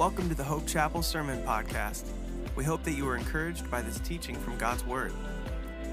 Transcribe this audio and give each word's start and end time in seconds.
Welcome 0.00 0.30
to 0.30 0.34
the 0.34 0.42
Hope 0.42 0.66
Chapel 0.66 1.02
Sermon 1.02 1.42
Podcast. 1.42 2.08
We 2.56 2.64
hope 2.64 2.82
that 2.84 2.92
you 2.92 3.04
were 3.04 3.18
encouraged 3.18 3.70
by 3.70 3.82
this 3.82 4.00
teaching 4.00 4.34
from 4.34 4.56
God's 4.56 4.82
Word. 4.86 5.12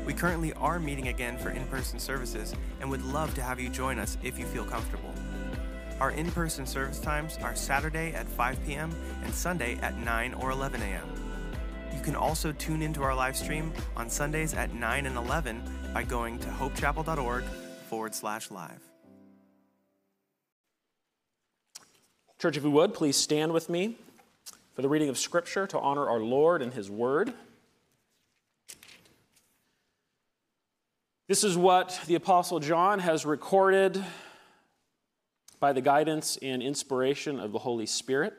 We 0.05 0.13
currently 0.13 0.53
are 0.53 0.79
meeting 0.79 1.09
again 1.09 1.37
for 1.37 1.49
in 1.49 1.65
person 1.65 1.99
services 1.99 2.55
and 2.79 2.89
would 2.89 3.03
love 3.03 3.33
to 3.33 3.41
have 3.41 3.59
you 3.59 3.67
join 3.67 3.99
us 3.99 4.17
if 4.23 4.39
you 4.39 4.45
feel 4.45 4.63
comfortable. 4.63 5.13
Our 5.99 6.11
in 6.11 6.31
person 6.31 6.65
service 6.65 7.01
times 7.01 7.37
are 7.43 7.53
Saturday 7.53 8.13
at 8.13 8.29
5 8.29 8.65
p.m. 8.65 8.95
and 9.25 9.33
Sunday 9.33 9.77
at 9.81 9.97
9 9.97 10.35
or 10.35 10.51
11 10.51 10.81
a.m. 10.83 11.09
You 11.93 12.01
can 12.01 12.15
also 12.15 12.53
tune 12.53 12.81
into 12.81 13.03
our 13.03 13.13
live 13.13 13.35
stream 13.35 13.73
on 13.97 14.09
Sundays 14.09 14.53
at 14.53 14.73
9 14.73 15.05
and 15.05 15.17
11 15.17 15.61
by 15.93 16.03
going 16.03 16.39
to 16.39 16.47
hopechapel.org 16.47 17.43
forward 17.89 18.15
slash 18.15 18.51
live. 18.51 18.87
Church, 22.39 22.55
if 22.55 22.63
you 22.63 22.69
would, 22.69 22.93
please 22.93 23.15
stand 23.15 23.51
with 23.51 23.67
me 23.67 23.97
for 24.75 24.83
the 24.83 24.89
reading 24.89 25.09
of 25.09 25.17
Scripture 25.17 25.65
to 25.65 25.79
honor 25.79 26.07
our 26.07 26.19
Lord 26.19 26.61
and 26.61 26.71
His 26.71 26.87
Word. 26.87 27.33
This 31.27 31.43
is 31.43 31.57
what 31.57 31.99
the 32.05 32.13
Apostle 32.13 32.59
John 32.59 32.99
has 32.99 33.25
recorded 33.25 34.05
by 35.59 35.73
the 35.73 35.81
guidance 35.81 36.37
and 36.43 36.61
inspiration 36.61 37.39
of 37.39 37.51
the 37.53 37.57
Holy 37.57 37.87
Spirit. 37.87 38.35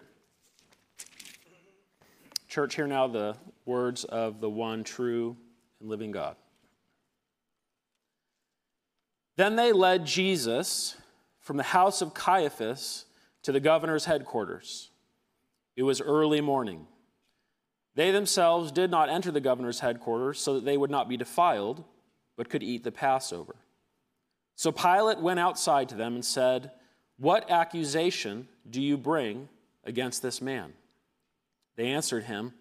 Church, 2.49 2.77
hear 2.77 2.87
now 2.87 3.09
the 3.09 3.37
words 3.67 4.05
of 4.05 4.41
the 4.41 4.49
one 4.49 4.85
true 4.85 5.37
and 5.81 5.89
living 5.89 6.13
God. 6.13 6.37
Then 9.35 9.57
they 9.57 9.73
led 9.73 10.07
Jesus 10.07 10.97
from 11.41 11.57
the 11.57 11.65
house 11.65 12.01
of 12.01 12.15
Caiaphas 12.15 13.07
to 13.49 13.53
the 13.53 13.61
governor's 13.61 14.05
headquarters. 14.05 14.91
It 15.75 15.83
was 15.83 16.03
early 16.03 16.43
morning. 16.43 16.87
They 17.95 18.11
themselves 18.11 18.71
did 18.71 18.91
not 18.91 19.09
enter 19.09 19.31
the 19.31 19.41
governor's 19.41 19.81
headquarters 19.81 20.39
so 20.39 20.53
that 20.53 20.67
they 20.67 20.77
would 20.77 20.91
not 20.91 21.09
be 21.09 21.17
defiled, 21.17 21.83
but 22.37 22.51
could 22.51 22.63
eat 22.63 22.85
the 22.85 22.93
Passover. 22.93 23.57
So 24.55 24.71
Pilate 24.71 25.21
went 25.21 25.41
outside 25.41 25.89
to 25.89 25.95
them 25.95 26.15
and 26.15 26.23
said, 26.23 26.73
What 27.17 27.51
accusation 27.51 28.49
do 28.69 28.83
you 28.83 28.99
bring 28.99 29.49
against 29.83 30.21
this 30.21 30.43
man? 30.43 30.75
They 31.77 31.87
answered 31.87 32.25
him, 32.25 32.53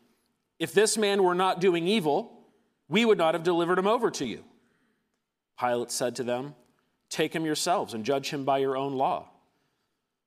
If 0.57 0.71
this 0.71 0.97
man 0.97 1.21
were 1.21 1.35
not 1.35 1.59
doing 1.59 1.85
evil, 1.85 2.31
we 2.87 3.03
would 3.03 3.17
not 3.17 3.33
have 3.33 3.43
delivered 3.43 3.77
him 3.77 3.87
over 3.87 4.09
to 4.11 4.25
you. 4.25 4.45
Pilate 5.59 5.91
said 5.91 6.15
to 6.15 6.23
them, 6.23 6.55
Take 7.09 7.35
him 7.35 7.43
yourselves 7.43 7.93
and 7.93 8.05
judge 8.05 8.29
him 8.29 8.45
by 8.45 8.59
your 8.59 8.77
own 8.77 8.93
law. 8.93 9.31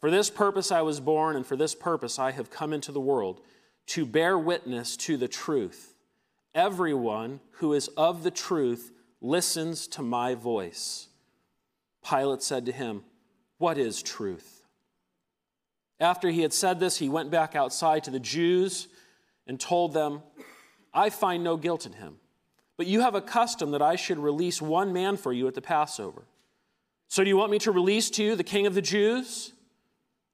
For 0.00 0.10
this 0.10 0.30
purpose 0.30 0.70
I 0.70 0.82
was 0.82 1.00
born, 1.00 1.36
and 1.36 1.46
for 1.46 1.56
this 1.56 1.74
purpose 1.74 2.18
I 2.18 2.30
have 2.32 2.50
come 2.50 2.72
into 2.72 2.92
the 2.92 3.00
world, 3.00 3.40
to 3.88 4.06
bear 4.06 4.38
witness 4.38 4.96
to 4.98 5.16
the 5.16 5.28
truth. 5.28 5.94
Everyone 6.54 7.40
who 7.52 7.72
is 7.72 7.88
of 7.88 8.22
the 8.22 8.30
truth 8.30 8.92
listens 9.20 9.86
to 9.88 10.02
my 10.02 10.34
voice. 10.34 11.08
Pilate 12.08 12.42
said 12.42 12.66
to 12.66 12.72
him, 12.72 13.02
What 13.58 13.78
is 13.78 14.02
truth? 14.02 14.62
After 16.00 16.30
he 16.30 16.42
had 16.42 16.52
said 16.52 16.78
this, 16.78 16.98
he 16.98 17.08
went 17.08 17.30
back 17.30 17.56
outside 17.56 18.04
to 18.04 18.10
the 18.10 18.20
Jews 18.20 18.86
and 19.46 19.58
told 19.58 19.94
them, 19.94 20.22
I 20.94 21.10
find 21.10 21.42
no 21.42 21.56
guilt 21.56 21.86
in 21.86 21.94
him. 21.94 22.16
But 22.76 22.86
you 22.86 23.00
have 23.00 23.16
a 23.16 23.20
custom 23.20 23.72
that 23.72 23.82
I 23.82 23.96
should 23.96 24.18
release 24.18 24.62
one 24.62 24.92
man 24.92 25.16
for 25.16 25.32
you 25.32 25.48
at 25.48 25.54
the 25.54 25.60
Passover. 25.60 26.22
So 27.08 27.24
do 27.24 27.28
you 27.28 27.36
want 27.36 27.50
me 27.50 27.58
to 27.60 27.72
release 27.72 28.10
to 28.10 28.22
you 28.22 28.36
the 28.36 28.44
king 28.44 28.66
of 28.66 28.74
the 28.74 28.82
Jews? 28.82 29.52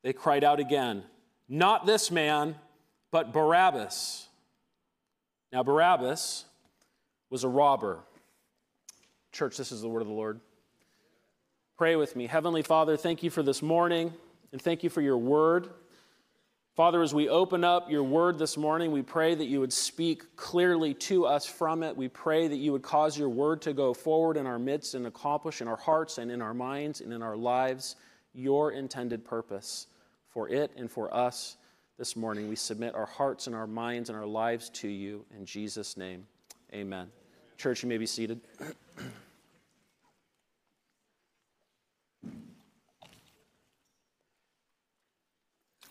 They 0.05 0.13
cried 0.13 0.45
out 0.45 0.61
again, 0.61 1.03
Not 1.49 1.87
this 1.87 2.11
man, 2.11 2.55
but 3.11 3.33
Barabbas. 3.33 4.29
Now, 5.51 5.63
Barabbas 5.63 6.45
was 7.31 7.43
a 7.43 7.49
robber. 7.49 8.01
Church, 9.33 9.57
this 9.57 9.73
is 9.73 9.81
the 9.81 9.89
word 9.89 10.03
of 10.03 10.09
the 10.09 10.15
Lord. 10.15 10.41
Pray 11.79 11.97
with 11.97 12.15
me. 12.15 12.27
Heavenly 12.27 12.63
Father, 12.63 12.97
thank 12.97 13.23
you 13.23 13.31
for 13.31 13.43
this 13.43 13.63
morning 13.63 14.13
and 14.53 14.61
thank 14.61 14.85
you 14.85 14.91
for 14.91 15.01
your 15.01 15.17
word. 15.17 15.71
Father, 16.77 17.03
as 17.03 17.15
we 17.15 17.29
open 17.29 17.65
up 17.65 17.91
your 17.91 18.03
word 18.03 18.39
this 18.39 18.57
morning, 18.57 18.93
we 18.93 19.03
pray 19.03 19.35
that 19.35 19.47
you 19.47 19.59
would 19.61 19.73
speak 19.73 20.37
clearly 20.37 20.93
to 20.95 21.25
us 21.25 21.47
from 21.47 21.83
it. 21.83 21.97
We 21.97 22.09
pray 22.09 22.47
that 22.47 22.57
you 22.57 22.73
would 22.73 22.83
cause 22.83 23.17
your 23.17 23.29
word 23.29 23.63
to 23.63 23.73
go 23.73 23.95
forward 23.95 24.37
in 24.37 24.47
our 24.47 24.59
midst 24.59 24.95
and 24.95 25.07
accomplish 25.07 25.63
in 25.63 25.69
our 25.69 25.77
hearts 25.77 26.19
and 26.19 26.31
in 26.31 26.43
our 26.43 26.55
minds 26.55 27.01
and 27.01 27.13
in 27.13 27.23
our 27.23 27.37
lives 27.37 27.97
your 28.35 28.73
intended 28.73 29.25
purpose 29.25 29.87
for 30.35 30.49
it 30.49 30.73
and 30.77 30.91
for 30.91 31.15
us 31.15 31.57
this 31.97 32.17
morning. 32.17 32.49
We 32.49 32.57
submit 32.57 32.97
our 32.97 33.07
hearts 33.07 33.47
and 33.47 33.55
our 33.55 33.69
minds 33.69 34.11
and 34.11 34.19
our 34.19 34.27
lives 34.27 34.69
to 34.71 34.89
you 34.89 35.25
in 35.39 35.47
Jesus' 35.47 35.97
name. 35.97 36.27
Amen. 36.75 37.07
Church, 37.57 37.85
you 37.85 37.89
may 37.89 37.99
be 37.99 38.07
seated. 38.07 38.41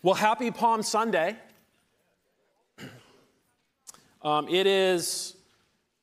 Well, 0.02 0.14
happy 0.14 0.50
Palm 0.50 0.82
Sunday. 0.84 1.36
Um, 4.22 4.48
it 4.48 4.66
is 4.66 5.36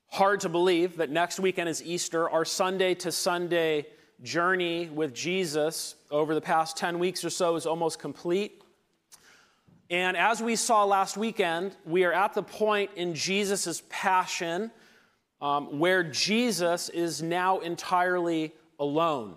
hard 0.06 0.41
to 0.41 0.50
believe 0.50 0.97
that 0.97 1.09
next 1.09 1.40
weekend 1.40 1.68
is 1.68 1.81
Easter. 1.81 2.29
Our 2.29 2.46
Sunday 2.46 2.94
to 2.94 3.12
Sunday 3.12 3.88
journey 4.24 4.88
with 4.88 5.14
Jesus 5.14 5.96
over 6.09 6.36
the 6.36 6.42
past 6.42 6.78
10 6.78 7.00
weeks 7.00 7.26
or 7.26 7.30
so 7.30 7.56
is 7.56 7.66
almost 7.66 8.00
complete. 8.00 8.62
And 9.90 10.16
as 10.16 10.42
we 10.42 10.56
saw 10.56 10.86
last 10.86 11.18
weekend, 11.18 11.76
we 11.86 12.06
are 12.06 12.14
at 12.14 12.34
the 12.34 12.44
point 12.44 12.92
in 12.96 13.14
Jesus' 13.14 13.84
passion 13.90 14.72
um, 15.42 15.80
where 15.80 16.04
Jesus 16.04 16.90
is 16.90 17.22
now 17.22 17.59
entirely 17.59 18.54
alone. 18.80 19.36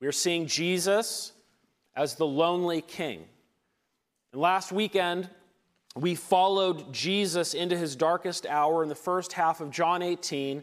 We 0.00 0.08
are 0.08 0.12
seeing 0.12 0.46
Jesus 0.46 1.32
as 1.94 2.14
the 2.14 2.26
lonely 2.26 2.80
king. 2.80 3.24
And 4.32 4.40
last 4.40 4.72
weekend, 4.72 5.28
we 5.94 6.14
followed 6.14 6.92
Jesus 6.92 7.54
into 7.54 7.76
his 7.76 7.94
darkest 7.94 8.46
hour 8.46 8.82
in 8.82 8.88
the 8.88 8.94
first 8.94 9.34
half 9.34 9.60
of 9.60 9.70
John 9.70 10.02
18 10.02 10.62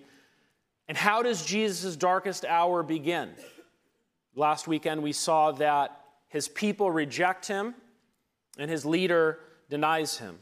and 0.90 0.98
how 0.98 1.22
does 1.22 1.46
Jesus' 1.46 1.96
darkest 1.96 2.44
hour 2.46 2.82
begin? 2.82 3.30
Last 4.36 4.68
weekend, 4.68 5.04
we 5.04 5.12
saw 5.12 5.52
that 5.52 6.02
his 6.30 6.48
people 6.48 6.90
reject 6.90 7.48
him 7.48 7.76
and 8.58 8.72
his 8.72 8.86
leader 8.86 9.38
denies 9.70 10.18
him. 10.18 10.40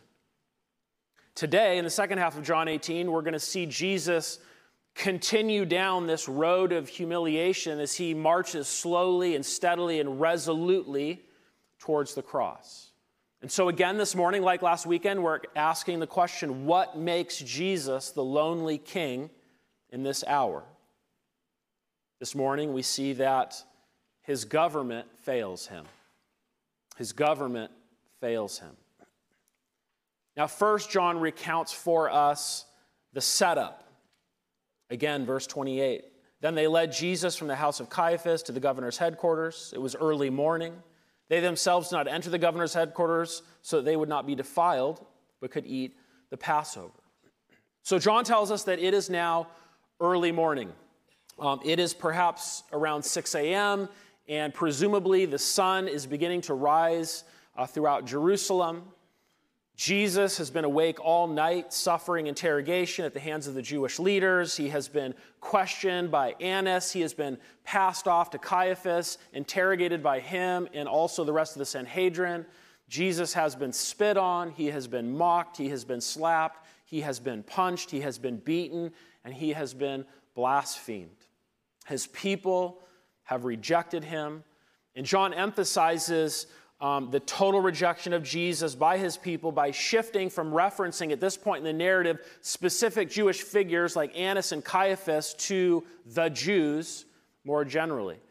Today, 1.36 1.78
in 1.78 1.84
the 1.84 1.92
second 1.92 2.20
half 2.20 2.38
of 2.38 2.46
John 2.46 2.70
18, 2.70 3.12
we're 3.12 3.24
going 3.24 3.34
to 3.34 3.40
see 3.40 3.66
Jesus 3.66 4.40
continue 4.96 5.66
down 5.66 6.08
this 6.08 6.30
road 6.30 6.72
of 6.72 6.88
humiliation 6.88 7.82
as 7.82 7.96
he 7.96 8.14
marches 8.14 8.70
slowly 8.70 9.36
and 9.36 9.46
steadily 9.46 10.00
and 10.00 10.20
resolutely 10.22 11.24
towards 11.78 12.16
the 12.16 12.24
cross. 12.24 12.92
And 13.42 13.52
so, 13.52 13.68
again, 13.68 13.98
this 13.98 14.16
morning, 14.16 14.44
like 14.44 14.62
last 14.62 14.86
weekend, 14.86 15.22
we're 15.22 15.42
asking 15.58 16.00
the 16.00 16.08
question 16.08 16.66
what 16.66 16.98
makes 16.98 17.38
Jesus 17.38 18.12
the 18.12 18.24
lonely 18.24 18.78
king 18.78 19.30
in 19.92 20.04
this 20.04 20.24
hour. 20.25 20.63
This 22.19 22.36
morning, 22.36 22.74
we 22.74 22.81
see 22.81 23.13
that 23.13 23.62
his 24.24 24.45
government 24.45 25.07
fails 25.24 25.68
him. 25.68 25.86
His 26.98 27.13
government 27.13 27.72
fails 28.19 28.60
him. 28.60 28.72
Now, 30.36 30.48
first, 30.48 30.89
John 30.89 31.19
recounts 31.19 31.72
for 31.72 32.10
us 32.10 32.66
the 33.13 33.22
setup. 33.22 33.84
Again, 34.89 35.25
verse 35.25 35.48
28. 35.48 36.06
Then 36.42 36.56
they 36.56 36.68
led 36.68 36.92
Jesus 36.92 37.36
from 37.36 37.48
the 37.48 37.56
house 37.56 37.80
of 37.80 37.90
Caiaphas 37.90 38.44
to 38.44 38.51
the 38.51 38.60
governor's 38.60 38.98
headquarters. 38.98 39.72
It 39.75 39.81
was 39.81 39.95
early 39.95 40.30
morning. 40.30 40.74
They 41.30 41.40
themselves 41.40 41.90
did 41.90 41.95
not 41.95 42.07
enter 42.07 42.30
the 42.30 42.38
governor's 42.38 42.74
headquarters 42.74 43.42
so 43.62 43.78
that 43.78 43.86
they 43.86 43.95
would 43.95 44.10
not 44.10 44.28
be 44.28 44.36
defiled, 44.36 45.04
but 45.42 45.51
could 45.51 45.66
eat 45.66 45.98
the 46.30 46.38
Passover. 46.38 46.94
So 47.83 48.00
John 48.00 48.24
tells 48.24 48.51
us 48.51 48.63
that 48.63 48.80
it 48.80 48.94
is 48.94 49.10
now 49.10 49.48
early 50.00 50.32
morning. 50.32 50.72
Um, 51.40 51.60
it 51.64 51.80
is 51.80 51.94
perhaps 51.94 52.64
around 52.72 53.04
6 53.04 53.36
a.m., 53.36 53.90
and 54.28 54.54
presumably 54.54 55.26
the 55.26 55.40
sun 55.40 55.88
is 55.88 56.06
beginning 56.06 56.42
to 56.42 56.54
rise 56.54 57.24
uh, 57.56 57.66
throughout 57.66 58.06
Jerusalem. 58.06 58.84
Jesus 59.78 60.40
has 60.40 60.50
been 60.50 60.66
awake 60.66 61.00
all 61.00 61.28
night, 61.28 61.72
suffering 61.72 62.26
interrogation 62.28 63.06
at 63.06 63.14
the 63.14 63.20
hands 63.20 63.46
of 63.48 63.54
the 63.54 63.62
Jewish 63.62 64.00
leaders. 64.00 64.58
He 64.58 64.70
has 64.70 64.88
been 64.88 65.14
questioned 65.40 66.10
by 66.10 66.36
Annas. 66.42 66.92
He 66.92 67.02
has 67.02 67.14
been 67.14 67.38
passed 67.64 68.08
off 68.08 68.32
to 68.32 68.40
Caiaphas, 68.40 69.20
interrogated 69.34 70.02
by 70.02 70.20
him 70.20 70.68
and 70.74 70.88
also 70.88 71.24
the 71.24 71.32
rest 71.32 71.56
of 71.56 71.60
the 71.60 71.66
Sanhedrin. 71.66 72.46
Jesus 72.90 73.34
has 73.34 73.56
been 73.56 73.72
spit 73.72 74.18
on. 74.18 74.50
He 74.50 74.68
has 74.68 74.88
been 74.88 75.16
mocked. 75.16 75.58
He 75.58 75.70
has 75.70 75.86
been 75.86 76.02
slapped. 76.02 76.66
He 76.86 77.02
has 77.02 77.20
been 77.20 77.44
punched. 77.44 77.92
He 77.92 78.02
has 78.02 78.18
been 78.18 78.38
beaten. 78.38 78.92
And 79.28 79.36
he 79.36 79.52
has 79.52 79.74
been 79.74 80.06
blasphemed. 80.36 81.18
His 81.86 82.08
people 82.08 82.80
have 83.24 83.44
rejected 83.44 84.06
him. 84.06 84.46
And 84.96 85.06
John 85.06 85.34
emphasizes 85.34 86.48
um, 86.80 87.12
the 87.12 87.20
total 87.20 87.60
rejection 87.60 88.14
of 88.14 88.24
Jesus 88.24 88.74
by 88.74 88.98
his 88.98 89.18
people 89.18 89.52
by 89.52 89.72
shifting 89.72 90.30
from 90.30 90.54
referencing 90.54 91.12
at 91.12 91.20
this 91.20 91.36
point 91.36 91.58
in 91.58 91.66
the 91.66 91.74
narrative 91.74 92.20
specific 92.40 93.10
Jewish 93.10 93.42
figures 93.42 93.98
like 93.98 94.18
Annas 94.18 94.54
and 94.54 94.64
Caiaphas 94.64 95.34
to 95.40 95.84
the 96.06 96.30
Jews 96.30 97.04
more 97.44 97.66
generally. 97.66 98.22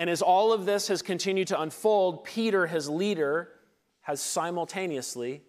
And 0.00 0.10
as 0.10 0.20
all 0.20 0.52
of 0.52 0.66
this 0.66 0.88
has 0.88 1.00
continued 1.00 1.46
to 1.46 1.60
unfold, 1.60 2.24
Peter, 2.24 2.66
his 2.66 2.88
leader, 2.88 3.50
has 4.00 4.20
simultaneously 4.20 5.42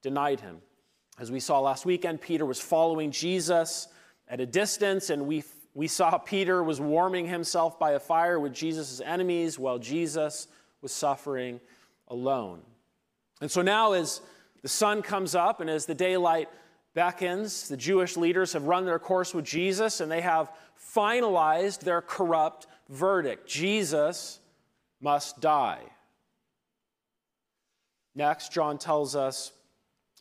denied 0.00 0.40
him. 0.40 0.62
As 1.18 1.30
we 1.30 1.40
saw 1.40 1.60
last 1.60 1.84
weekend, 1.84 2.22
Peter 2.22 2.46
was 2.46 2.58
following 2.58 3.10
Jesus 3.10 3.88
at 4.30 4.40
a 4.40 4.46
distance, 4.46 5.10
and 5.10 5.26
we, 5.26 5.42
we 5.74 5.88
saw 5.88 6.16
Peter 6.16 6.62
was 6.62 6.80
warming 6.80 7.26
himself 7.26 7.78
by 7.78 7.92
a 7.92 8.00
fire 8.00 8.38
with 8.38 8.54
Jesus' 8.54 9.02
enemies 9.04 9.58
while 9.58 9.78
Jesus 9.78 10.46
was 10.80 10.92
suffering 10.92 11.60
alone. 12.08 12.60
And 13.40 13.50
so 13.50 13.60
now, 13.60 13.92
as 13.92 14.20
the 14.62 14.68
sun 14.68 15.02
comes 15.02 15.34
up 15.34 15.60
and 15.60 15.68
as 15.68 15.84
the 15.84 15.94
daylight 15.94 16.48
beckons, 16.94 17.68
the 17.68 17.76
Jewish 17.76 18.16
leaders 18.16 18.52
have 18.52 18.64
run 18.64 18.84
their 18.84 19.00
course 19.00 19.34
with 19.34 19.44
Jesus 19.44 20.00
and 20.00 20.10
they 20.10 20.20
have 20.20 20.50
finalized 20.94 21.80
their 21.80 22.00
corrupt 22.00 22.66
verdict 22.88 23.48
Jesus 23.48 24.38
must 25.00 25.40
die. 25.40 25.80
Next, 28.14 28.52
John 28.52 28.78
tells 28.78 29.16
us 29.16 29.52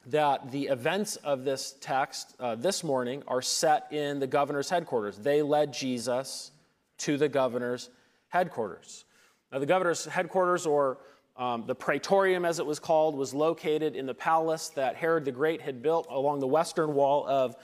that 0.07 0.51
the 0.51 0.67
events 0.67 1.17
of 1.17 1.43
this 1.43 1.75
text 1.81 2.35
uh, 2.39 2.55
this 2.55 2.83
morning 2.83 3.23
are 3.27 3.41
set 3.41 3.91
in 3.91 4.19
the 4.19 4.27
governor's 4.27 4.69
headquarters. 4.69 5.17
They 5.17 5.41
led 5.41 5.73
Jesus 5.73 6.51
to 6.99 7.17
the 7.17 7.29
governor's 7.29 7.89
headquarters. 8.29 9.05
Now, 9.51 9.59
the 9.59 9.65
governor's 9.65 10.05
headquarters, 10.05 10.65
or 10.65 10.99
um, 11.35 11.65
the 11.65 11.75
praetorium, 11.75 12.45
as 12.45 12.59
it 12.59 12.65
was 12.65 12.79
called, 12.79 13.15
was 13.15 13.33
located 13.33 13.95
in 13.95 14.05
the 14.05 14.13
palace 14.13 14.69
that 14.69 14.95
Herod 14.95 15.25
the 15.25 15.31
Great 15.31 15.61
had 15.61 15.81
built 15.81 16.07
along 16.09 16.39
the 16.39 16.47
western 16.47 16.93
wall 16.93 17.25
of 17.27 17.55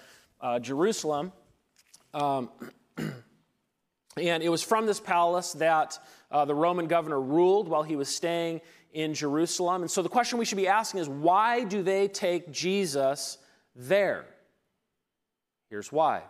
uh, 0.41 0.59
Jerusalem. 0.59 1.31
Um, 2.13 2.49
and 2.97 4.43
it 4.43 4.49
was 4.49 4.63
from 4.63 4.85
this 4.85 4.99
palace 4.99 5.53
that 5.53 5.99
uh, 6.31 6.45
the 6.45 6.55
Roman 6.55 6.87
governor 6.87 7.19
ruled 7.19 7.67
while 7.67 7.83
he 7.83 7.95
was 7.95 8.09
staying 8.09 8.61
in 8.95 9.13
Jerusalem. 9.13 9.81
And 9.81 9.91
so 9.91 10.01
the 10.01 10.09
question 10.09 10.39
we 10.39 10.45
should 10.45 10.57
be 10.57 10.69
asking 10.69 11.01
is 11.01 11.09
why 11.09 11.65
do 11.65 11.83
they 11.83 12.07
take 12.07 12.49
Jesus 12.49 13.37
there? 13.75 14.25
Here's 15.69 15.91
why. 15.91 16.23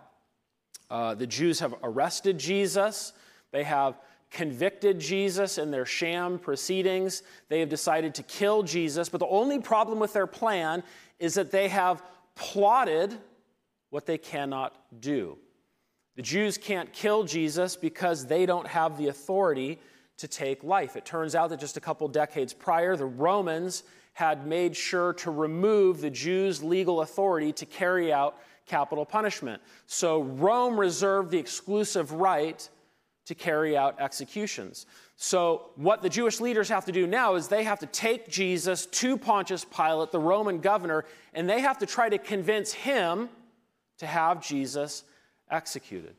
Uh, 0.89 1.13
the 1.13 1.27
Jews 1.27 1.59
have 1.59 1.75
arrested 1.83 2.39
Jesus. 2.39 3.13
They 3.51 3.63
have 3.63 3.99
convicted 4.31 4.99
Jesus 4.99 5.59
in 5.59 5.69
their 5.69 5.85
sham 5.85 6.39
proceedings. 6.39 7.21
They 7.49 7.59
have 7.59 7.69
decided 7.69 8.15
to 8.15 8.23
kill 8.23 8.63
Jesus, 8.63 9.09
but 9.09 9.19
the 9.19 9.27
only 9.27 9.59
problem 9.59 9.99
with 9.99 10.13
their 10.13 10.27
plan 10.27 10.81
is 11.19 11.35
that 11.35 11.51
they 11.51 11.67
have 11.67 12.01
plotted 12.33 13.15
what 13.91 14.07
they 14.07 14.17
cannot 14.17 14.75
do. 14.99 15.37
The 16.15 16.23
Jews 16.23 16.57
can't 16.57 16.91
kill 16.91 17.25
Jesus 17.25 17.75
because 17.75 18.25
they 18.25 18.47
don't 18.47 18.67
have 18.67 18.97
the 18.97 19.09
authority 19.09 19.79
to 20.17 20.27
take 20.27 20.63
life. 20.63 20.95
It 20.95 21.05
turns 21.05 21.35
out 21.35 21.49
that 21.49 21.59
just 21.59 21.77
a 21.77 21.81
couple 21.81 22.07
decades 22.07 22.53
prior, 22.53 22.95
the 22.95 23.05
Romans 23.05 23.83
had 24.13 24.47
made 24.47 24.75
sure 24.75 25.13
to 25.13 25.29
remove 25.29 25.99
the 25.99 26.09
Jews' 26.09 26.63
legal 26.63 27.01
authority 27.01 27.51
to 27.53 27.65
carry 27.65 28.13
out 28.13 28.37
capital 28.65 29.05
punishment. 29.05 29.61
So 29.87 30.23
Rome 30.23 30.79
reserved 30.79 31.31
the 31.31 31.37
exclusive 31.37 32.13
right 32.13 32.67
to 33.25 33.35
carry 33.35 33.75
out 33.75 33.99
executions. 33.99 34.85
So, 35.17 35.69
what 35.75 36.01
the 36.01 36.09
Jewish 36.09 36.39
leaders 36.39 36.69
have 36.69 36.85
to 36.85 36.91
do 36.91 37.07
now 37.07 37.35
is 37.35 37.47
they 37.47 37.63
have 37.63 37.79
to 37.79 37.85
take 37.85 38.27
Jesus 38.27 38.85
to 38.85 39.17
Pontius 39.17 39.65
Pilate, 39.65 40.11
the 40.11 40.19
Roman 40.19 40.59
governor, 40.59 41.05
and 41.33 41.49
they 41.49 41.61
have 41.61 41.77
to 41.79 41.85
try 41.85 42.09
to 42.09 42.17
convince 42.17 42.73
him 42.73 43.29
to 43.99 44.05
have 44.05 44.45
Jesus 44.45 45.03
executed. 45.49 46.15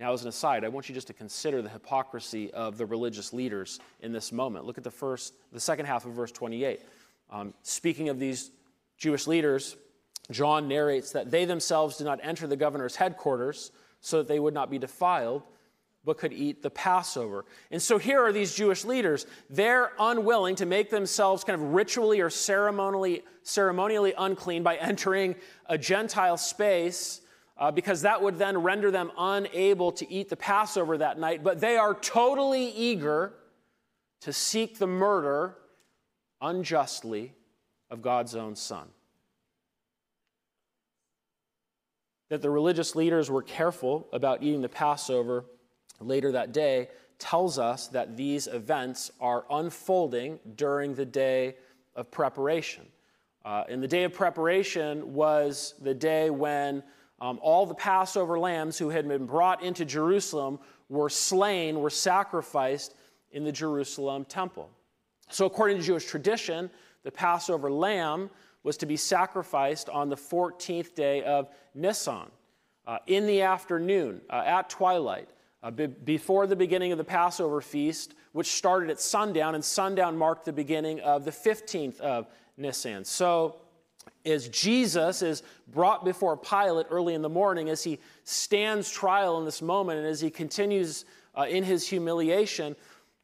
Now, 0.00 0.12
as 0.12 0.22
an 0.22 0.28
aside, 0.28 0.64
I 0.64 0.68
want 0.68 0.88
you 0.88 0.94
just 0.94 1.08
to 1.08 1.12
consider 1.12 1.60
the 1.60 1.68
hypocrisy 1.68 2.52
of 2.52 2.78
the 2.78 2.86
religious 2.86 3.32
leaders 3.32 3.80
in 4.00 4.12
this 4.12 4.30
moment. 4.30 4.64
Look 4.64 4.78
at 4.78 4.84
the 4.84 4.90
first, 4.90 5.34
the 5.52 5.60
second 5.60 5.86
half 5.86 6.06
of 6.06 6.12
verse 6.12 6.30
28. 6.30 6.82
Um, 7.30 7.52
speaking 7.62 8.08
of 8.08 8.18
these 8.18 8.52
Jewish 8.96 9.26
leaders, 9.26 9.76
John 10.30 10.68
narrates 10.68 11.12
that 11.12 11.30
they 11.30 11.44
themselves 11.44 11.96
did 11.96 12.04
not 12.04 12.20
enter 12.22 12.46
the 12.46 12.56
governor's 12.56 12.96
headquarters 12.96 13.72
so 14.00 14.18
that 14.18 14.28
they 14.28 14.38
would 14.38 14.54
not 14.54 14.70
be 14.70 14.78
defiled 14.78 15.42
but 16.04 16.16
could 16.16 16.32
eat 16.32 16.62
the 16.62 16.70
Passover. 16.70 17.44
And 17.70 17.82
so 17.82 17.98
here 17.98 18.24
are 18.24 18.32
these 18.32 18.54
Jewish 18.54 18.84
leaders. 18.84 19.26
They're 19.50 19.92
unwilling 19.98 20.54
to 20.56 20.64
make 20.64 20.88
themselves 20.88 21.44
kind 21.44 21.60
of 21.60 21.74
ritually 21.74 22.20
or 22.20 22.30
ceremonially, 22.30 23.24
ceremonially 23.42 24.14
unclean 24.16 24.62
by 24.62 24.76
entering 24.76 25.34
a 25.66 25.76
Gentile 25.76 26.38
space. 26.38 27.20
Uh, 27.58 27.72
because 27.72 28.02
that 28.02 28.22
would 28.22 28.38
then 28.38 28.56
render 28.58 28.90
them 28.90 29.10
unable 29.18 29.90
to 29.90 30.10
eat 30.10 30.28
the 30.28 30.36
Passover 30.36 30.96
that 30.98 31.18
night. 31.18 31.42
But 31.42 31.60
they 31.60 31.76
are 31.76 31.94
totally 31.94 32.70
eager 32.70 33.34
to 34.20 34.32
seek 34.32 34.78
the 34.78 34.86
murder 34.86 35.56
unjustly 36.40 37.34
of 37.90 38.00
God's 38.00 38.36
own 38.36 38.54
Son. 38.54 38.86
That 42.28 42.42
the 42.42 42.50
religious 42.50 42.94
leaders 42.94 43.30
were 43.30 43.42
careful 43.42 44.06
about 44.12 44.42
eating 44.42 44.60
the 44.60 44.68
Passover 44.68 45.44
later 46.00 46.32
that 46.32 46.52
day 46.52 46.88
tells 47.18 47.58
us 47.58 47.88
that 47.88 48.16
these 48.16 48.46
events 48.46 49.10
are 49.20 49.44
unfolding 49.50 50.38
during 50.54 50.94
the 50.94 51.06
day 51.06 51.56
of 51.96 52.10
preparation. 52.10 52.86
Uh, 53.44 53.64
and 53.68 53.82
the 53.82 53.88
day 53.88 54.04
of 54.04 54.12
preparation 54.12 55.14
was 55.14 55.74
the 55.80 55.94
day 55.94 56.30
when 56.30 56.82
um, 57.20 57.38
all 57.42 57.66
the 57.66 57.74
Passover 57.74 58.38
lambs 58.38 58.78
who 58.78 58.90
had 58.90 59.06
been 59.08 59.26
brought 59.26 59.62
into 59.62 59.84
Jerusalem 59.84 60.58
were 60.88 61.08
slain, 61.08 61.80
were 61.80 61.90
sacrificed 61.90 62.94
in 63.32 63.44
the 63.44 63.52
Jerusalem 63.52 64.24
temple. 64.24 64.70
So, 65.30 65.46
according 65.46 65.78
to 65.78 65.82
Jewish 65.82 66.06
tradition, 66.06 66.70
the 67.02 67.10
Passover 67.10 67.70
lamb 67.70 68.30
was 68.62 68.76
to 68.78 68.86
be 68.86 68.96
sacrificed 68.96 69.88
on 69.88 70.08
the 70.08 70.16
14th 70.16 70.94
day 70.94 71.22
of 71.22 71.48
Nisan 71.74 72.30
uh, 72.86 72.98
in 73.06 73.26
the 73.26 73.42
afternoon 73.42 74.20
uh, 74.30 74.42
at 74.46 74.70
twilight. 74.70 75.28
Uh, 75.62 75.72
be- 75.72 75.86
before 75.86 76.46
the 76.46 76.54
beginning 76.54 76.92
of 76.92 76.98
the 76.98 77.04
Passover 77.04 77.60
feast, 77.60 78.14
which 78.32 78.46
started 78.46 78.90
at 78.90 79.00
sundown, 79.00 79.56
and 79.56 79.64
sundown 79.64 80.16
marked 80.16 80.44
the 80.44 80.52
beginning 80.52 81.00
of 81.00 81.24
the 81.24 81.32
15th 81.32 81.98
of 82.00 82.28
Nisan. 82.56 83.04
So, 83.04 83.56
as 84.30 84.48
Jesus 84.48 85.22
is 85.22 85.42
brought 85.68 86.04
before 86.04 86.36
Pilate 86.36 86.86
early 86.90 87.14
in 87.14 87.22
the 87.22 87.28
morning, 87.28 87.68
as 87.68 87.82
he 87.82 87.98
stands 88.24 88.90
trial 88.90 89.38
in 89.38 89.44
this 89.44 89.62
moment, 89.62 89.98
and 89.98 90.06
as 90.06 90.20
he 90.20 90.30
continues 90.30 91.04
uh, 91.36 91.46
in 91.48 91.64
his 91.64 91.86
humiliation, 91.86 92.76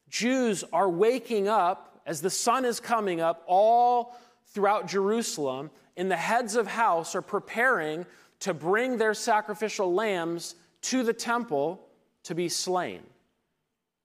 Jews 0.09 0.63
are 0.71 0.89
waking 0.89 1.47
up 1.47 2.01
as 2.05 2.21
the 2.21 2.29
sun 2.29 2.65
is 2.65 2.79
coming 2.79 3.19
up 3.19 3.43
all 3.47 4.15
throughout 4.47 4.87
Jerusalem, 4.87 5.71
and 5.97 6.09
the 6.09 6.15
heads 6.15 6.55
of 6.55 6.67
house 6.67 7.15
are 7.15 7.21
preparing 7.21 8.05
to 8.41 8.53
bring 8.53 8.97
their 8.97 9.13
sacrificial 9.13 9.93
lambs 9.93 10.55
to 10.81 11.03
the 11.03 11.13
temple 11.13 11.81
to 12.23 12.35
be 12.35 12.47
slain. 12.47 13.01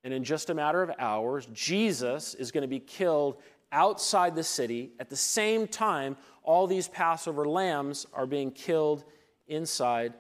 And 0.03 0.15
in 0.15 0.25
just 0.25 0.49
a 0.51 0.55
matter 0.55 0.83
of 0.83 0.91
hours, 0.99 1.47
Jesus 1.53 2.35
is 2.35 2.51
going 2.51 2.63
to 2.63 2.69
be 2.69 2.81
killed 2.81 3.37
outside 3.73 4.35
the 4.35 4.45
city. 4.45 4.93
At 4.99 5.09
the 5.09 5.17
same 5.17 5.67
time, 5.67 6.17
all 6.43 6.67
these 6.67 6.89
Passover 6.89 7.47
lambs 7.47 8.07
are 8.13 8.27
being 8.27 8.51
killed 8.51 9.05
inside 9.47 10.13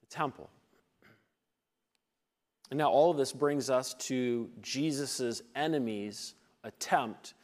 the 0.00 0.06
temple. 0.06 0.50
And 2.70 2.78
now 2.78 2.90
all 2.90 3.10
of 3.10 3.18
this 3.18 3.32
brings 3.32 3.68
us 3.68 3.94
to 3.94 4.48
Jesus' 4.62 5.42
enemies' 5.54 6.34
attempt 6.64 7.34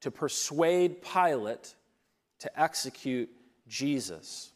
to 0.00 0.10
persuade 0.10 1.02
Pilate 1.02 1.74
to 2.38 2.60
execute 2.60 3.28
Jesus. 3.68 4.52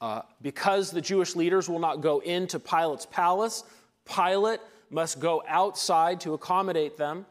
Uh, 0.00 0.22
because 0.42 0.90
the 0.90 1.00
Jewish 1.00 1.36
leaders 1.36 1.68
will 1.68 1.78
not 1.78 2.00
go 2.00 2.20
into 2.20 2.58
Pilate's 2.58 3.06
palace, 3.06 3.64
Pilate 4.04 4.60
must 4.90 5.20
go 5.20 5.42
outside 5.48 6.20
to 6.20 6.34
accommodate 6.34 6.96
them. 6.96 7.24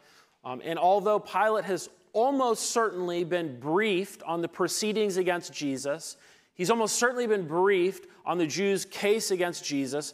Um, 0.43 0.61
and 0.63 0.79
although 0.79 1.19
Pilate 1.19 1.65
has 1.65 1.89
almost 2.13 2.71
certainly 2.71 3.23
been 3.23 3.59
briefed 3.59 4.23
on 4.23 4.41
the 4.41 4.47
proceedings 4.47 5.17
against 5.17 5.53
Jesus, 5.53 6.17
he's 6.53 6.69
almost 6.69 6.95
certainly 6.95 7.27
been 7.27 7.47
briefed 7.47 8.07
on 8.25 8.37
the 8.37 8.47
Jews' 8.47 8.85
case 8.85 9.31
against 9.31 9.65
Jesus. 9.65 10.13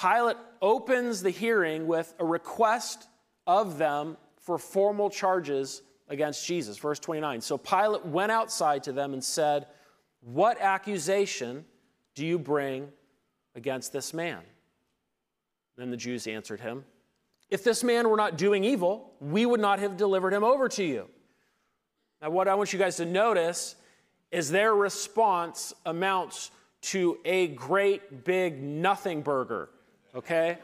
Pilate 0.00 0.36
opens 0.60 1.22
the 1.22 1.30
hearing 1.30 1.86
with 1.86 2.14
a 2.18 2.24
request 2.24 3.08
of 3.46 3.78
them 3.78 4.16
for 4.40 4.58
formal 4.58 5.10
charges 5.10 5.82
against 6.08 6.46
Jesus. 6.46 6.78
Verse 6.78 6.98
29. 6.98 7.40
So 7.40 7.58
Pilate 7.58 8.04
went 8.04 8.32
outside 8.32 8.82
to 8.84 8.92
them 8.92 9.12
and 9.12 9.22
said, 9.22 9.66
What 10.20 10.60
accusation 10.60 11.64
do 12.14 12.26
you 12.26 12.38
bring 12.38 12.88
against 13.54 13.92
this 13.92 14.12
man? 14.14 14.40
Then 15.76 15.90
the 15.90 15.96
Jews 15.96 16.26
answered 16.26 16.60
him, 16.60 16.84
If 17.50 17.64
this 17.64 17.82
man 17.82 18.08
were 18.08 18.16
not 18.16 18.36
doing 18.36 18.64
evil, 18.64 19.12
we 19.20 19.46
would 19.46 19.60
not 19.60 19.78
have 19.78 19.96
delivered 19.96 20.32
him 20.32 20.44
over 20.44 20.68
to 20.70 20.84
you. 20.84 21.08
Now, 22.22 22.30
what 22.30 22.46
I 22.46 22.54
want 22.54 22.72
you 22.72 22.78
guys 22.78 22.96
to 22.98 23.04
notice 23.04 23.74
is 24.30 24.48
their 24.48 24.74
response 24.76 25.74
amounts 25.84 26.52
to 26.82 27.18
a 27.24 27.48
great 27.48 28.24
big 28.24 28.62
nothing 28.62 29.22
burger, 29.22 29.68
okay? 30.14 30.58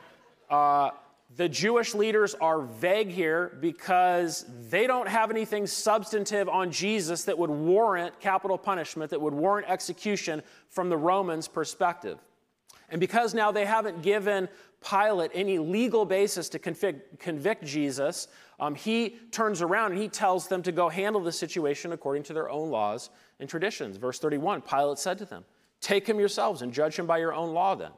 Uh, 0.48 0.90
the 1.36 1.48
Jewish 1.48 1.94
leaders 1.94 2.34
are 2.34 2.60
vague 2.60 3.08
here 3.08 3.58
because 3.60 4.46
they 4.70 4.86
don't 4.86 5.08
have 5.08 5.30
anything 5.32 5.66
substantive 5.66 6.48
on 6.48 6.70
Jesus 6.70 7.24
that 7.24 7.36
would 7.36 7.50
warrant 7.50 8.18
capital 8.20 8.56
punishment, 8.56 9.10
that 9.10 9.20
would 9.20 9.34
warrant 9.34 9.68
execution 9.68 10.42
from 10.68 10.88
the 10.88 10.96
Romans' 10.96 11.48
perspective. 11.48 12.18
And 12.88 13.00
because 13.00 13.34
now 13.34 13.50
they 13.50 13.66
haven't 13.66 14.02
given 14.02 14.48
Pilate 14.88 15.32
any 15.34 15.58
legal 15.58 16.04
basis 16.04 16.48
to 16.50 16.58
convict, 16.58 17.18
convict 17.18 17.64
Jesus, 17.64 18.28
um, 18.60 18.74
he 18.74 19.10
turns 19.30 19.62
around 19.62 19.92
and 19.92 20.00
he 20.00 20.08
tells 20.08 20.48
them 20.48 20.62
to 20.64 20.72
go 20.72 20.88
handle 20.88 21.22
the 21.22 21.32
situation 21.32 21.92
according 21.92 22.24
to 22.24 22.32
their 22.32 22.50
own 22.50 22.70
laws 22.70 23.10
and 23.38 23.48
traditions. 23.48 23.96
Verse 23.96 24.18
31 24.18 24.62
Pilate 24.62 24.98
said 24.98 25.18
to 25.18 25.24
them, 25.24 25.44
Take 25.80 26.06
him 26.06 26.18
yourselves 26.18 26.62
and 26.62 26.72
judge 26.72 26.96
him 26.96 27.06
by 27.06 27.18
your 27.18 27.32
own 27.32 27.54
law 27.54 27.74
then. 27.74 27.92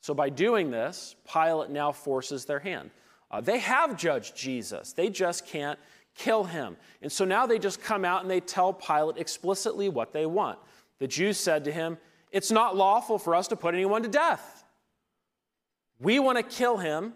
So, 0.00 0.14
by 0.14 0.28
doing 0.28 0.70
this, 0.70 1.14
Pilate 1.30 1.70
now 1.70 1.92
forces 1.92 2.44
their 2.46 2.58
hand. 2.58 2.90
Uh, 3.30 3.40
they 3.40 3.58
have 3.58 3.96
judged 3.96 4.36
Jesus, 4.36 4.92
they 4.92 5.08
just 5.08 5.46
can't 5.46 5.78
kill 6.16 6.44
him. 6.44 6.76
And 7.00 7.10
so 7.10 7.24
now 7.24 7.46
they 7.46 7.58
just 7.58 7.80
come 7.80 8.04
out 8.04 8.22
and 8.22 8.30
they 8.30 8.40
tell 8.40 8.72
Pilate 8.72 9.16
explicitly 9.16 9.88
what 9.88 10.12
they 10.12 10.26
want. 10.26 10.58
The 10.98 11.06
Jews 11.06 11.38
said 11.38 11.64
to 11.64 11.72
him, 11.72 11.98
It's 12.32 12.50
not 12.50 12.76
lawful 12.76 13.18
for 13.18 13.34
us 13.34 13.46
to 13.48 13.56
put 13.56 13.74
anyone 13.74 14.02
to 14.02 14.08
death. 14.08 14.64
We 16.00 16.18
want 16.18 16.38
to 16.38 16.42
kill 16.42 16.78
him, 16.78 17.14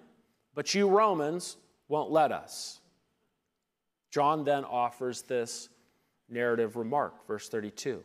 but 0.55 0.75
you 0.75 0.89
Romans 0.89 1.57
won't 1.89 2.11
let 2.11 2.33
us. 2.33 2.81
John 4.11 4.45
then 4.45 4.65
offers 4.65 5.23
this 5.23 5.69
narrative 6.29 6.77
remark, 6.77 7.27
verse 7.27 7.49
32. 7.49 8.03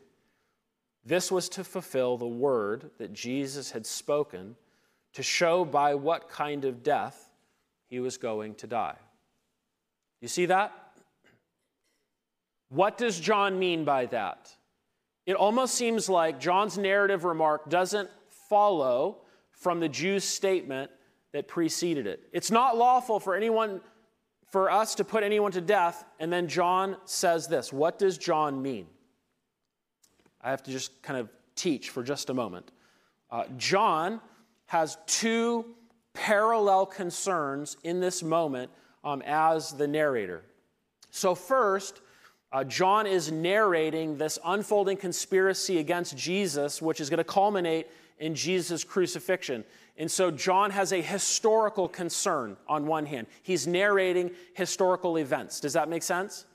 This 1.06 1.32
was 1.32 1.50
to 1.50 1.64
fulfill 1.64 2.18
the 2.18 2.28
word 2.28 2.92
that 2.98 3.14
Jesus 3.14 3.72
had 3.72 3.86
spoken 3.86 4.56
to 5.14 5.24
show 5.24 5.66
by 5.66 5.96
what 5.96 6.30
kind 6.30 6.66
of 6.66 6.84
death 6.84 7.30
he 7.88 8.00
was 8.00 8.18
going 8.18 8.56
to 8.56 8.68
die. 8.68 8.96
You 10.22 10.28
see 10.28 10.46
that? 10.48 10.74
What 12.70 12.98
does 12.98 13.20
John 13.20 13.58
mean 13.58 13.86
by 13.86 14.06
that? 14.08 14.56
It 15.26 15.36
almost 15.36 15.76
seems 15.76 16.10
like 16.10 16.40
John's 16.40 16.78
narrative 16.78 17.24
remark 17.24 17.70
doesn't 17.70 18.10
follow 18.50 19.20
from 19.52 19.80
the 19.80 19.90
Jews' 19.90 20.24
statement 20.24 20.92
that 21.34 21.48
preceded 21.48 22.08
it. 22.08 22.22
It's 22.32 22.52
not 22.52 22.78
lawful 22.78 23.20
for 23.20 23.36
anyone 23.36 23.82
for 24.52 24.72
us 24.72 24.96
to 24.96 25.04
put 25.04 25.24
anyone 25.24 25.52
to 25.52 25.62
death, 25.62 26.04
and 26.20 26.34
then 26.34 26.48
John 26.48 26.98
says 27.06 27.48
this. 27.48 27.72
What 27.72 28.00
does 28.00 28.18
John 28.18 28.62
mean? 28.62 28.88
I 30.42 30.50
have 30.50 30.64
to 30.64 30.72
just 30.72 31.04
kind 31.04 31.20
of 31.20 31.30
teach 31.56 31.92
for 31.92 32.02
just 32.02 32.30
a 32.30 32.34
moment. 32.34 32.72
Uh, 33.30 33.44
John 33.58 34.20
has 34.66 34.98
two 35.06 35.66
parallel 36.14 36.86
concerns 36.88 37.78
in 37.84 38.00
this 38.00 38.24
moment 38.24 38.72
um, 39.04 39.22
as 39.26 39.72
the 39.74 39.88
narrator. 39.88 40.42
So, 41.12 41.36
first, 41.36 42.02
uh, 42.52 42.64
John 42.64 43.06
is 43.06 43.32
narrating 43.32 44.18
this 44.18 44.40
unfolding 44.44 44.98
conspiracy 44.98 45.78
against 45.78 46.18
Jesus, 46.18 46.82
which 46.82 47.00
is 47.00 47.10
going 47.10 47.20
to 47.20 47.24
culminate 47.24 47.88
in 48.18 48.36
Jesus' 48.36 48.84
crucifixion. 48.84 49.64
And 50.00 50.10
so, 50.10 50.32
John 50.32 50.72
has 50.72 50.94
a 50.94 51.02
historical 51.02 51.90
concern 51.90 52.56
on 52.70 52.88
one 52.88 53.06
hand. 53.06 53.28
He's 53.44 53.68
narrating 53.68 54.32
historical 54.54 55.18
events. 55.18 55.60
Does 55.60 55.74
that 55.74 55.90
make 55.90 56.04
sense? 56.04 56.46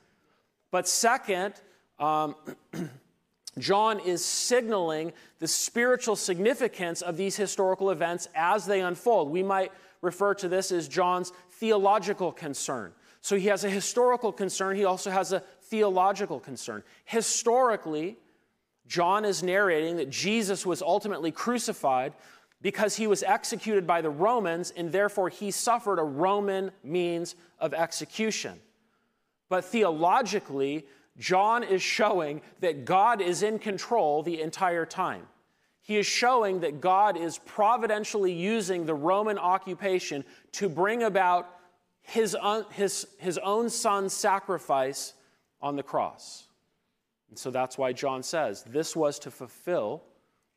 But 0.71 0.89
second, 0.89 1.55
um, 1.99 2.35
John 3.59 4.01
is 4.01 4.25
signaling 4.25 5.13
the 5.39 5.47
spiritual 5.47 6.17
significance 6.17 7.03
of 7.03 7.19
these 7.19 7.37
historical 7.37 7.91
events 7.91 8.29
as 8.35 8.65
they 8.65 8.81
unfold. 8.81 9.31
We 9.31 9.43
might 9.43 9.73
refer 10.01 10.35
to 10.35 10.49
this 10.49 10.73
as 10.73 10.89
John's 10.89 11.31
theological 11.51 12.33
concern. 12.33 12.93
So 13.21 13.37
he 13.37 13.49
has 13.49 13.63
a 13.65 13.71
historical 13.71 14.33
concern, 14.33 14.77
he 14.77 14.87
also 14.87 15.11
has 15.11 15.33
a 15.33 15.41
theological 15.63 16.41
concern. 16.41 16.83
Historically, 17.05 18.17
John 18.87 19.25
is 19.25 19.43
narrating 19.43 19.97
that 19.97 20.11
Jesus 20.11 20.67
was 20.67 20.83
ultimately 20.83 21.31
crucified 21.31 22.13
because 22.65 22.97
he 22.97 23.07
was 23.07 23.23
executed 23.23 23.87
by 23.87 24.01
the 24.01 24.09
Romans 24.09 24.73
and 24.75 24.91
therefore 24.91 25.29
he 25.29 25.51
suffered 25.51 25.99
a 25.99 26.03
Roman 26.03 26.71
means 26.83 27.37
of 27.61 27.75
execution. 27.75 28.59
But 29.51 29.67
theologically, 29.67 30.87
John 31.19 31.63
is 31.63 31.83
showing 31.83 32.41
that 32.61 32.87
God 32.87 33.21
is 33.21 33.43
in 33.43 33.59
control 33.59 34.23
the 34.23 34.41
entire 34.41 34.87
time. 34.87 35.27
He 35.83 35.99
is 35.99 36.07
showing 36.07 36.61
that 36.61 36.81
God 36.81 37.19
is 37.19 37.37
providentially 37.37 38.33
using 38.33 38.87
the 38.87 38.95
Roman 38.95 39.37
occupation 39.37 40.25
to 40.53 40.71
bring 40.71 41.03
about 41.03 41.51
his, 42.01 42.35
own, 42.35 42.65
his, 42.71 43.07
his 43.19 43.37
own 43.37 43.69
son's 43.69 44.15
sacrifice 44.15 45.13
on 45.61 45.77
the 45.77 45.83
cross. 45.83 46.45
And 47.29 47.39
so 47.39 47.51
that's 47.51 47.77
why 47.77 47.93
John 47.93 48.23
says 48.23 48.63
this 48.63 48.97
was 48.97 49.19
to 49.19 49.31
fulfill 49.31 50.05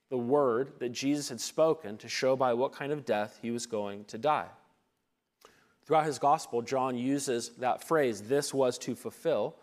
the 0.10 0.18
word 0.18 0.72
that 0.80 0.90
Jesus 0.90 1.30
had 1.30 1.42
spoken 1.42 1.98
to 1.98 2.08
show 2.08 2.36
by 2.36 2.54
what 2.54 2.72
kind 2.72 2.92
of 2.92 3.06
death 3.06 3.40
he 3.42 3.52
was 3.52 3.66
going 3.66 4.06
to 4.06 4.18
die. 4.18 4.48
Throughout 5.86 6.06
his 6.06 6.20
gospel, 6.20 6.62
John 6.62 6.98
uses 6.98 7.50
that 7.60 7.84
phrase, 7.84 8.22
this 8.22 8.54
was 8.54 8.78
to 8.80 8.96
fulfill, 8.96 9.56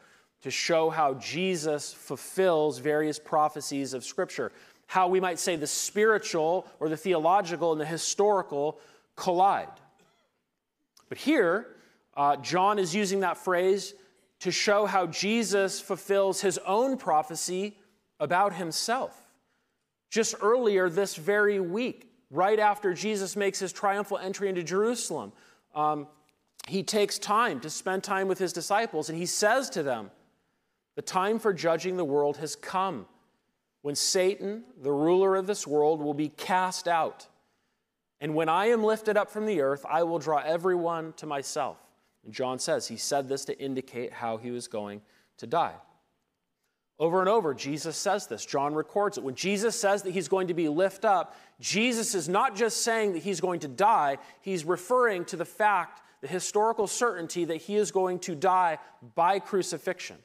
to 0.42 0.50
show 0.50 0.90
how 0.90 1.14
Jesus 1.14 1.92
fulfills 1.92 2.78
various 2.78 3.18
prophecies 3.18 3.94
of 3.94 4.04
Scripture. 4.04 4.52
How 4.86 5.08
we 5.08 5.20
might 5.20 5.38
say 5.38 5.56
the 5.56 5.66
spiritual 5.66 6.66
or 6.80 6.88
the 6.88 6.96
theological 6.96 7.72
and 7.72 7.80
the 7.80 7.86
historical 7.86 8.78
collide. 9.16 9.68
But 11.08 11.18
here, 11.18 11.68
uh, 12.16 12.36
John 12.36 12.78
is 12.78 12.94
using 12.94 13.20
that 13.20 13.38
phrase 13.38 13.94
to 14.40 14.50
show 14.50 14.84
how 14.84 15.06
Jesus 15.06 15.80
fulfills 15.80 16.40
his 16.40 16.58
own 16.58 16.96
prophecy 16.96 17.78
about 18.20 18.54
himself. 18.54 19.23
Just 20.14 20.36
earlier 20.40 20.88
this 20.88 21.16
very 21.16 21.58
week, 21.58 22.08
right 22.30 22.60
after 22.60 22.94
Jesus 22.94 23.34
makes 23.34 23.58
his 23.58 23.72
triumphal 23.72 24.16
entry 24.16 24.48
into 24.48 24.62
Jerusalem, 24.62 25.32
um, 25.74 26.06
he 26.68 26.84
takes 26.84 27.18
time 27.18 27.58
to 27.58 27.68
spend 27.68 28.04
time 28.04 28.28
with 28.28 28.38
his 28.38 28.52
disciples 28.52 29.08
and 29.08 29.18
he 29.18 29.26
says 29.26 29.68
to 29.70 29.82
them, 29.82 30.12
the 30.94 31.02
time 31.02 31.40
for 31.40 31.52
judging 31.52 31.96
the 31.96 32.04
world 32.04 32.36
has 32.36 32.54
come 32.54 33.06
when 33.82 33.96
Satan, 33.96 34.62
the 34.80 34.92
ruler 34.92 35.34
of 35.34 35.48
this 35.48 35.66
world, 35.66 36.00
will 36.00 36.14
be 36.14 36.28
cast 36.28 36.86
out. 36.86 37.26
And 38.20 38.36
when 38.36 38.48
I 38.48 38.66
am 38.66 38.84
lifted 38.84 39.16
up 39.16 39.32
from 39.32 39.46
the 39.46 39.62
earth, 39.62 39.84
I 39.90 40.04
will 40.04 40.20
draw 40.20 40.38
everyone 40.38 41.14
to 41.14 41.26
myself. 41.26 41.76
And 42.24 42.32
John 42.32 42.60
says 42.60 42.86
he 42.86 42.96
said 42.96 43.28
this 43.28 43.44
to 43.46 43.58
indicate 43.60 44.12
how 44.12 44.36
he 44.36 44.52
was 44.52 44.68
going 44.68 45.02
to 45.38 45.48
die. 45.48 45.74
Over 46.98 47.20
and 47.20 47.28
over, 47.28 47.54
Jesus 47.54 47.96
says 47.96 48.28
this. 48.28 48.46
John 48.46 48.72
records 48.72 49.18
it. 49.18 49.24
When 49.24 49.34
Jesus 49.34 49.78
says 49.78 50.02
that 50.02 50.12
he's 50.12 50.28
going 50.28 50.48
to 50.48 50.54
be 50.54 50.68
lifted 50.68 51.08
up, 51.08 51.36
Jesus 51.60 52.14
is 52.14 52.28
not 52.28 52.54
just 52.54 52.82
saying 52.82 53.14
that 53.14 53.22
he's 53.22 53.40
going 53.40 53.60
to 53.60 53.68
die, 53.68 54.18
he's 54.42 54.64
referring 54.64 55.24
to 55.26 55.36
the 55.36 55.44
fact, 55.44 56.02
the 56.20 56.28
historical 56.28 56.86
certainty 56.86 57.44
that 57.46 57.56
he 57.56 57.74
is 57.74 57.90
going 57.90 58.20
to 58.20 58.36
die 58.36 58.78
by 59.16 59.40
crucifixion. 59.40 60.16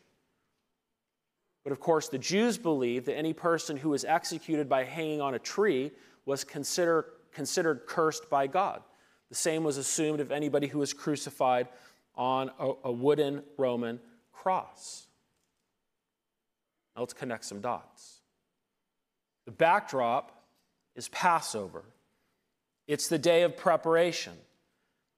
But 1.64 1.72
of 1.72 1.80
course, 1.80 2.08
the 2.08 2.20
Jews 2.20 2.58
believed 2.58 3.08
that 3.08 3.18
any 3.18 3.34
person 3.34 3.76
who 3.76 3.90
was 3.90 4.06
executed 4.06 4.70
by 4.70 4.84
hanging 4.84 5.22
on 5.22 5.34
a 5.34 5.40
tree 5.40 5.92
was 6.26 6.44
consider, 6.44 7.08
considered 7.34 7.88
cursed 7.88 8.30
by 8.30 8.48
God. 8.48 8.84
The 9.30 9.36
same 9.36 9.64
was 9.64 9.78
assumed 9.78 10.20
of 10.20 10.32
anybody 10.32 10.68
who 10.68 10.80
was 10.80 10.94
crucified 10.94 11.68
on 12.16 12.52
a, 12.60 12.72
a 12.86 12.92
wooden 12.92 13.44
Roman 13.58 14.00
cross. 14.32 15.09
Now 17.00 17.04
let's 17.04 17.14
connect 17.14 17.46
some 17.46 17.62
dots. 17.62 18.20
The 19.46 19.54
backdrop 19.54 20.44
is 20.98 21.08
Passover, 21.08 21.86
it's 22.90 23.08
the 23.08 23.18
day 23.18 23.44
of 23.44 23.56
preparation. 23.56 24.34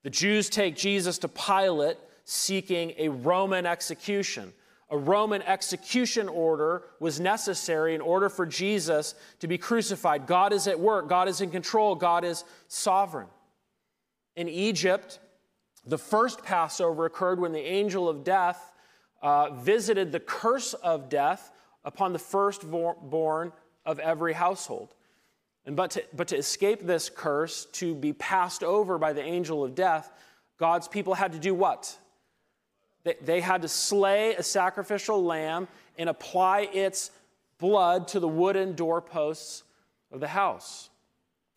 The 0.03 0.11
Jews 0.11 0.47
take 0.47 0.75
Jesus 0.75 1.17
to 1.17 1.27
Pilate 1.27 1.97
seeking 2.23 2.93
a 2.99 3.09
Roman 3.09 3.65
execution. 3.65 4.53
A 4.91 4.97
Roman 4.97 5.41
execution 5.41 6.29
order 6.29 6.83
was 6.99 7.19
necessary 7.19 7.95
in 7.95 8.01
order 8.01 8.29
for 8.29 8.45
Jesus 8.45 9.15
to 9.39 9.47
be 9.47 9.57
crucified. 9.57 10.27
God 10.27 10.53
is 10.53 10.67
at 10.67 10.79
work, 10.79 11.09
God 11.09 11.27
is 11.27 11.41
in 11.41 11.49
control, 11.49 11.95
God 11.95 12.23
is 12.23 12.43
sovereign. 12.67 13.27
In 14.35 14.47
Egypt, 14.47 15.17
the 15.83 15.97
first 15.97 16.43
Passover 16.43 17.05
occurred 17.05 17.39
when 17.39 17.53
the 17.53 17.59
angel 17.59 18.07
of 18.07 18.23
death 18.23 18.71
uh, 19.23 19.49
visited 19.55 20.11
the 20.11 20.19
curse 20.19 20.75
of 20.75 21.09
death 21.09 21.51
upon 21.83 22.13
the 22.13 22.19
firstborn 22.19 23.51
of 23.85 23.99
every 23.99 24.33
household. 24.33 24.93
And 25.65 25.75
but 25.75 25.91
to, 25.91 26.03
but 26.13 26.27
to 26.29 26.37
escape 26.37 26.81
this 26.81 27.09
curse, 27.09 27.65
to 27.73 27.93
be 27.93 28.13
passed 28.13 28.63
over 28.63 28.97
by 28.97 29.13
the 29.13 29.21
angel 29.21 29.63
of 29.63 29.75
death, 29.75 30.11
God's 30.57 30.87
people 30.87 31.13
had 31.13 31.33
to 31.33 31.39
do 31.39 31.53
what? 31.53 31.97
They, 33.03 33.15
they 33.21 33.41
had 33.41 33.63
to 33.63 33.67
slay 33.67 34.35
a 34.35 34.43
sacrificial 34.43 35.23
lamb 35.23 35.67
and 35.97 36.09
apply 36.09 36.69
its 36.73 37.11
blood 37.57 38.07
to 38.09 38.19
the 38.19 38.27
wooden 38.27 38.73
doorposts 38.73 39.63
of 40.11 40.19
the 40.19 40.27
house. 40.27 40.89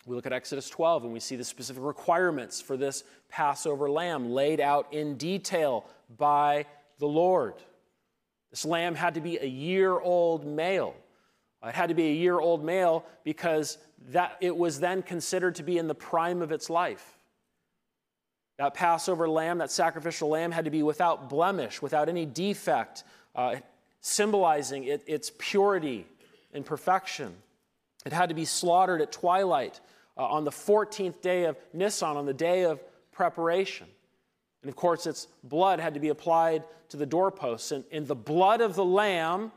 We 0.07 0.14
look 0.14 0.26
at 0.26 0.33
Exodus 0.33 0.69
12 0.69 1.04
and 1.04 1.12
we 1.12 1.21
see 1.21 1.37
the 1.37 1.45
specific 1.45 1.83
requirements 1.83 2.61
for 2.61 2.76
this 2.76 3.04
Passover 3.31 3.90
lamb 3.90 4.31
laid 4.31 4.61
out 4.61 4.93
in 4.93 5.16
detail 5.16 5.87
by 6.19 6.66
the 6.99 7.07
Lord. 7.07 7.54
This 8.55 8.65
lamb 8.65 8.95
had 8.95 9.15
to 9.15 9.21
be 9.21 9.37
a 9.37 9.49
year 9.49 9.99
old 9.99 10.47
male. 10.47 10.95
It 11.67 11.75
had 11.75 11.89
to 11.89 11.95
be 11.97 12.07
a 12.07 12.13
year 12.13 12.39
old 12.39 12.65
male 12.65 13.05
because 13.25 13.79
that 14.11 14.37
it 14.41 14.57
was 14.57 14.79
then 14.79 15.03
considered 15.03 15.57
to 15.57 15.65
be 15.65 15.77
in 15.77 15.89
the 15.89 15.95
prime 15.97 16.41
of 16.41 16.53
its 16.53 16.71
life. 16.71 17.19
That 18.59 18.75
Passover 18.75 19.29
lamb, 19.29 19.59
that 19.59 19.73
sacrificial 19.73 20.29
lamb, 20.29 20.53
had 20.53 20.67
to 20.67 20.71
be 20.71 20.85
without 20.85 21.29
blemish, 21.29 21.83
without 21.83 22.09
any 22.09 22.27
defect, 22.27 23.03
uh, 23.35 23.57
symbolizing 24.01 24.85
it, 24.85 25.03
its 25.09 25.33
purity 25.37 26.07
and 26.53 26.65
perfection. 26.65 27.35
It 28.07 28.13
had 28.13 28.29
to 28.29 28.37
be 28.37 28.45
slaughtered 28.45 29.03
at 29.03 29.11
twilight 29.11 29.81
uh, 30.17 30.27
on 30.27 30.45
the 30.45 30.53
14th 30.53 31.21
day 31.23 31.47
of 31.47 31.57
Nisan, 31.73 32.17
on 32.17 32.25
the 32.25 32.33
day 32.33 32.67
of 32.67 32.81
preparation. 33.11 33.89
And 34.64 34.71
of 34.71 34.76
course, 34.76 35.06
its 35.06 35.28
blood 35.42 35.78
had 35.78 35.92
to 35.92 36.00
be 36.00 36.09
applied 36.09 36.64
to 36.88 36.97
the 36.97 37.04
doorposts. 37.04 37.71
And, 37.71 37.85
and 37.92 38.09
the 38.09 38.14
blood 38.14 38.62
of 38.62 38.75
the 38.75 38.85
lamb 38.85 39.52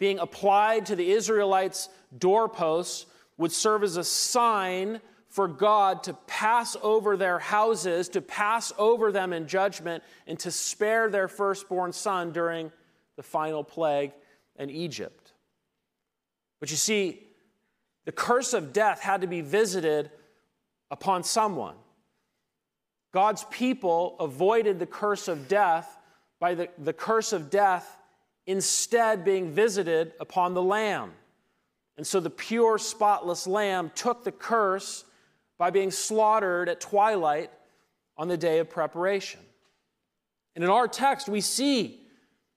being 0.00 0.18
applied 0.18 0.86
to 0.86 0.96
the 0.96 1.12
Israelites' 1.12 1.88
doorposts 2.18 3.06
would 3.38 3.52
serve 3.52 3.84
as 3.84 3.96
a 3.96 4.02
sign 4.02 5.00
for 5.28 5.46
God 5.46 6.02
to 6.02 6.14
pass 6.26 6.76
over 6.82 7.16
their 7.16 7.38
houses, 7.38 8.08
to 8.10 8.20
pass 8.20 8.72
over 8.78 9.12
them 9.12 9.32
in 9.32 9.46
judgment, 9.46 10.02
and 10.26 10.36
to 10.40 10.50
spare 10.50 11.08
their 11.08 11.28
firstborn 11.28 11.92
son 11.92 12.32
during 12.32 12.72
the 13.14 13.22
final 13.22 13.62
plague 13.62 14.10
in 14.58 14.70
Egypt. 14.70 15.32
But 16.58 16.72
you 16.72 16.76
see, 16.76 17.22
the 18.06 18.12
curse 18.12 18.54
of 18.54 18.72
death 18.72 19.00
had 19.00 19.20
to 19.20 19.28
be 19.28 19.40
visited 19.40 20.10
upon 20.90 21.22
someone. 21.22 21.76
God's 23.12 23.44
people 23.50 24.16
avoided 24.18 24.78
the 24.78 24.86
curse 24.86 25.28
of 25.28 25.48
death 25.48 25.98
by 26.40 26.54
the, 26.54 26.68
the 26.78 26.92
curse 26.92 27.32
of 27.32 27.50
death 27.50 27.98
instead 28.46 29.24
being 29.24 29.52
visited 29.52 30.14
upon 30.18 30.54
the 30.54 30.62
Lamb. 30.62 31.12
And 31.96 32.06
so 32.06 32.20
the 32.20 32.30
pure, 32.30 32.78
spotless 32.78 33.46
lamb 33.46 33.90
took 33.94 34.24
the 34.24 34.32
curse 34.32 35.04
by 35.58 35.70
being 35.70 35.90
slaughtered 35.90 36.68
at 36.68 36.80
twilight 36.80 37.50
on 38.16 38.28
the 38.28 38.36
day 38.36 38.58
of 38.58 38.70
preparation. 38.70 39.40
And 40.54 40.64
in 40.64 40.70
our 40.70 40.88
text, 40.88 41.28
we 41.28 41.40
see 41.40 42.00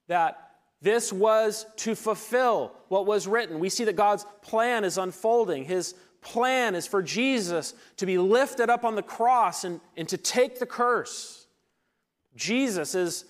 that 0.08 0.52
this 0.82 1.12
was 1.12 1.66
to 1.78 1.96
fulfill 1.96 2.72
what 2.88 3.06
was 3.06 3.28
written. 3.28 3.60
We 3.60 3.70
see 3.70 3.86
that 3.86 3.96
God's 3.96 4.26
plan 4.42 4.84
is 4.84 4.98
unfolding. 4.98 5.66
His 5.66 5.96
plan 6.26 6.76
is 6.76 6.86
for 6.86 7.02
Jesus 7.02 7.74
to 7.98 8.06
be 8.06 8.18
lifted 8.18 8.70
up 8.70 8.84
on 8.84 8.96
the 8.96 9.04
cross 9.04 9.64
and, 9.64 9.80
and 9.96 10.10
to 10.10 10.18
take 10.18 10.60
the 10.60 10.66
curse. 10.66 11.48
Jesus 12.36 12.96
is 12.96 13.24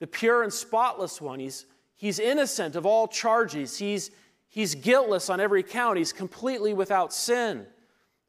the 0.00 0.06
pure 0.08 0.42
and 0.42 0.52
spotless 0.52 1.20
one. 1.20 1.38
He's, 1.38 1.66
he's 1.94 2.18
innocent 2.18 2.74
of 2.74 2.84
all 2.84 3.06
charges. 3.06 3.78
He's, 3.78 4.10
He's 4.48 4.74
guiltless 4.74 5.28
on 5.28 5.40
every 5.40 5.62
count. 5.62 5.98
He's 5.98 6.12
completely 6.12 6.72
without 6.72 7.12
sin. 7.12 7.66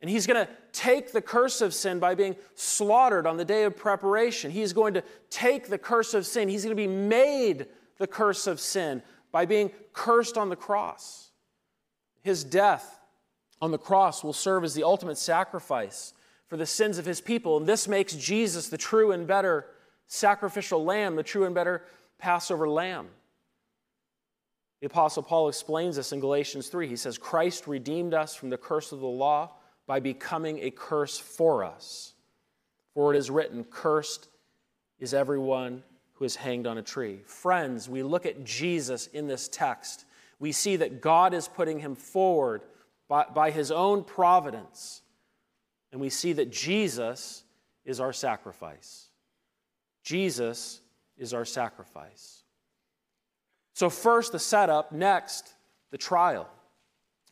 And 0.01 0.10
he's 0.10 0.27
going 0.27 0.45
to 0.45 0.51
take 0.71 1.12
the 1.12 1.21
curse 1.21 1.62
of 1.62 1.73
sin 1.73 1.99
by 1.99 2.15
being 2.15 2.36
slaughtered 2.55 3.25
on 3.25 3.38
the 3.38 3.45
day 3.45 3.63
of 3.63 3.75
preparation. 3.75 4.51
He's 4.51 4.71
going 4.71 4.93
to 4.93 5.03
take 5.29 5.67
the 5.67 5.77
curse 5.77 6.13
of 6.13 6.25
sin. 6.25 6.47
He's 6.47 6.63
going 6.63 6.75
to 6.75 6.82
be 6.82 6.88
made 6.88 7.67
the 7.97 8.08
curse 8.08 8.47
of 8.47 8.60
sin 8.60 9.01
by 9.32 9.45
being 9.45 9.71
cursed 9.93 10.38
on 10.38 10.49
the 10.49 10.55
cross. 10.55 11.32
His 12.21 12.43
death 12.43 12.98
on 13.61 13.71
the 13.71 13.77
cross 13.77 14.23
will 14.23 14.33
serve 14.33 14.63
as 14.63 14.73
the 14.73 14.83
ultimate 14.83 15.17
sacrifice 15.17 16.13
for 16.47 16.57
the 16.57 16.65
sins 16.65 16.97
of 16.97 17.05
his 17.05 17.21
people. 17.21 17.57
And 17.57 17.67
this 17.67 17.87
makes 17.87 18.13
Jesus 18.15 18.69
the 18.69 18.77
true 18.77 19.11
and 19.11 19.27
better 19.27 19.65
sacrificial 20.07 20.83
lamb, 20.83 21.15
the 21.15 21.23
true 21.23 21.45
and 21.45 21.53
better 21.53 21.83
Passover 22.17 22.67
lamb. 22.67 23.07
The 24.81 24.87
Apostle 24.87 25.23
Paul 25.23 25.49
explains 25.49 25.97
this 25.97 26.13
in 26.13 26.19
Galatians 26.19 26.69
3. 26.69 26.87
He 26.87 26.95
says, 26.95 27.17
Christ 27.17 27.67
redeemed 27.67 28.13
us 28.13 28.33
from 28.33 28.49
the 28.49 28.57
curse 28.57 28.91
of 28.91 29.01
the 29.01 29.07
law 29.07 29.51
by 29.87 29.99
becoming 29.99 30.59
a 30.59 30.71
curse 30.71 31.17
for 31.17 31.63
us. 31.63 32.13
For 32.93 33.13
it 33.13 33.17
is 33.17 33.29
written, 33.29 33.65
Cursed 33.65 34.29
is 34.99 35.13
everyone 35.13 35.83
who 36.13 36.25
is 36.25 36.35
hanged 36.35 36.65
on 36.65 36.77
a 36.77 36.81
tree. 36.81 37.19
Friends, 37.25 37.89
we 37.89 38.03
look 38.03 38.25
at 38.25 38.43
Jesus 38.43 39.07
in 39.07 39.27
this 39.27 39.47
text. 39.49 40.05
We 40.39 40.51
see 40.51 40.77
that 40.77 41.01
God 41.01 41.33
is 41.33 41.47
putting 41.47 41.79
him 41.79 41.95
forward 41.95 42.61
by, 43.09 43.25
by 43.25 43.51
his 43.51 43.71
own 43.71 44.05
providence. 44.05 45.01
And 45.91 45.99
we 45.99 46.09
see 46.09 46.31
that 46.33 46.51
Jesus 46.51 47.43
is 47.83 47.99
our 47.99 48.13
sacrifice. 48.13 49.07
Jesus 50.03 50.79
is 51.17 51.33
our 51.33 51.43
sacrifice. 51.43 52.43
So, 53.73 53.89
first, 53.89 54.31
the 54.31 54.39
setup, 54.39 54.91
next, 54.91 55.53
the 55.91 55.97
trial. 55.97 56.47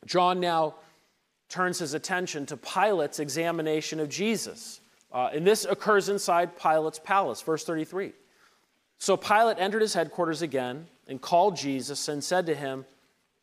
John 0.05 0.39
now 0.39 0.75
turns 1.49 1.79
his 1.79 1.93
attention 1.93 2.45
to 2.47 2.57
Pilate's 2.57 3.19
examination 3.19 3.99
of 3.99 4.09
Jesus. 4.09 4.81
Uh, 5.11 5.29
and 5.33 5.47
this 5.47 5.65
occurs 5.65 6.09
inside 6.09 6.57
Pilate's 6.57 6.99
palace, 6.99 7.41
verse 7.41 7.63
33. 7.63 8.11
So 8.97 9.15
Pilate 9.15 9.57
entered 9.59 9.81
his 9.81 9.93
headquarters 9.93 10.41
again 10.41 10.87
and 11.07 11.21
called 11.21 11.55
Jesus 11.55 12.07
and 12.07 12.23
said 12.23 12.45
to 12.47 12.55
him, 12.55 12.85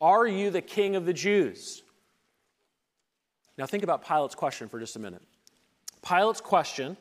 Are 0.01 0.27
you 0.27 0.49
the 0.49 0.61
king 0.61 0.95
of 0.95 1.05
the 1.05 1.13
Jews? 1.13 1.81
Now, 3.57 3.65
think 3.65 3.83
about 3.83 4.05
Pilate's 4.05 4.35
question 4.35 4.67
for 4.67 4.79
just 4.79 4.95
a 4.95 4.99
minute. 4.99 5.21
Pilate's 6.01 6.41
question 6.41 6.97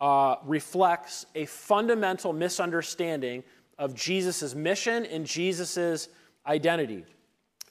uh, 0.00 0.36
reflects 0.44 1.26
a 1.34 1.46
fundamental 1.46 2.32
misunderstanding 2.32 3.42
of 3.78 3.94
Jesus' 3.94 4.54
mission 4.54 5.06
and 5.06 5.26
Jesus' 5.26 6.08
identity. 6.46 7.04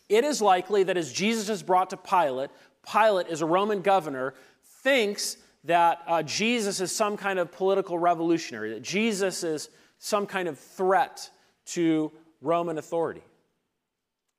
It 0.10 0.24
is 0.24 0.42
likely 0.42 0.84
that 0.84 0.98
as 0.98 1.14
Jesus 1.14 1.50
is 1.50 1.64
brought 1.64 1.90
to 1.92 1.98
Pilate, 1.98 2.50
Pilate, 2.92 3.28
as 3.28 3.42
a 3.42 3.46
Roman 3.46 3.82
governor, 3.82 4.34
thinks 4.64 5.38
that 5.64 6.02
uh, 6.08 6.24
Jesus 6.24 6.82
is 6.82 6.92
some 6.92 7.16
kind 7.16 7.40
of 7.40 7.52
political 7.52 7.98
revolutionary, 7.98 8.74
that 8.74 8.84
Jesus 8.84 9.44
is 9.44 9.70
some 10.00 10.26
kind 10.26 10.48
of 10.48 10.60
threat 10.60 11.30
to 11.66 12.12
Roman 12.42 12.78
authority. 12.78 13.24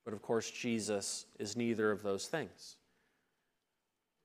But 0.04 0.12
of 0.12 0.20
course, 0.20 0.50
Jesus 0.50 1.24
is 1.38 1.56
neither 1.56 1.90
of 1.90 2.02
those 2.02 2.26
things. 2.26 2.76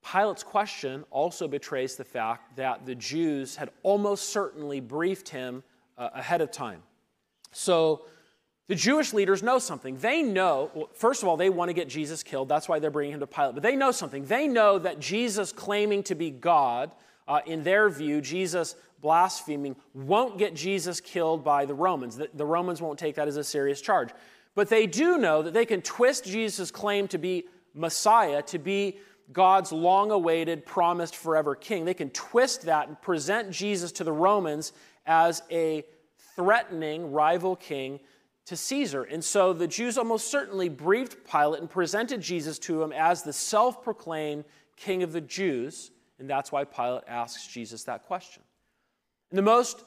Pilate's 0.02 0.42
question 0.42 1.04
also 1.10 1.46
betrays 1.46 1.96
the 1.96 2.04
fact 2.04 2.56
that 2.56 2.86
the 2.86 2.94
Jews 2.94 3.56
had 3.56 3.70
almost 3.82 4.30
certainly 4.30 4.80
briefed 4.80 5.28
him 5.28 5.62
uh, 5.98 6.08
ahead 6.14 6.40
of 6.40 6.50
time. 6.50 6.82
So 7.52 8.02
the 8.68 8.74
Jewish 8.74 9.12
leaders 9.12 9.42
know 9.42 9.58
something. 9.58 9.96
They 9.98 10.22
know, 10.22 10.70
well, 10.74 10.88
first 10.94 11.22
of 11.22 11.28
all, 11.28 11.36
they 11.36 11.50
want 11.50 11.68
to 11.68 11.72
get 11.72 11.88
Jesus 11.88 12.22
killed. 12.22 12.48
That's 12.48 12.68
why 12.68 12.78
they're 12.78 12.90
bringing 12.90 13.14
him 13.14 13.20
to 13.20 13.26
Pilate. 13.26 13.54
But 13.54 13.62
they 13.62 13.76
know 13.76 13.90
something. 13.90 14.24
They 14.24 14.46
know 14.46 14.78
that 14.78 15.00
Jesus 15.00 15.52
claiming 15.52 16.04
to 16.04 16.14
be 16.14 16.30
God, 16.30 16.92
uh, 17.26 17.40
in 17.46 17.62
their 17.64 17.88
view, 17.90 18.20
Jesus 18.20 18.76
blaspheming, 19.00 19.76
won't 19.94 20.38
get 20.38 20.54
Jesus 20.54 21.00
killed 21.00 21.42
by 21.42 21.64
the 21.64 21.74
Romans. 21.74 22.16
The, 22.16 22.30
the 22.34 22.46
Romans 22.46 22.80
won't 22.80 22.98
take 22.98 23.16
that 23.16 23.28
as 23.28 23.36
a 23.36 23.44
serious 23.44 23.80
charge. 23.80 24.10
But 24.54 24.68
they 24.68 24.86
do 24.86 25.18
know 25.18 25.42
that 25.42 25.54
they 25.54 25.66
can 25.66 25.82
twist 25.82 26.24
Jesus' 26.24 26.70
claim 26.70 27.08
to 27.08 27.18
be 27.18 27.44
Messiah, 27.74 28.42
to 28.42 28.58
be 28.58 28.98
God's 29.32 29.72
long 29.72 30.10
awaited, 30.10 30.66
promised 30.66 31.16
forever 31.16 31.54
king. 31.54 31.84
They 31.84 31.94
can 31.94 32.10
twist 32.10 32.62
that 32.62 32.88
and 32.88 33.00
present 33.00 33.50
Jesus 33.50 33.92
to 33.92 34.04
the 34.04 34.12
Romans 34.12 34.72
as 35.06 35.42
a 35.50 35.84
threatening 36.34 37.12
rival 37.12 37.56
king 37.56 38.00
to 38.46 38.56
Caesar. 38.56 39.04
And 39.04 39.22
so 39.22 39.52
the 39.52 39.68
Jews 39.68 39.96
almost 39.98 40.30
certainly 40.30 40.68
briefed 40.68 41.30
Pilate 41.30 41.60
and 41.60 41.70
presented 41.70 42.20
Jesus 42.20 42.58
to 42.60 42.82
him 42.82 42.92
as 42.92 43.22
the 43.22 43.32
self 43.32 43.82
proclaimed 43.82 44.44
king 44.76 45.02
of 45.02 45.12
the 45.12 45.20
Jews. 45.20 45.90
And 46.18 46.28
that's 46.28 46.50
why 46.50 46.64
Pilate 46.64 47.04
asks 47.06 47.46
Jesus 47.46 47.84
that 47.84 48.06
question. 48.06 48.42
And 49.30 49.38
the 49.38 49.42
most, 49.42 49.84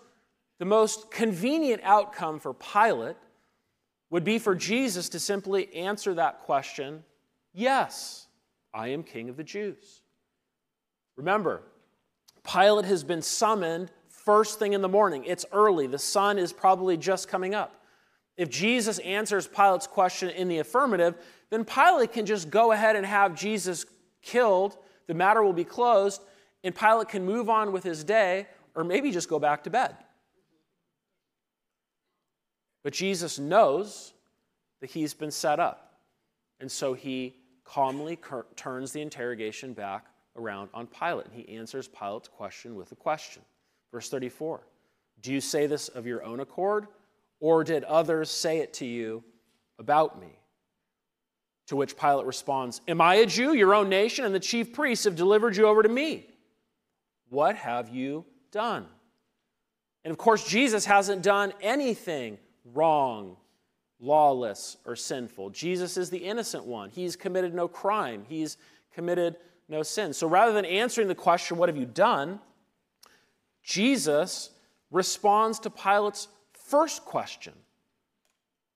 the 0.60 0.65
most 0.65 1.12
convenient 1.12 1.82
outcome 1.84 2.39
for 2.39 2.53
Pilate 2.53 3.17
would 4.10 4.23
be 4.23 4.39
for 4.39 4.56
Jesus 4.56 5.10
to 5.10 5.19
simply 5.19 5.73
answer 5.73 6.13
that 6.13 6.43
question 6.43 7.03
yes, 7.53 8.22
I 8.73 8.89
am 8.89 9.03
king 9.03 9.29
of 9.29 9.38
the 9.38 9.43
Jews. 9.43 10.01
Remember, 11.15 11.62
Pilate 12.43 12.86
has 12.86 13.03
been 13.03 13.21
summoned 13.21 13.91
first 14.07 14.57
thing 14.57 14.73
in 14.73 14.81
the 14.81 14.89
morning. 14.89 15.23
It's 15.25 15.45
early, 15.51 15.88
the 15.88 15.99
sun 15.99 16.38
is 16.38 16.51
probably 16.51 16.97
just 16.97 17.27
coming 17.27 17.53
up. 17.53 17.83
If 18.36 18.49
Jesus 18.49 18.97
answers 18.99 19.47
Pilate's 19.47 19.86
question 19.86 20.29
in 20.29 20.47
the 20.47 20.57
affirmative, 20.57 21.15
then 21.51 21.65
Pilate 21.65 22.12
can 22.13 22.25
just 22.25 22.49
go 22.49 22.71
ahead 22.71 22.95
and 22.95 23.05
have 23.05 23.36
Jesus 23.36 23.86
killed. 24.23 24.75
The 25.05 25.13
matter 25.13 25.43
will 25.43 25.53
be 25.53 25.65
closed, 25.65 26.21
and 26.63 26.73
Pilate 26.73 27.09
can 27.09 27.25
move 27.25 27.49
on 27.49 27.71
with 27.71 27.83
his 27.83 28.03
day 28.03 28.47
or 28.75 28.83
maybe 28.83 29.12
just 29.12 29.29
go 29.29 29.38
back 29.38 29.63
to 29.65 29.69
bed. 29.69 29.95
But 32.83 32.93
Jesus 32.93 33.38
knows 33.38 34.13
that 34.81 34.89
he's 34.89 35.13
been 35.13 35.31
set 35.31 35.59
up, 35.59 35.99
and 36.59 36.71
so 36.71 36.93
he 36.93 37.36
calmly 37.63 38.17
turns 38.56 38.91
the 38.91 39.02
interrogation 39.02 39.73
back 39.73 40.08
around 40.36 40.69
on 40.73 40.88
Pilate, 40.88 41.28
and 41.28 41.36
he 41.36 41.58
answers 41.58 41.88
Pilate's 41.88 42.28
question 42.28 42.76
with 42.76 42.91
a 42.91 42.95
question. 42.95 43.41
Verse 43.91 44.10
34 44.10 44.62
Do 45.21 45.32
you 45.32 45.41
say 45.41 45.67
this 45.67 45.88
of 45.89 46.06
your 46.06 46.23
own 46.23 46.39
accord? 46.39 46.88
Or 47.39 47.65
did 47.65 47.84
others 47.84 48.30
say 48.30 48.60
it 48.60 48.73
to 48.76 48.86
you 48.86 49.21
about 49.78 50.19
me? 50.21 50.39
To 51.67 51.76
which 51.76 51.97
Pilate 51.97 52.26
responds, 52.26 52.82
Am 52.88 53.02
I 53.02 53.15
a 53.15 53.26
Jew? 53.26 53.54
Your 53.54 53.76
own 53.76 53.89
nation 53.89 54.23
and 54.23 54.34
the 54.34 54.39
chief 54.39 54.71
priests 54.71 55.06
have 55.06 55.15
delivered 55.15 55.58
you 55.58 55.67
over 55.67 55.84
to 55.84 55.89
me. 55.89 56.28
What 57.30 57.56
have 57.58 57.89
you 57.89 58.26
done? 58.52 58.86
And 60.06 60.12
of 60.12 60.17
course, 60.17 60.47
Jesus 60.47 60.86
hasn't 60.86 61.21
done 61.21 61.54
anything 61.62 62.38
wrong, 62.65 63.38
lawless, 64.04 64.78
or 64.86 64.96
sinful. 64.96 65.50
Jesus 65.52 65.96
is 65.96 66.10
the 66.10 66.18
innocent 66.18 66.66
one. 66.66 66.89
He's 66.89 67.16
committed 67.16 67.54
no 67.54 67.68
crime, 67.68 68.26
he's 68.28 68.58
committed 68.94 69.38
no 69.70 69.82
sin. 69.82 70.13
So 70.13 70.28
rather 70.28 70.52
than 70.52 70.66
answering 70.66 71.08
the 71.08 71.16
question, 71.16 71.58
What 71.58 71.70
have 71.70 71.78
you 71.78 71.86
done? 71.86 72.39
Jesus 73.63 74.50
responds 74.92 75.60
to 75.60 75.70
Pilate's 75.70 76.28
first 76.52 77.06
question 77.06 77.54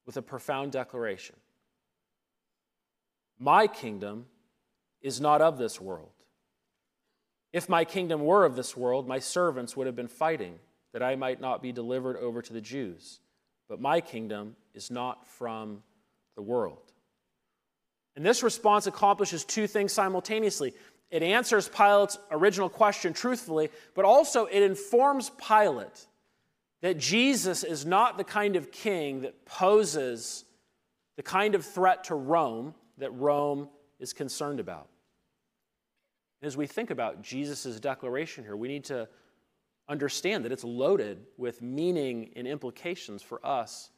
with 0.05 0.15
a 0.15 0.21
profound 0.21 0.71
declaration 0.71 1.35
My 3.37 3.67
kingdom 3.67 4.25
is 5.01 5.19
not 5.19 5.41
of 5.41 5.57
this 5.57 5.79
world. 5.81 6.09
If 7.51 7.69
my 7.69 7.85
kingdom 7.85 8.23
were 8.23 8.45
of 8.45 8.55
this 8.55 8.77
world, 8.77 9.07
my 9.07 9.19
servants 9.19 9.75
would 9.75 9.87
have 9.87 9.95
been 9.95 10.07
fighting 10.07 10.59
that 10.93 11.03
I 11.03 11.15
might 11.15 11.41
not 11.41 11.61
be 11.61 11.71
delivered 11.71 12.17
over 12.17 12.41
to 12.41 12.53
the 12.53 12.61
Jews. 12.61 13.19
But 13.67 13.81
my 13.81 14.01
kingdom 14.01 14.55
is 14.73 14.89
not 14.89 15.25
from 15.25 15.83
the 16.35 16.41
world. 16.41 16.91
And 18.15 18.25
this 18.25 18.41
response 18.43 18.87
accomplishes 18.87 19.45
two 19.45 19.67
things 19.67 19.93
simultaneously. 19.93 20.73
It 21.11 21.23
answers 21.23 21.69
Pilate's 21.69 22.17
original 22.31 22.69
question 22.69 23.13
truthfully, 23.13 23.69
but 23.93 24.05
also 24.05 24.45
it 24.45 24.63
informs 24.63 25.31
Pilate 25.31 26.07
that 26.81 26.97
Jesus 26.97 27.63
is 27.63 27.85
not 27.85 28.17
the 28.17 28.23
kind 28.23 28.55
of 28.55 28.71
king 28.71 29.21
that 29.21 29.45
poses 29.45 30.45
the 31.15 31.23
kind 31.23 31.55
of 31.55 31.65
threat 31.65 32.05
to 32.05 32.15
Rome 32.15 32.73
that 32.97 33.11
Rome 33.11 33.69
is 33.99 34.13
concerned 34.13 34.59
about. 34.59 34.87
As 36.41 36.55
we 36.55 36.67
think 36.67 36.91
about 36.91 37.21
Jesus' 37.21 37.79
declaration 37.79 38.43
here, 38.43 38.55
we 38.55 38.67
need 38.67 38.85
to 38.85 39.07
understand 39.89 40.45
that 40.45 40.51
it's 40.51 40.63
loaded 40.63 41.19
with 41.37 41.61
meaning 41.61 42.31
and 42.35 42.47
implications 42.47 43.21
for 43.21 43.45
us 43.45 43.89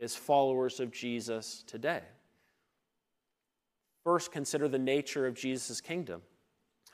as 0.00 0.14
followers 0.14 0.80
of 0.80 0.90
Jesus 0.90 1.64
today. 1.66 2.02
First, 4.04 4.32
consider 4.32 4.68
the 4.68 4.78
nature 4.78 5.26
of 5.26 5.34
Jesus' 5.34 5.80
kingdom. 5.80 6.22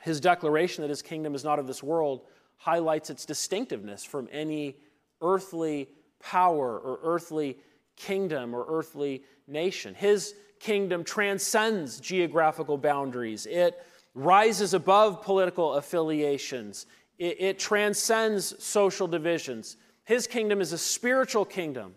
His 0.01 0.19
declaration 0.19 0.81
that 0.81 0.89
his 0.89 1.01
kingdom 1.01 1.33
is 1.33 1.43
not 1.43 1.59
of 1.59 1.67
this 1.67 1.81
world 1.81 2.21
highlights 2.57 3.09
its 3.09 3.25
distinctiveness 3.25 4.03
from 4.03 4.27
any 4.31 4.77
earthly 5.21 5.89
power 6.19 6.77
or 6.77 6.99
earthly 7.03 7.57
kingdom 7.95 8.53
or 8.53 8.65
earthly 8.67 9.23
nation. 9.47 9.93
His 9.93 10.35
kingdom 10.59 11.03
transcends 11.03 11.99
geographical 11.99 12.77
boundaries, 12.77 13.45
it 13.45 13.81
rises 14.13 14.73
above 14.73 15.21
political 15.21 15.73
affiliations, 15.73 16.85
it, 17.17 17.37
it, 17.39 17.59
transcends 17.59 18.61
social 18.63 19.07
divisions. 19.07 19.77
His 20.03 20.27
kingdom 20.27 20.61
is 20.61 20.73
a 20.73 20.77
spiritual 20.77 21.45
kingdom, 21.45 21.95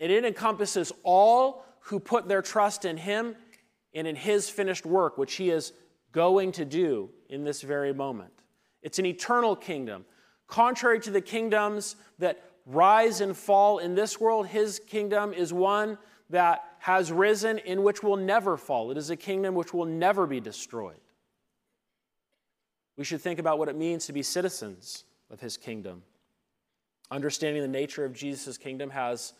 and 0.00 0.12
it 0.12 0.24
encompasses 0.24 0.92
all 1.02 1.64
who 1.80 1.98
put 1.98 2.28
their 2.28 2.42
trust 2.42 2.84
in 2.84 2.96
Him 2.96 3.34
and 3.94 4.06
in 4.06 4.16
His 4.16 4.48
finished 4.48 4.86
work, 4.86 5.18
which 5.18 5.34
He 5.34 5.50
is 5.50 5.72
going 6.12 6.52
to 6.52 6.64
do 6.64 7.10
in 7.28 7.44
this 7.44 7.62
very 7.62 7.92
moment. 7.92 8.32
It's 8.82 8.98
an 8.98 9.06
eternal 9.06 9.56
kingdom. 9.56 10.04
Contrary 10.46 11.00
to 11.00 11.10
the 11.10 11.20
kingdoms 11.20 11.96
that 12.18 12.42
rise 12.66 13.20
and 13.20 13.36
fall 13.36 13.78
in 13.78 13.94
this 13.94 14.20
world, 14.20 14.46
his 14.46 14.78
kingdom 14.78 15.32
is 15.32 15.52
one 15.52 15.98
that 16.30 16.64
has 16.78 17.12
risen 17.12 17.58
in 17.58 17.82
which 17.82 18.02
will 18.02 18.16
never 18.16 18.56
fall. 18.56 18.90
It 18.90 18.96
is 18.96 19.10
a 19.10 19.16
kingdom 19.16 19.54
which 19.54 19.72
will 19.72 19.86
never 19.86 20.26
be 20.26 20.40
destroyed. 20.40 21.00
We 22.96 23.04
should 23.04 23.20
think 23.20 23.38
about 23.38 23.58
what 23.58 23.68
it 23.68 23.76
means 23.76 24.06
to 24.06 24.12
be 24.12 24.22
citizens 24.22 25.04
of 25.30 25.40
his 25.40 25.56
kingdom. 25.56 26.02
Understanding 27.10 27.62
the 27.62 27.68
nature 27.68 28.04
of 28.04 28.12
Jesus' 28.12 28.58
kingdom 28.58 28.90
has 28.90 29.32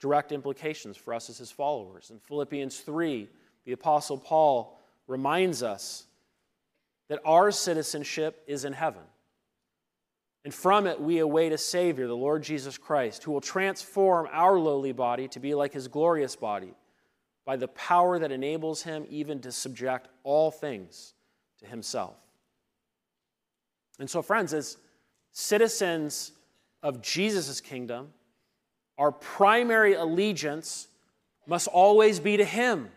direct 0.00 0.32
implications 0.32 0.96
for 0.96 1.14
us 1.14 1.30
as 1.30 1.38
his 1.38 1.50
followers. 1.50 2.10
In 2.10 2.18
Philippians 2.18 2.80
3, 2.80 3.28
the 3.64 3.72
Apostle 3.72 4.18
Paul 4.18 4.78
reminds 5.06 5.62
us 5.62 6.04
that 7.08 7.20
our 7.24 7.50
citizenship 7.50 8.42
is 8.46 8.64
in 8.64 8.72
heaven. 8.72 9.02
And 10.44 10.52
from 10.52 10.86
it, 10.86 11.00
we 11.00 11.18
await 11.18 11.52
a 11.52 11.58
Savior, 11.58 12.08
the 12.08 12.16
Lord 12.16 12.42
Jesus 12.42 12.76
Christ, 12.76 13.22
who 13.22 13.30
will 13.30 13.40
transform 13.40 14.28
our 14.32 14.58
lowly 14.58 14.92
body 14.92 15.28
to 15.28 15.40
be 15.40 15.54
like 15.54 15.72
his 15.72 15.86
glorious 15.86 16.34
body 16.34 16.74
by 17.44 17.56
the 17.56 17.68
power 17.68 18.18
that 18.18 18.32
enables 18.32 18.82
him 18.82 19.06
even 19.08 19.40
to 19.40 19.52
subject 19.52 20.08
all 20.24 20.50
things 20.50 21.14
to 21.60 21.66
himself. 21.66 22.16
And 23.98 24.08
so, 24.08 24.22
friends, 24.22 24.52
as 24.52 24.76
citizens 25.32 26.32
of 26.82 27.02
Jesus' 27.02 27.60
kingdom, 27.60 28.12
our 28.98 29.12
primary 29.12 29.94
allegiance 29.94 30.88
must 31.46 31.68
always 31.68 32.20
be 32.20 32.36
to 32.36 32.44
him. 32.44 32.90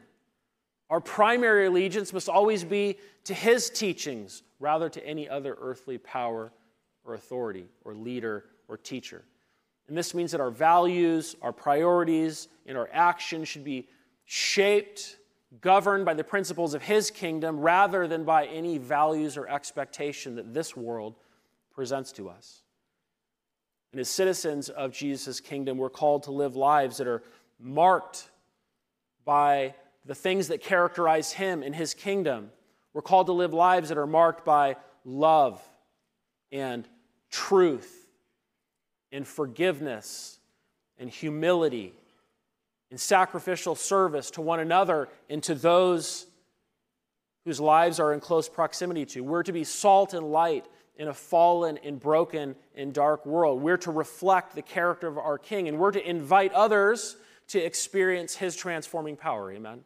Our 0.89 0.99
primary 0.99 1.65
allegiance 1.65 2.13
must 2.13 2.29
always 2.29 2.63
be 2.63 2.97
to 3.25 3.33
his 3.33 3.69
teachings 3.69 4.43
rather 4.59 4.89
to 4.89 5.05
any 5.05 5.27
other 5.27 5.57
earthly 5.59 5.97
power 5.97 6.51
or 7.03 7.15
authority 7.15 7.65
or 7.83 7.93
leader 7.93 8.45
or 8.67 8.77
teacher. 8.77 9.23
And 9.87 9.97
this 9.97 10.13
means 10.13 10.31
that 10.31 10.41
our 10.41 10.51
values, 10.51 11.35
our 11.41 11.51
priorities, 11.51 12.47
and 12.65 12.77
our 12.77 12.89
actions 12.91 13.47
should 13.47 13.63
be 13.63 13.87
shaped, 14.25 15.17
governed 15.61 16.05
by 16.05 16.13
the 16.13 16.23
principles 16.23 16.73
of 16.73 16.83
His 16.83 17.11
kingdom 17.11 17.59
rather 17.59 18.07
than 18.07 18.23
by 18.23 18.45
any 18.45 18.77
values 18.77 19.37
or 19.37 19.47
expectation 19.47 20.35
that 20.35 20.53
this 20.53 20.75
world 20.75 21.15
presents 21.73 22.11
to 22.13 22.29
us. 22.29 22.61
And 23.91 23.99
as 23.99 24.09
citizens 24.09 24.69
of 24.69 24.91
Jesus' 24.91 25.39
kingdom, 25.39 25.77
we're 25.77 25.89
called 25.89 26.23
to 26.23 26.31
live 26.31 26.55
lives 26.55 26.97
that 26.97 27.07
are 27.07 27.23
marked 27.59 28.29
by 29.23 29.75
the 30.05 30.15
things 30.15 30.49
that 30.49 30.61
characterize 30.61 31.31
Him 31.31 31.63
and 31.63 31.75
His 31.75 31.93
kingdom. 31.93 32.51
We're 32.93 33.01
called 33.01 33.27
to 33.27 33.33
live 33.33 33.53
lives 33.53 33.89
that 33.89 33.97
are 33.97 34.07
marked 34.07 34.45
by 34.45 34.75
love 35.03 35.61
and 36.51 36.87
truth 37.29 38.07
and 39.11 39.27
forgiveness 39.27 40.39
and 40.97 41.09
humility 41.09 41.93
and 42.95 42.99
sacrificial 43.01 43.75
service 43.75 44.31
to 44.31 44.39
one 44.39 44.61
another 44.61 45.09
and 45.29 45.43
to 45.43 45.53
those 45.53 46.27
whose 47.43 47.59
lives 47.59 47.99
are 47.99 48.13
in 48.13 48.21
close 48.21 48.47
proximity 48.47 49.05
to. 49.05 49.19
We're 49.19 49.43
to 49.43 49.51
be 49.51 49.65
salt 49.65 50.13
and 50.13 50.31
light 50.31 50.65
in 50.95 51.09
a 51.09 51.13
fallen 51.13 51.77
and 51.83 51.99
broken 51.99 52.55
and 52.73 52.93
dark 52.93 53.25
world. 53.25 53.61
We're 53.61 53.75
to 53.79 53.91
reflect 53.91 54.55
the 54.55 54.61
character 54.61 55.09
of 55.09 55.17
our 55.17 55.37
King, 55.37 55.67
and 55.67 55.77
we're 55.77 55.91
to 55.91 56.09
invite 56.09 56.53
others 56.53 57.17
to 57.49 57.59
experience 57.59 58.37
his 58.37 58.55
transforming 58.55 59.17
power. 59.17 59.51
Amen. 59.51 59.83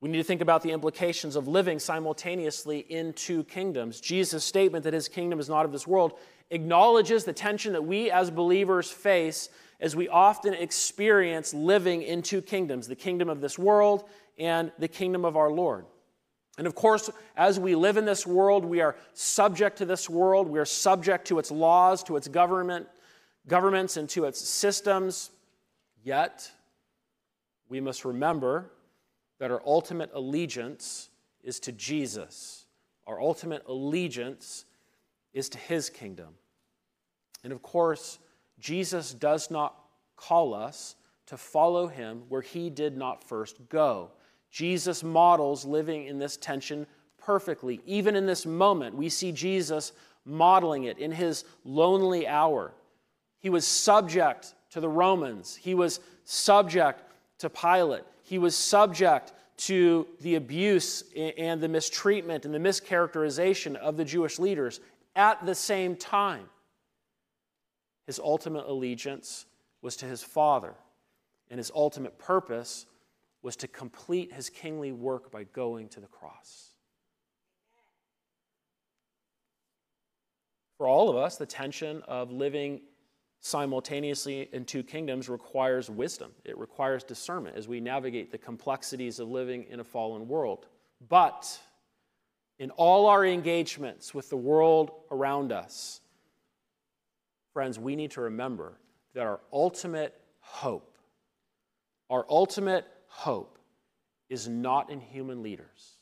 We 0.00 0.08
need 0.08 0.18
to 0.18 0.24
think 0.24 0.40
about 0.40 0.62
the 0.62 0.70
implications 0.70 1.34
of 1.34 1.48
living 1.48 1.80
simultaneously 1.80 2.78
in 2.78 3.12
two 3.14 3.42
kingdoms. 3.42 4.00
Jesus' 4.00 4.44
statement 4.44 4.84
that 4.84 4.94
his 4.94 5.08
kingdom 5.08 5.40
is 5.40 5.48
not 5.48 5.64
of 5.64 5.72
this 5.72 5.84
world 5.84 6.12
acknowledges 6.52 7.24
the 7.24 7.32
tension 7.32 7.72
that 7.72 7.82
we 7.82 8.10
as 8.10 8.30
believers 8.30 8.90
face 8.90 9.48
as 9.80 9.96
we 9.96 10.08
often 10.08 10.54
experience 10.54 11.52
living 11.52 12.02
in 12.02 12.22
two 12.22 12.40
kingdoms 12.40 12.86
the 12.86 12.94
kingdom 12.94 13.28
of 13.28 13.40
this 13.40 13.58
world 13.58 14.08
and 14.38 14.70
the 14.78 14.88
kingdom 14.88 15.24
of 15.24 15.36
our 15.36 15.50
Lord. 15.50 15.86
And 16.58 16.66
of 16.66 16.74
course, 16.74 17.10
as 17.36 17.58
we 17.58 17.74
live 17.74 17.96
in 17.96 18.04
this 18.04 18.26
world, 18.26 18.64
we 18.64 18.80
are 18.80 18.94
subject 19.14 19.78
to 19.78 19.86
this 19.86 20.08
world. 20.08 20.48
We 20.48 20.58
are 20.58 20.66
subject 20.66 21.26
to 21.28 21.38
its 21.38 21.50
laws, 21.50 22.02
to 22.04 22.16
its 22.16 22.28
government, 22.28 22.86
governments, 23.48 23.96
and 23.96 24.08
to 24.10 24.26
its 24.26 24.40
systems. 24.40 25.30
Yet, 26.04 26.50
we 27.68 27.80
must 27.80 28.04
remember 28.04 28.70
that 29.40 29.50
our 29.50 29.62
ultimate 29.66 30.10
allegiance 30.12 31.08
is 31.42 31.58
to 31.60 31.72
Jesus. 31.72 32.66
Our 33.06 33.20
ultimate 33.20 33.64
allegiance 33.66 34.66
is 35.32 35.48
to 35.48 35.58
his 35.58 35.88
kingdom. 35.88 36.34
And 37.44 37.52
of 37.52 37.62
course, 37.62 38.18
Jesus 38.58 39.12
does 39.12 39.50
not 39.50 39.74
call 40.16 40.54
us 40.54 40.96
to 41.26 41.36
follow 41.36 41.86
him 41.86 42.22
where 42.28 42.42
he 42.42 42.70
did 42.70 42.96
not 42.96 43.24
first 43.24 43.56
go. 43.68 44.10
Jesus 44.50 45.02
models 45.02 45.64
living 45.64 46.06
in 46.06 46.18
this 46.18 46.36
tension 46.36 46.86
perfectly. 47.18 47.80
Even 47.86 48.16
in 48.16 48.26
this 48.26 48.44
moment, 48.44 48.94
we 48.94 49.08
see 49.08 49.32
Jesus 49.32 49.92
modeling 50.24 50.84
it 50.84 50.98
in 50.98 51.10
his 51.10 51.44
lonely 51.64 52.28
hour. 52.28 52.72
He 53.40 53.50
was 53.50 53.66
subject 53.66 54.54
to 54.70 54.80
the 54.80 54.88
Romans, 54.88 55.56
he 55.56 55.74
was 55.74 56.00
subject 56.24 57.02
to 57.38 57.50
Pilate, 57.50 58.04
he 58.22 58.38
was 58.38 58.56
subject 58.56 59.32
to 59.58 60.06
the 60.20 60.36
abuse 60.36 61.04
and 61.16 61.60
the 61.60 61.68
mistreatment 61.68 62.44
and 62.44 62.54
the 62.54 62.58
mischaracterization 62.58 63.76
of 63.76 63.96
the 63.96 64.04
Jewish 64.04 64.38
leaders 64.38 64.80
at 65.14 65.44
the 65.44 65.54
same 65.54 65.94
time. 65.96 66.48
His 68.06 68.18
ultimate 68.18 68.66
allegiance 68.66 69.46
was 69.80 69.96
to 69.96 70.06
his 70.06 70.22
Father, 70.22 70.74
and 71.50 71.58
his 71.58 71.70
ultimate 71.74 72.18
purpose 72.18 72.86
was 73.42 73.56
to 73.56 73.68
complete 73.68 74.32
his 74.32 74.48
kingly 74.48 74.92
work 74.92 75.30
by 75.30 75.44
going 75.44 75.88
to 75.90 76.00
the 76.00 76.06
cross. 76.06 76.70
For 80.78 80.88
all 80.88 81.08
of 81.08 81.16
us, 81.16 81.36
the 81.36 81.46
tension 81.46 82.02
of 82.08 82.32
living 82.32 82.80
simultaneously 83.40 84.48
in 84.52 84.64
two 84.64 84.82
kingdoms 84.82 85.28
requires 85.28 85.90
wisdom. 85.90 86.32
It 86.44 86.56
requires 86.56 87.04
discernment 87.04 87.56
as 87.56 87.68
we 87.68 87.80
navigate 87.80 88.30
the 88.30 88.38
complexities 88.38 89.18
of 89.18 89.28
living 89.28 89.64
in 89.64 89.80
a 89.80 89.84
fallen 89.84 90.28
world. 90.28 90.66
But 91.08 91.60
in 92.58 92.70
all 92.70 93.06
our 93.06 93.26
engagements 93.26 94.14
with 94.14 94.30
the 94.30 94.36
world 94.36 94.92
around 95.10 95.50
us, 95.50 96.00
friends, 97.52 97.78
we 97.78 97.96
need 97.96 98.12
to 98.12 98.22
remember 98.22 98.78
that 99.14 99.22
our 99.22 99.40
ultimate 99.52 100.14
hope, 100.40 100.96
our 102.10 102.26
ultimate 102.28 102.86
hope 103.06 103.58
is 104.28 104.48
not 104.48 104.90
in 104.90 105.00
human 105.00 105.42
leaders. 105.42 105.98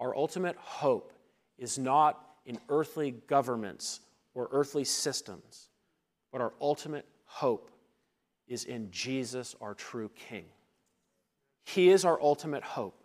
Our 0.00 0.16
ultimate 0.16 0.56
hope 0.56 1.12
is 1.58 1.78
not 1.78 2.20
in 2.44 2.58
earthly 2.68 3.12
governments 3.26 4.00
or 4.34 4.48
earthly 4.52 4.84
systems, 4.84 5.68
but 6.32 6.40
our 6.40 6.52
ultimate 6.60 7.06
hope 7.24 7.70
is 8.46 8.64
in 8.64 8.90
Jesus, 8.90 9.54
our 9.60 9.74
true 9.74 10.10
King. 10.28 10.44
He 11.64 11.88
is 11.88 12.04
our 12.04 12.20
ultimate 12.20 12.62
hope. 12.62 13.02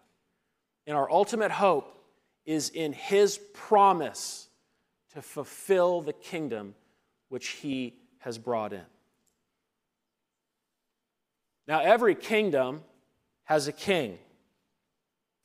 And 0.85 0.95
our 0.95 1.09
ultimate 1.09 1.51
hope 1.51 1.97
is 2.45 2.69
in 2.69 2.93
His 2.93 3.39
promise 3.53 4.47
to 5.13 5.21
fulfill 5.21 6.01
the 6.01 6.13
kingdom 6.13 6.75
which 7.31 7.47
He 7.47 7.95
has 8.19 8.37
brought 8.37 8.73
in. 8.73 8.85
Now, 11.67 11.79
every 11.79 12.15
kingdom 12.15 12.81
has 13.45 13.67
a 13.67 13.71
king. 13.71 14.19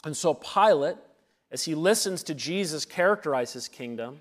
And 0.04 0.16
so 0.16 0.34
Pilate, 0.34 0.96
as 1.52 1.64
he 1.64 1.76
listens 1.76 2.24
to 2.24 2.34
Jesus 2.34 2.84
characterize 2.84 3.52
his 3.52 3.68
kingdom, 3.68 4.20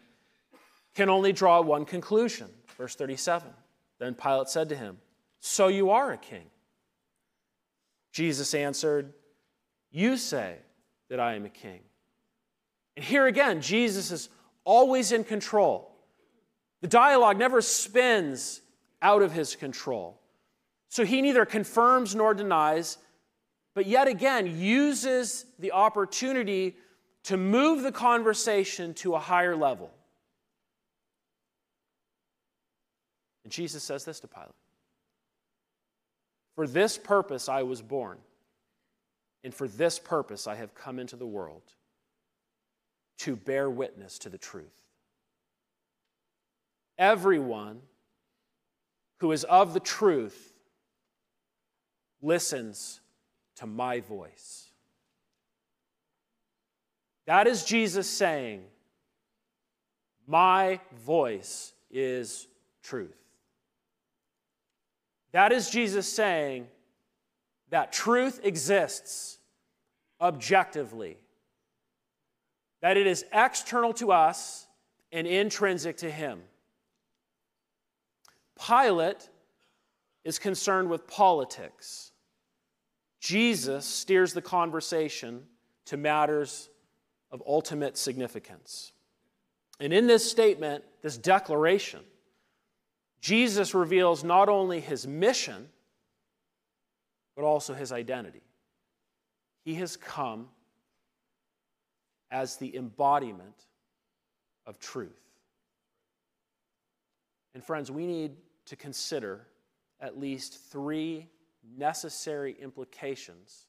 can 0.93 1.10
only 1.10 1.34
draw 1.34 1.62
one 1.62 1.84
conclusion. 1.84 2.47
Verse 2.78 2.95
37 2.95 3.49
Then 3.99 4.13
Pilate 4.13 4.49
said 4.49 4.69
to 4.69 4.75
him, 4.75 4.97
So 5.39 5.67
you 5.67 5.89
are 5.89 6.12
a 6.12 6.17
king. 6.17 6.45
Jesus 8.12 8.54
answered, 8.54 9.12
You 9.91 10.15
say 10.15 10.58
that 11.10 11.19
I 11.19 11.34
am 11.34 11.45
a 11.45 11.49
king. 11.49 11.80
And 12.95 13.04
here 13.04 13.25
again, 13.25 13.62
Jesus 13.62 14.12
is 14.12 14.30
always 14.63 15.12
in 15.12 15.23
control. 15.23 15.94
The 16.82 16.88
dialogue 16.88 17.38
never 17.38 17.62
spins 17.62 18.62
out 19.02 19.22
of 19.22 19.32
his 19.32 19.56
control. 19.56 20.20
So 20.90 21.04
he 21.04 21.22
neither 21.22 21.46
confirms 21.46 22.16
nor 22.16 22.34
denies, 22.34 22.98
but 23.74 23.86
yet 23.86 24.08
again 24.08 24.60
uses 24.60 25.46
the 25.60 25.72
opportunity 25.72 26.76
to 27.24 27.38
move 27.38 27.82
the 27.82 27.92
conversation 27.92 28.94
to 28.96 29.16
a 29.16 29.20
higher 29.20 29.56
level. 29.56 29.92
And 33.44 33.52
Jesus 33.52 33.84
says 33.84 34.06
this 34.06 34.20
to 34.22 34.28
Pilate 34.28 34.50
For 36.56 36.68
this 36.68 36.98
purpose 36.98 37.50
I 37.50 37.64
was 37.64 37.82
born, 37.82 38.18
and 39.44 39.54
for 39.54 39.68
this 39.68 40.00
purpose 40.00 40.48
I 40.48 40.56
have 40.56 40.74
come 40.76 41.00
into 41.00 41.16
the 41.16 41.28
world 41.28 41.64
to 43.20 43.36
bear 43.36 43.70
witness 43.70 44.18
to 44.20 44.30
the 44.30 44.38
truth. 44.38 44.85
Everyone 46.97 47.81
who 49.19 49.31
is 49.31 49.43
of 49.43 49.73
the 49.73 49.79
truth 49.79 50.53
listens 52.21 53.01
to 53.58 53.65
my 53.65 53.99
voice. 53.99 54.69
That 57.25 57.47
is 57.47 57.63
Jesus 57.63 58.10
saying, 58.10 58.63
My 60.27 60.79
voice 61.05 61.73
is 61.89 62.47
truth. 62.84 63.17
That 65.31 65.51
is 65.51 65.69
Jesus 65.69 66.12
saying 66.12 66.67
that 67.69 67.91
truth 67.91 68.39
exists 68.43 69.39
objectively, 70.21 71.17
that 72.81 72.95
it 72.95 73.08
is 73.08 73.25
external 73.34 73.93
to 73.93 74.12
us 74.12 74.67
and 75.12 75.27
intrinsic 75.27 75.97
to 75.97 76.12
Him. 76.12 76.41
Pilate 78.63 79.30
is 80.24 80.39
concerned 80.39 80.89
with 80.89 81.08
politics. 81.08 82.12
Jesus 83.20 83.86
steers 83.86 84.34
the 84.34 84.41
conversation 84.41 85.44
to 85.86 85.98
matters 85.98 86.70
of 87.32 87.41
ultimate 87.46 87.98
significance. 87.98 88.91
And 89.80 89.91
in 89.91 90.08
this 90.08 90.30
statement, 90.30 90.84
this 91.02 91.18
declaration, 91.18 92.02
Jesus 93.22 93.74
reveals 93.74 94.24
not 94.24 94.50
only 94.50 94.80
his 94.80 95.08
mission, 95.08 95.70
but 97.36 97.44
also 97.44 97.74
his 97.74 97.91
identity. 97.91 98.44
He 99.63 99.76
has 99.76 99.98
come 99.98 100.48
as 102.32 102.58
the 102.58 102.76
embodiment 102.76 103.65
of 104.65 104.80
truth. 104.80 105.12
And 107.54 107.63
friends, 107.63 107.89
we 107.89 108.06
need 108.06 108.36
to 108.65 108.75
consider 108.75 109.47
at 109.99 110.19
least 110.19 110.60
three 110.71 111.28
necessary 111.78 112.56
implications 112.60 113.67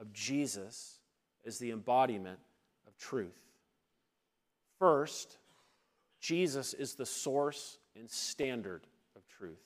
of 0.00 0.12
Jesus 0.12 0.98
as 1.46 1.58
the 1.58 1.70
embodiment 1.70 2.38
of 2.86 2.96
truth. 2.96 3.38
First, 4.78 5.38
Jesus 6.20 6.74
is 6.74 6.94
the 6.94 7.06
source 7.06 7.78
and 7.96 8.08
standard 8.10 8.86
of 9.16 9.26
truth. 9.28 9.62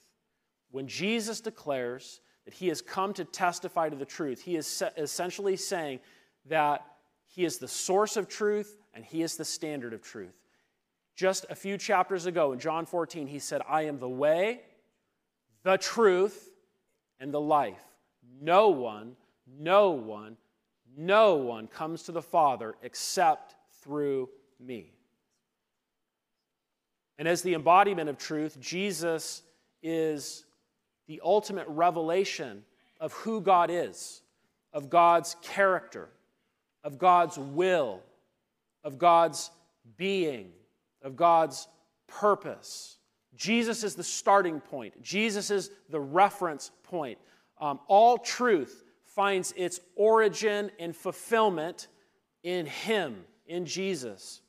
When 0.70 0.86
Jesus 0.86 1.40
declares 1.40 2.20
that 2.44 2.54
he 2.54 2.68
has 2.68 2.80
come 2.80 3.12
to 3.14 3.24
testify 3.24 3.88
to 3.88 3.96
the 3.96 4.04
truth, 4.04 4.42
he 4.42 4.56
is 4.56 4.82
essentially 4.96 5.56
saying 5.56 6.00
that 6.46 6.84
he 7.26 7.44
is 7.44 7.58
the 7.58 7.68
source 7.68 8.16
of 8.16 8.28
truth 8.28 8.76
and 8.94 9.04
he 9.04 9.22
is 9.22 9.36
the 9.36 9.44
standard 9.44 9.92
of 9.92 10.02
truth. 10.02 10.34
Just 11.14 11.44
a 11.50 11.54
few 11.54 11.76
chapters 11.76 12.26
ago 12.26 12.52
in 12.52 12.58
John 12.58 12.86
14, 12.86 13.26
he 13.26 13.38
said, 13.38 13.60
I 13.68 13.82
am 13.82 13.98
the 13.98 14.08
way, 14.08 14.62
the 15.64 15.76
truth, 15.76 16.50
and 17.20 17.32
the 17.32 17.40
life. 17.40 17.84
No 18.40 18.68
one, 18.68 19.16
no 19.46 19.90
one, 19.90 20.36
no 20.96 21.36
one 21.36 21.68
comes 21.68 22.02
to 22.04 22.12
the 22.12 22.22
Father 22.22 22.74
except 22.82 23.54
through 23.82 24.28
me. 24.58 24.92
And 27.18 27.28
as 27.28 27.42
the 27.42 27.54
embodiment 27.54 28.08
of 28.08 28.18
truth, 28.18 28.58
Jesus 28.60 29.42
is 29.82 30.44
the 31.06 31.20
ultimate 31.24 31.68
revelation 31.68 32.64
of 33.00 33.12
who 33.12 33.40
God 33.40 33.70
is, 33.70 34.22
of 34.72 34.90
God's 34.90 35.36
character, 35.42 36.08
of 36.82 36.98
God's 36.98 37.38
will, 37.38 38.00
of 38.82 38.98
God's 38.98 39.50
being, 39.96 40.50
of 41.02 41.14
God's 41.14 41.68
purpose. 42.08 42.96
Jesus 43.36 43.82
is 43.82 43.94
the 43.94 44.04
starting 44.04 44.60
point, 44.60 45.00
Jesus 45.02 45.50
is 45.50 45.70
the 45.88 46.00
reference 46.00 46.70
point. 46.82 47.18
Um, 47.60 47.80
all 47.86 48.18
truth 48.18 48.84
finds 49.04 49.52
its 49.56 49.80
origin 49.94 50.70
and 50.78 50.94
fulfillment 50.96 51.88
in 52.42 52.66
Him, 52.66 53.24
in 53.46 53.66
Jesus. 53.66 54.40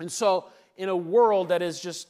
And 0.00 0.10
so, 0.10 0.46
in 0.76 0.88
a 0.88 0.96
world 0.96 1.48
that 1.48 1.62
is 1.62 1.80
just 1.80 2.08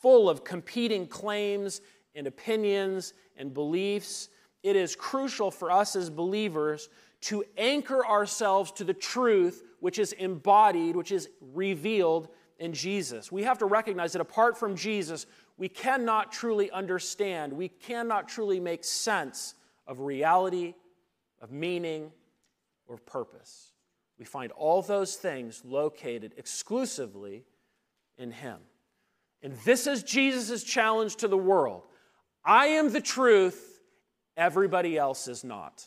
full 0.00 0.28
of 0.28 0.44
competing 0.44 1.06
claims 1.06 1.80
and 2.14 2.26
opinions 2.26 3.12
and 3.36 3.52
beliefs, 3.52 4.28
it 4.62 4.76
is 4.76 4.94
crucial 4.94 5.50
for 5.50 5.70
us 5.70 5.96
as 5.96 6.10
believers 6.10 6.88
to 7.22 7.44
anchor 7.56 8.06
ourselves 8.06 8.72
to 8.72 8.84
the 8.84 8.94
truth 8.94 9.62
which 9.80 9.98
is 9.98 10.12
embodied, 10.12 10.96
which 10.96 11.12
is 11.12 11.28
revealed 11.52 12.28
in 12.58 12.72
Jesus. 12.72 13.32
We 13.32 13.42
have 13.42 13.58
to 13.58 13.66
recognize 13.66 14.12
that 14.12 14.20
apart 14.20 14.56
from 14.56 14.76
Jesus, 14.76 15.26
we 15.62 15.68
cannot 15.68 16.32
truly 16.32 16.72
understand, 16.72 17.52
we 17.52 17.68
cannot 17.68 18.28
truly 18.28 18.58
make 18.58 18.82
sense 18.82 19.54
of 19.86 20.00
reality, 20.00 20.74
of 21.40 21.52
meaning, 21.52 22.10
or 22.88 22.96
purpose. 22.96 23.70
We 24.18 24.24
find 24.24 24.50
all 24.50 24.82
those 24.82 25.14
things 25.14 25.62
located 25.64 26.34
exclusively 26.36 27.44
in 28.18 28.32
Him. 28.32 28.56
And 29.40 29.56
this 29.64 29.86
is 29.86 30.02
Jesus' 30.02 30.64
challenge 30.64 31.14
to 31.18 31.28
the 31.28 31.38
world 31.38 31.84
I 32.44 32.66
am 32.66 32.90
the 32.90 33.00
truth, 33.00 33.82
everybody 34.36 34.98
else 34.98 35.28
is 35.28 35.44
not. 35.44 35.86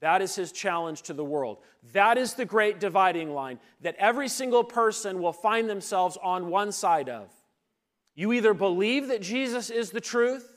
That 0.00 0.20
is 0.20 0.36
his 0.36 0.52
challenge 0.52 1.00
to 1.04 1.14
the 1.14 1.24
world. 1.24 1.56
That 1.94 2.18
is 2.18 2.34
the 2.34 2.44
great 2.44 2.80
dividing 2.80 3.32
line 3.32 3.60
that 3.80 3.96
every 3.98 4.28
single 4.28 4.62
person 4.62 5.22
will 5.22 5.32
find 5.32 5.70
themselves 5.70 6.18
on 6.22 6.50
one 6.50 6.70
side 6.70 7.08
of. 7.08 7.30
You 8.14 8.32
either 8.32 8.54
believe 8.54 9.08
that 9.08 9.22
Jesus 9.22 9.70
is 9.70 9.90
the 9.90 10.00
truth 10.00 10.56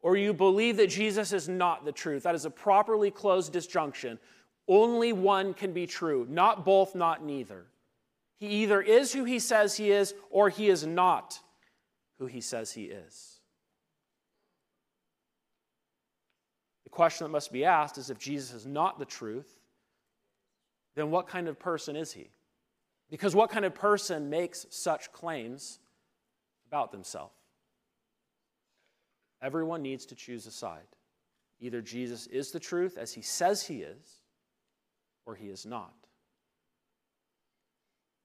or 0.00 0.16
you 0.16 0.32
believe 0.32 0.76
that 0.76 0.90
Jesus 0.90 1.32
is 1.32 1.48
not 1.48 1.84
the 1.84 1.92
truth. 1.92 2.22
That 2.22 2.34
is 2.34 2.44
a 2.44 2.50
properly 2.50 3.10
closed 3.10 3.52
disjunction. 3.52 4.18
Only 4.66 5.12
one 5.12 5.54
can 5.54 5.72
be 5.72 5.86
true, 5.86 6.26
not 6.28 6.64
both, 6.64 6.94
not 6.94 7.24
neither. 7.24 7.66
He 8.36 8.46
either 8.62 8.80
is 8.80 9.12
who 9.12 9.24
he 9.24 9.38
says 9.38 9.76
he 9.76 9.90
is 9.90 10.14
or 10.30 10.48
he 10.48 10.68
is 10.68 10.86
not 10.86 11.40
who 12.18 12.26
he 12.26 12.40
says 12.40 12.72
he 12.72 12.84
is. 12.84 13.40
The 16.84 16.90
question 16.90 17.24
that 17.24 17.32
must 17.32 17.52
be 17.52 17.64
asked 17.64 17.98
is 17.98 18.10
if 18.10 18.18
Jesus 18.18 18.54
is 18.54 18.66
not 18.66 18.98
the 18.98 19.04
truth, 19.04 19.58
then 20.94 21.10
what 21.10 21.28
kind 21.28 21.48
of 21.48 21.58
person 21.58 21.96
is 21.96 22.12
he? 22.12 22.30
Because 23.10 23.34
what 23.34 23.50
kind 23.50 23.64
of 23.64 23.74
person 23.74 24.30
makes 24.30 24.66
such 24.70 25.12
claims 25.12 25.78
about 26.68 26.92
themselves? 26.92 27.34
Everyone 29.42 29.82
needs 29.82 30.06
to 30.06 30.14
choose 30.14 30.46
a 30.46 30.50
side. 30.50 30.86
Either 31.60 31.80
Jesus 31.80 32.26
is 32.26 32.50
the 32.50 32.60
truth 32.60 32.96
as 32.98 33.12
he 33.12 33.22
says 33.22 33.66
he 33.66 33.82
is, 33.82 34.20
or 35.26 35.34
he 35.34 35.48
is 35.48 35.66
not. 35.66 35.94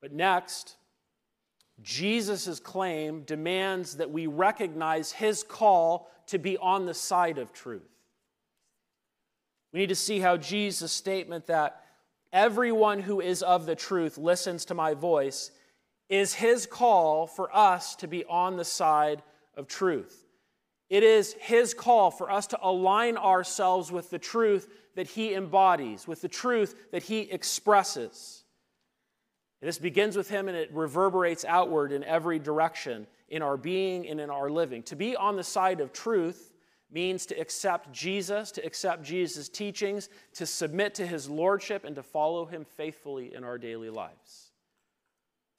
But 0.02 0.12
next, 0.12 0.76
Jesus' 1.82 2.60
claim 2.60 3.24
demands 3.24 3.98
that 3.98 4.12
we 4.12 4.28
recognize 4.28 5.12
his 5.12 5.44
call 5.44 6.10
to 6.28 6.38
be 6.38 6.58
on 6.58 6.86
the 6.86 6.94
side 6.94 7.38
of 7.38 7.54
truth. 7.54 7.82
We 9.72 9.80
need 9.80 9.90
to 9.90 9.96
see 9.96 10.20
how 10.20 10.38
Jesus' 10.38 10.92
statement 10.92 11.48
that 11.48 11.84
everyone 12.32 13.00
who 13.00 13.22
is 13.22 13.42
of 13.42 13.66
the 13.66 13.76
truth 13.76 14.18
listens 14.18 14.66
to 14.66 14.74
my 14.74 14.94
voice 14.94 15.52
is 16.14 16.36
his 16.36 16.68
call 16.68 17.26
for 17.26 17.54
us 17.56 17.96
to 17.96 18.08
be 18.08 18.24
on 18.26 18.56
the 18.56 18.64
side 18.64 19.24
of 19.58 19.68
truth. 19.68 20.28
It 20.88 21.02
is 21.02 21.34
his 21.40 21.74
call 21.74 22.12
for 22.12 22.30
us 22.30 22.46
to 22.48 22.60
align 22.62 23.18
ourselves 23.18 23.92
with 23.92 24.12
the 24.12 24.20
truth 24.20 24.70
that 24.96 25.08
he 25.08 25.34
embodies, 25.34 26.08
with 26.08 26.22
the 26.22 26.28
truth 26.28 26.76
that 26.92 27.02
he 27.02 27.22
expresses. 27.22 28.44
And 29.60 29.68
this 29.68 29.80
begins 29.80 30.16
with 30.16 30.30
him 30.30 30.48
and 30.48 30.56
it 30.56 30.72
reverberates 30.72 31.46
outward 31.46 31.92
in 31.92 32.04
every 32.04 32.38
direction 32.38 33.08
in 33.28 33.42
our 33.42 33.58
being 33.58 34.08
and 34.08 34.22
in 34.22 34.30
our 34.30 34.52
living. 34.52 34.84
To 34.84 34.96
be 34.96 35.16
on 35.16 35.36
the 35.36 35.44
side 35.44 35.80
of 35.80 35.94
truth 35.94 36.54
means 36.92 37.26
to 37.26 37.40
accept 37.40 37.92
Jesus, 37.92 38.52
to 38.52 38.64
accept 38.64 39.02
Jesus' 39.02 39.50
teachings, 39.50 40.10
to 40.36 40.46
submit 40.46 40.94
to 40.96 41.08
his 41.08 41.28
lordship, 41.28 41.86
and 41.86 41.96
to 41.96 42.04
follow 42.04 42.46
him 42.46 42.66
faithfully 42.66 43.34
in 43.34 43.44
our 43.44 43.58
daily 43.58 43.90
lives. 43.90 44.43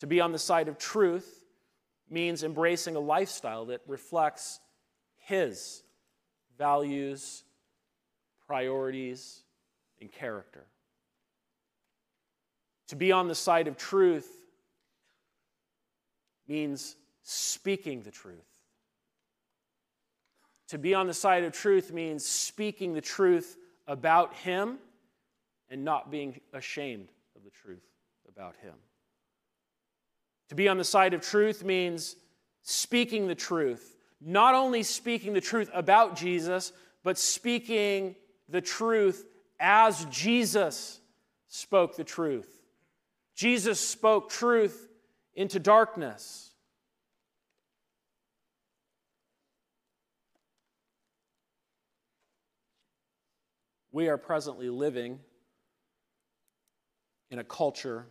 To 0.05 0.07
be 0.07 0.21
on 0.21 0.33
the 0.33 0.38
side 0.38 0.69
of 0.69 0.77
truth 0.77 1.45
means 2.11 2.43
embracing 2.43 2.95
a 2.95 3.01
lifestyle 3.01 3.64
that 3.64 3.81
reflects 3.87 4.61
his 5.17 5.83
values, 6.59 7.43
priorities, 8.47 9.43
and 10.03 10.12
character. 10.12 10.67
To 12.88 12.97
be 12.97 13.12
on 13.12 13.29
the 13.29 13.35
side 13.35 13.67
of 13.67 13.79
truth 13.79 14.29
means 16.47 16.97
speaking 17.23 18.03
the 18.03 18.11
truth 18.11 18.55
to 20.69 20.79
be 20.79 20.93
on 20.93 21.07
the 21.07 21.14
side 21.14 21.45
of 21.45 21.53
truth 21.53 21.93
means 21.93 22.25
speaking 22.25 22.95
the 22.95 23.01
truth 23.01 23.57
about 23.87 24.35
Him 24.35 24.79
and 25.71 25.85
not 25.85 26.11
being 26.11 26.40
ashamed 26.53 27.11
of 27.37 27.45
the 27.45 27.51
truth 27.51 27.85
about 28.29 28.57
Him. 28.57 28.75
To 30.55 30.57
be 30.57 30.69
on 30.69 30.79
the 30.79 30.85
side 30.85 31.14
of 31.14 31.21
truth 31.21 31.64
means 31.64 32.14
speaking 32.62 33.27
the 33.27 33.35
truth, 33.35 33.97
not 34.21 34.55
only 34.55 34.85
speaking 34.85 35.33
the 35.33 35.40
truth 35.40 35.69
about 35.75 36.14
Jesus, 36.14 36.71
but 37.03 37.19
speaking 37.19 38.14
the 38.49 38.61
truth 38.61 39.27
as 39.59 40.05
Jesus 40.12 41.01
spoke 41.49 41.97
the 41.97 42.05
truth. 42.05 42.47
Jesus 43.35 43.81
spoke 43.81 44.31
truth 44.31 44.88
into 45.35 45.59
darkness. 45.59 46.53
We 53.90 54.07
are 54.07 54.19
presently 54.19 54.71
living 54.71 55.19
in 57.29 57.40
a 57.40 57.45
culture 57.45 58.07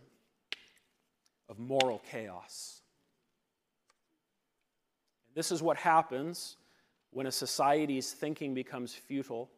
of 1.48 1.58
moral 1.58 2.02
chaos. 2.10 2.82
This 5.34 5.50
is 5.50 5.62
what 5.62 5.76
happens 5.76 6.56
when 7.10 7.26
a 7.26 7.32
society's 7.32 8.12
thinking 8.12 8.54
becomes 8.54 8.94
futile 8.94 9.50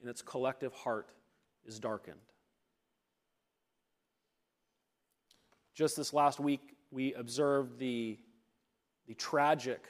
and 0.00 0.08
its 0.08 0.22
collective 0.22 0.72
heart 0.72 1.10
is 1.66 1.78
darkened. 1.78 2.20
Just 5.74 5.96
this 5.96 6.12
last 6.12 6.40
week, 6.40 6.76
we 6.90 7.14
observed 7.14 7.78
the, 7.78 8.18
the 9.06 9.14
tragic 9.14 9.84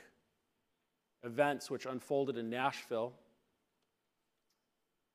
events 1.24 1.70
which 1.70 1.86
unfolded 1.86 2.36
in 2.36 2.50
Nashville 2.50 3.12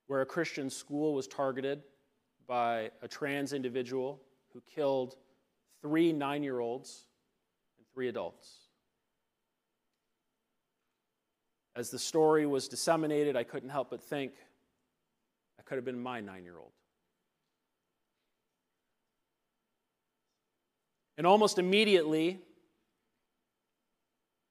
where 0.07 0.21
a 0.21 0.25
Christian 0.25 0.69
school 0.69 1.13
was 1.13 1.27
targeted 1.27 1.81
by 2.47 2.91
a 3.01 3.07
trans 3.07 3.53
individual 3.53 4.21
who 4.53 4.61
killed 4.61 5.15
three 5.83 6.11
nine 6.11 6.41
year 6.41 6.59
olds 6.59 7.03
and 7.77 7.85
three 7.93 8.07
adults. 8.07 8.51
As 11.75 11.91
the 11.91 11.99
story 11.99 12.47
was 12.47 12.67
disseminated, 12.67 13.35
I 13.35 13.43
couldn't 13.43 13.69
help 13.69 13.91
but 13.91 14.01
think 14.01 14.31
that 15.57 15.65
could 15.67 15.75
have 15.75 15.85
been 15.85 16.01
my 16.01 16.19
nine 16.21 16.43
year 16.43 16.57
old. 16.57 16.71
And 21.19 21.27
almost 21.27 21.59
immediately, 21.59 22.39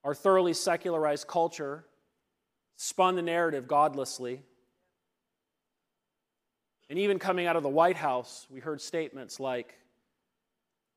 our 0.05 0.15
thoroughly 0.15 0.53
secularized 0.53 1.27
culture 1.27 1.85
spun 2.77 3.17
the 3.17 3.23
narrative 3.23 3.67
godlessly 3.67 4.43
and 6.93 6.99
even 6.99 7.19
coming 7.19 7.47
out 7.47 7.57
of 7.57 7.63
the 7.63 7.71
White 7.71 7.97
House, 7.97 8.47
we 8.51 8.61
heard 8.61 8.79
statements 8.79 9.41
like, 9.41 9.79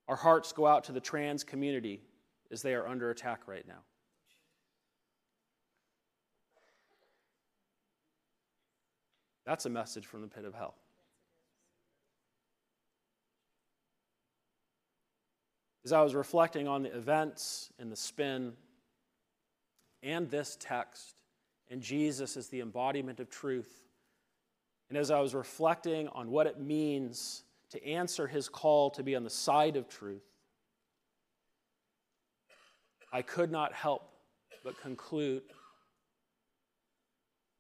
Our 0.08 0.16
hearts 0.16 0.52
go 0.52 0.68
out 0.68 0.84
to 0.86 0.92
the 0.92 1.00
trans 1.00 1.44
community 1.44 2.02
as 2.52 2.62
they 2.62 2.76
are 2.76 2.88
under 2.88 3.10
attack 3.10 3.48
right 3.48 3.68
now. 3.68 3.84
That's 9.46 9.66
a 9.66 9.70
message 9.70 10.06
from 10.06 10.22
the 10.22 10.28
pit 10.28 10.46
of 10.46 10.54
hell. 10.54 10.76
As 15.84 15.92
I 15.92 16.02
was 16.02 16.16
reflecting 16.16 16.68
on 16.68 16.82
the 16.82 16.96
events 16.96 17.72
and 17.78 17.92
the 17.92 17.96
spin 17.96 18.54
and 20.02 20.30
this 20.30 20.58
text, 20.60 21.22
and 21.70 21.82
Jesus 21.82 22.38
as 22.38 22.48
the 22.48 22.62
embodiment 22.62 23.20
of 23.20 23.30
truth, 23.30 23.84
and 24.90 24.98
as 24.98 25.12
I 25.12 25.20
was 25.20 25.34
reflecting 25.36 26.08
on 26.10 26.30
what 26.30 26.48
it 26.48 26.60
means 26.60 27.44
to 27.76 27.86
answer 27.86 28.26
his 28.26 28.48
call 28.48 28.90
to 28.90 29.04
be 29.04 29.16
on 29.18 29.26
the 29.26 29.30
side 29.30 29.76
of 29.76 29.90
truth, 29.90 30.24
I 33.12 33.22
could 33.22 33.52
not 33.52 33.74
help 33.74 34.10
but 34.64 34.80
conclude 34.82 35.44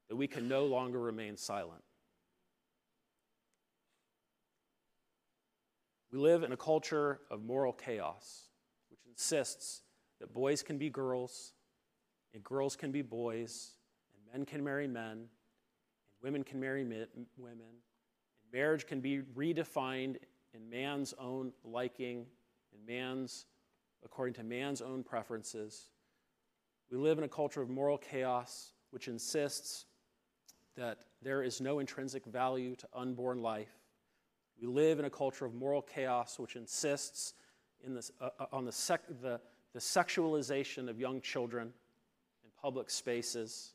that 0.07 0.16
we 0.16 0.26
can 0.28 0.47
no 0.47 0.66
longer 0.66 0.99
remain 0.99 1.36
silent. 1.36 1.84
We 6.13 6.20
live 6.20 6.43
in 6.43 6.53
a 6.53 6.57
culture 6.57 7.20
of 7.30 7.43
moral 7.43 7.74
chaos, 7.74 8.43
which 8.89 9.01
insists 9.09 9.82
that 10.22 10.34
boys 10.34 10.63
can 10.63 10.78
be 10.78 10.89
girls, 10.89 11.51
and 12.34 12.41
girls 12.41 12.78
can 12.78 12.93
be 12.93 13.01
boys, 13.01 13.72
and 14.13 14.34
men 14.34 14.45
can 14.45 14.63
marry 14.63 14.88
men, 14.88 15.11
and 15.11 15.28
women 16.22 16.43
can 16.43 16.59
marry 16.59 16.86
women, 17.38 17.76
marriage 18.56 18.88
can 18.88 19.01
be 19.01 19.20
redefined 19.36 20.16
in 20.53 20.70
man's 20.70 21.14
own 21.20 21.51
liking, 21.66 22.26
in 22.72 22.86
man's 22.86 23.47
according 24.06 24.34
to 24.34 24.43
man's 24.43 24.82
own 24.82 25.03
preferences. 25.03 25.89
We 26.89 26.97
live 26.97 27.18
in 27.18 27.26
a 27.26 27.28
culture 27.28 27.62
of 27.62 27.70
moral 27.70 27.97
chaos 27.97 28.72
which 28.91 29.10
insists 29.10 29.86
that 30.78 30.99
there 31.22 31.43
is 31.43 31.60
no 31.60 31.80
intrinsic 31.80 32.26
value 32.26 32.78
to 32.78 32.88
unborn 32.93 33.41
life. 33.41 33.76
We 34.62 34.68
live 34.68 34.99
in 34.99 35.06
a 35.06 35.10
culture 35.10 35.43
of 35.43 35.53
moral 35.53 35.82
chaos 35.82 36.39
which 36.39 36.56
insists 36.56 37.34
this, 37.86 38.12
uh, 38.22 38.30
uh, 38.39 38.45
on 38.53 38.64
the, 38.64 38.72
sec- 38.72 39.08
the, 39.22 39.41
the 39.74 39.80
sexualization 39.80 40.89
of 40.89 40.97
young 40.97 41.20
children 41.20 41.74
in 42.43 42.49
public 42.62 42.89
spaces. 42.89 43.74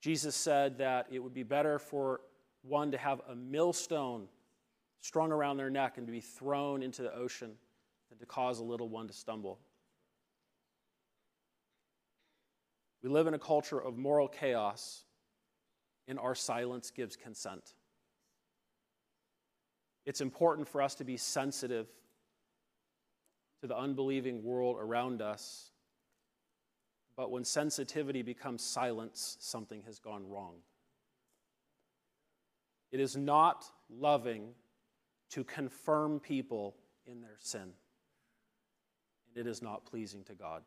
Jesus 0.00 0.34
said 0.34 0.78
that 0.78 1.08
it 1.10 1.18
would 1.18 1.34
be 1.34 1.42
better 1.42 1.78
for 1.78 2.20
one 2.68 2.90
to 2.92 2.98
have 2.98 3.20
a 3.28 3.34
millstone 3.34 4.28
strung 4.98 5.32
around 5.32 5.56
their 5.56 5.70
neck 5.70 5.98
and 5.98 6.06
to 6.06 6.12
be 6.12 6.20
thrown 6.20 6.82
into 6.82 7.02
the 7.02 7.14
ocean 7.14 7.52
than 8.08 8.18
to 8.18 8.26
cause 8.26 8.58
a 8.58 8.64
little 8.64 8.88
one 8.88 9.06
to 9.06 9.12
stumble. 9.12 9.58
We 13.02 13.10
live 13.10 13.26
in 13.26 13.34
a 13.34 13.38
culture 13.38 13.78
of 13.78 13.96
moral 13.96 14.26
chaos, 14.26 15.04
and 16.08 16.18
our 16.18 16.34
silence 16.34 16.90
gives 16.90 17.14
consent. 17.14 17.74
It's 20.04 20.20
important 20.20 20.66
for 20.66 20.82
us 20.82 20.94
to 20.96 21.04
be 21.04 21.16
sensitive 21.16 21.86
to 23.60 23.66
the 23.66 23.76
unbelieving 23.76 24.42
world 24.42 24.76
around 24.78 25.22
us, 25.22 25.70
but 27.16 27.30
when 27.30 27.44
sensitivity 27.44 28.22
becomes 28.22 28.62
silence, 28.62 29.36
something 29.40 29.82
has 29.82 29.98
gone 29.98 30.28
wrong. 30.28 30.56
It 32.96 33.00
is 33.00 33.14
not 33.14 33.66
loving 33.90 34.54
to 35.28 35.44
confirm 35.44 36.18
people 36.18 36.76
in 37.04 37.20
their 37.20 37.36
sin 37.38 37.60
And 37.60 39.36
it 39.36 39.46
is 39.46 39.60
not 39.60 39.84
pleasing 39.84 40.24
to 40.24 40.34
God. 40.34 40.62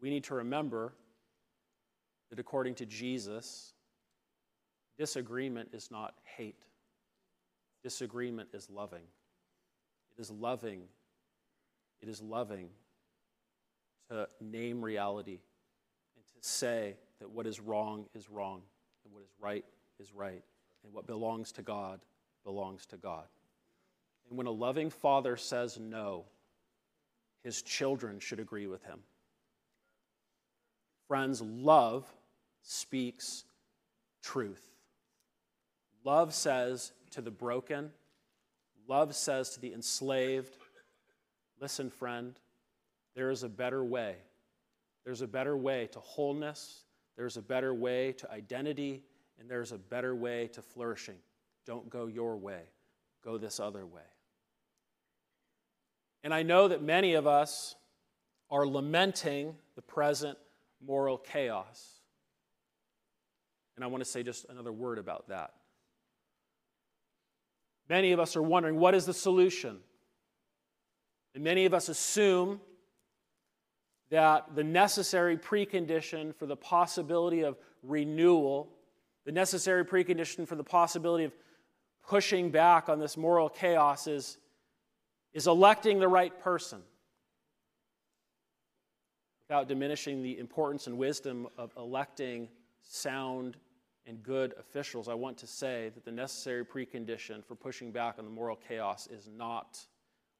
We 0.00 0.10
need 0.10 0.24
to 0.24 0.34
remember 0.34 0.92
that 2.30 2.40
according 2.40 2.74
to 2.74 2.84
Jesus, 2.84 3.74
disagreement 4.98 5.68
is 5.72 5.88
not 5.92 6.14
hate, 6.36 6.64
disagreement 7.84 8.48
is 8.54 8.68
loving. 8.68 9.04
It 10.18 10.20
is 10.20 10.32
loving. 10.32 10.82
It 12.02 12.08
is 12.08 12.20
loving 12.20 12.70
to 14.10 14.26
name 14.40 14.84
reality 14.84 15.38
and 16.16 16.26
to 16.26 16.48
say 16.48 16.96
that 17.20 17.30
what 17.30 17.46
is 17.46 17.60
wrong 17.60 18.06
is 18.16 18.28
wrong 18.28 18.62
and 19.04 19.14
what 19.14 19.22
is 19.22 19.30
right 19.38 19.64
is 20.00 20.12
right 20.12 20.42
and 20.84 20.92
what 20.92 21.06
belongs 21.06 21.52
to 21.52 21.62
God 21.62 22.00
belongs 22.44 22.86
to 22.86 22.96
God. 22.96 23.24
And 24.28 24.38
when 24.38 24.46
a 24.46 24.52
loving 24.52 24.90
father 24.90 25.36
says 25.36 25.78
no, 25.78 26.24
his 27.42 27.62
children 27.62 28.18
should 28.18 28.40
agree 28.40 28.66
with 28.66 28.82
him. 28.84 29.00
Friends, 31.06 31.40
love 31.40 32.04
speaks 32.62 33.44
truth. 34.22 34.62
Love 36.04 36.34
says 36.34 36.92
to 37.10 37.20
the 37.20 37.30
broken, 37.30 37.90
love 38.88 39.14
says 39.14 39.50
to 39.50 39.60
the 39.60 39.72
enslaved, 39.72 40.56
listen, 41.60 41.90
friend, 41.90 42.38
there 43.14 43.30
is 43.30 43.42
a 43.42 43.48
better 43.48 43.84
way. 43.84 44.16
There's 45.04 45.22
a 45.22 45.26
better 45.26 45.56
way 45.56 45.88
to 45.92 46.00
wholeness, 46.00 46.84
there's 47.16 47.36
a 47.36 47.42
better 47.42 47.72
way 47.72 48.12
to 48.12 48.30
identity, 48.30 49.02
and 49.38 49.50
there's 49.50 49.72
a 49.72 49.78
better 49.78 50.14
way 50.14 50.48
to 50.48 50.62
flourishing. 50.62 51.16
Don't 51.66 51.90
go 51.90 52.06
your 52.06 52.36
way, 52.36 52.62
go 53.24 53.38
this 53.38 53.60
other 53.60 53.84
way. 53.84 54.02
And 56.22 56.34
I 56.34 56.42
know 56.42 56.68
that 56.68 56.82
many 56.82 57.14
of 57.14 57.26
us 57.26 57.76
are 58.50 58.66
lamenting 58.66 59.54
the 59.74 59.82
present 59.82 60.38
moral 60.84 61.18
chaos. 61.18 62.00
And 63.76 63.84
I 63.84 63.88
want 63.88 64.02
to 64.02 64.08
say 64.08 64.22
just 64.22 64.46
another 64.48 64.72
word 64.72 64.98
about 64.98 65.28
that. 65.28 65.52
Many 67.88 68.12
of 68.12 68.20
us 68.20 68.36
are 68.36 68.42
wondering 68.42 68.78
what 68.78 68.94
is 68.94 69.06
the 69.06 69.14
solution? 69.14 69.78
And 71.34 71.44
many 71.44 71.66
of 71.66 71.74
us 71.74 71.88
assume 71.88 72.60
that 74.10 74.54
the 74.54 74.64
necessary 74.64 75.36
precondition 75.36 76.34
for 76.34 76.46
the 76.46 76.56
possibility 76.56 77.42
of 77.42 77.56
renewal, 77.82 78.68
the 79.26 79.32
necessary 79.32 79.84
precondition 79.84 80.48
for 80.48 80.54
the 80.54 80.64
possibility 80.64 81.24
of 81.24 81.32
pushing 82.08 82.50
back 82.50 82.88
on 82.88 82.98
this 82.98 83.16
moral 83.16 83.50
chaos 83.50 84.06
is 84.06 84.38
is 85.34 85.46
electing 85.46 85.98
the 85.98 86.08
right 86.08 86.40
person 86.40 86.80
without 89.46 89.68
diminishing 89.68 90.22
the 90.22 90.38
importance 90.38 90.86
and 90.86 90.96
wisdom 90.96 91.46
of 91.58 91.72
electing 91.76 92.48
sound 92.80 93.58
and 94.06 94.22
good 94.22 94.54
officials, 94.58 95.08
I 95.08 95.14
want 95.14 95.36
to 95.38 95.46
say 95.46 95.90
that 95.94 96.04
the 96.04 96.12
necessary 96.12 96.64
precondition 96.64 97.44
for 97.44 97.54
pushing 97.54 97.90
back 97.90 98.16
on 98.18 98.24
the 98.24 98.30
moral 98.30 98.56
chaos 98.56 99.08
is 99.08 99.28
not 99.36 99.78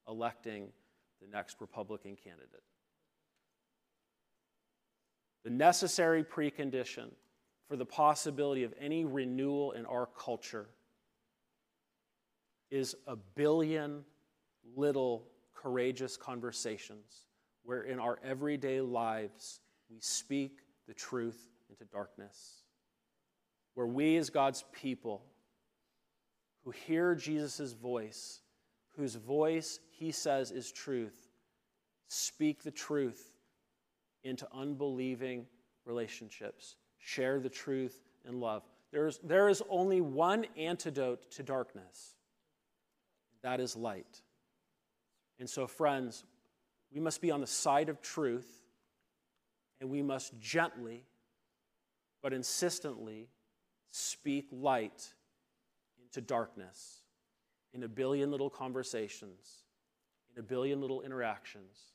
electing 0.08 0.68
the 1.20 1.28
next 1.28 1.60
Republican 1.60 2.16
candidate. 2.16 2.62
The 5.44 5.50
necessary 5.50 6.24
precondition 6.24 7.10
for 7.68 7.76
the 7.76 7.84
possibility 7.84 8.62
of 8.64 8.72
any 8.80 9.04
renewal 9.04 9.72
in 9.72 9.86
our 9.86 10.08
culture 10.18 10.68
is 12.70 12.94
a 13.06 13.16
billion 13.16 14.04
little 14.76 15.26
courageous 15.54 16.16
conversations 16.16 17.26
where 17.64 17.82
in 17.82 17.98
our 17.98 18.18
everyday 18.22 18.80
lives 18.80 19.60
we 19.90 19.98
speak 20.00 20.60
the 20.86 20.94
truth 20.94 21.48
into 21.68 21.84
darkness. 21.86 22.62
Where 23.74 23.86
we, 23.86 24.16
as 24.16 24.30
God's 24.30 24.64
people, 24.72 25.22
who 26.64 26.70
hear 26.70 27.14
Jesus' 27.14 27.72
voice, 27.72 28.40
whose 28.96 29.14
voice 29.16 29.80
he 29.90 30.12
says 30.12 30.50
is 30.50 30.72
truth, 30.72 31.28
speak 32.08 32.62
the 32.62 32.70
truth 32.70 33.36
into 34.24 34.46
unbelieving 34.52 35.46
relationships, 35.84 36.76
share 37.06 37.38
the 37.38 37.48
truth 37.48 38.02
in 38.28 38.40
love. 38.40 38.64
There's, 38.90 39.18
there 39.22 39.48
is 39.48 39.62
only 39.70 40.00
one 40.00 40.44
antidote 40.56 41.30
to 41.32 41.44
darkness 41.44 42.16
that 43.42 43.60
is 43.60 43.76
light. 43.76 44.22
And 45.38 45.48
so, 45.48 45.68
friends, 45.68 46.24
we 46.92 46.98
must 46.98 47.20
be 47.20 47.30
on 47.30 47.40
the 47.40 47.46
side 47.46 47.88
of 47.88 48.02
truth, 48.02 48.64
and 49.80 49.88
we 49.88 50.02
must 50.02 50.36
gently 50.40 51.04
but 52.22 52.32
insistently 52.32 53.28
speak 53.92 54.48
light 54.50 55.14
into 56.02 56.20
darkness 56.20 57.02
in 57.72 57.84
a 57.84 57.88
billion 57.88 58.32
little 58.32 58.50
conversations, 58.50 59.62
in 60.34 60.40
a 60.40 60.42
billion 60.42 60.80
little 60.80 61.02
interactions, 61.02 61.92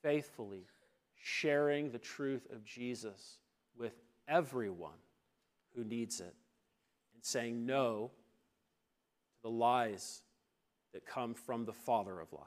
faithfully 0.00 0.66
sharing 1.16 1.90
the 1.90 1.98
truth 1.98 2.46
of 2.52 2.64
Jesus 2.64 3.38
with 3.76 3.94
everyone 4.32 4.98
who 5.76 5.84
needs 5.84 6.20
it, 6.20 6.34
and 7.14 7.22
saying 7.22 7.66
no 7.66 8.10
to 9.36 9.42
the 9.42 9.50
lies 9.50 10.22
that 10.94 11.06
come 11.06 11.34
from 11.34 11.64
the 11.64 11.72
father 11.72 12.18
of 12.18 12.32
lies. 12.32 12.42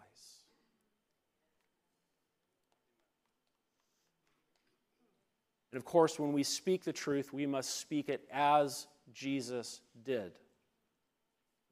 And 5.71 5.77
of 5.77 5.85
course, 5.85 6.17
when 6.17 6.31
we 6.31 6.43
speak 6.43 6.83
the 6.83 6.93
truth, 6.93 7.33
we 7.33 7.45
must 7.45 7.79
speak 7.79 8.09
it 8.09 8.25
as 8.31 8.87
Jesus 9.13 9.81
did. 10.03 10.31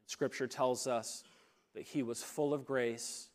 Scripture 0.06 0.48
tells 0.48 0.88
us 0.88 1.24
that 1.74 1.84
he 1.84 2.04
was 2.04 2.22
full 2.22 2.54
of 2.54 2.66
grace 2.66 3.30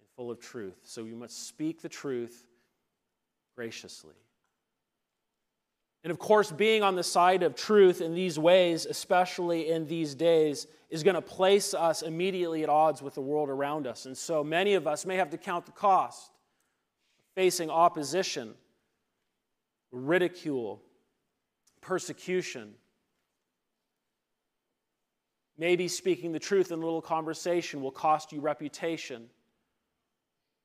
and 0.00 0.08
full 0.14 0.30
of 0.30 0.38
truth. 0.38 0.80
So 0.84 1.02
we 1.02 1.14
must 1.14 1.48
speak 1.48 1.80
the 1.80 1.88
truth 1.88 2.46
graciously. 3.56 4.14
And 6.04 6.10
of 6.10 6.18
course, 6.18 6.50
being 6.50 6.82
on 6.82 6.96
the 6.96 7.02
side 7.02 7.42
of 7.42 7.54
truth 7.54 8.00
in 8.00 8.14
these 8.14 8.38
ways, 8.38 8.86
especially 8.86 9.70
in 9.70 9.86
these 9.86 10.14
days, 10.14 10.66
is 10.90 11.02
going 11.02 11.14
to 11.14 11.22
place 11.22 11.74
us 11.74 12.02
immediately 12.02 12.64
at 12.64 12.68
odds 12.68 13.00
with 13.00 13.14
the 13.14 13.20
world 13.20 13.48
around 13.48 13.86
us. 13.86 14.06
And 14.06 14.16
so 14.16 14.42
many 14.42 14.74
of 14.74 14.86
us 14.86 15.06
may 15.06 15.16
have 15.16 15.30
to 15.30 15.38
count 15.38 15.66
the 15.66 15.72
cost 15.72 16.30
facing 17.34 17.70
opposition, 17.70 18.52
ridicule, 19.90 20.82
persecution. 21.80 22.74
Maybe 25.56 25.88
speaking 25.88 26.32
the 26.32 26.38
truth 26.38 26.72
in 26.72 26.78
a 26.78 26.84
little 26.84 27.00
conversation 27.00 27.80
will 27.80 27.90
cost 27.90 28.32
you 28.32 28.40
reputation, 28.40 29.30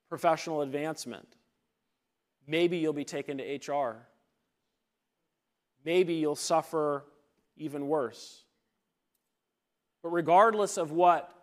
professional 0.09 0.61
advancement. 0.61 1.27
Maybe 2.47 2.77
you'll 2.77 2.91
be 2.91 3.05
taken 3.05 3.37
to 3.37 3.43
HR 3.43 4.07
maybe 5.87 6.15
you'll 6.15 6.35
suffer 6.35 7.05
even 7.55 7.87
worse. 7.87 8.43
But 10.03 10.09
regardless 10.09 10.77
of 10.77 10.91
what 10.91 11.33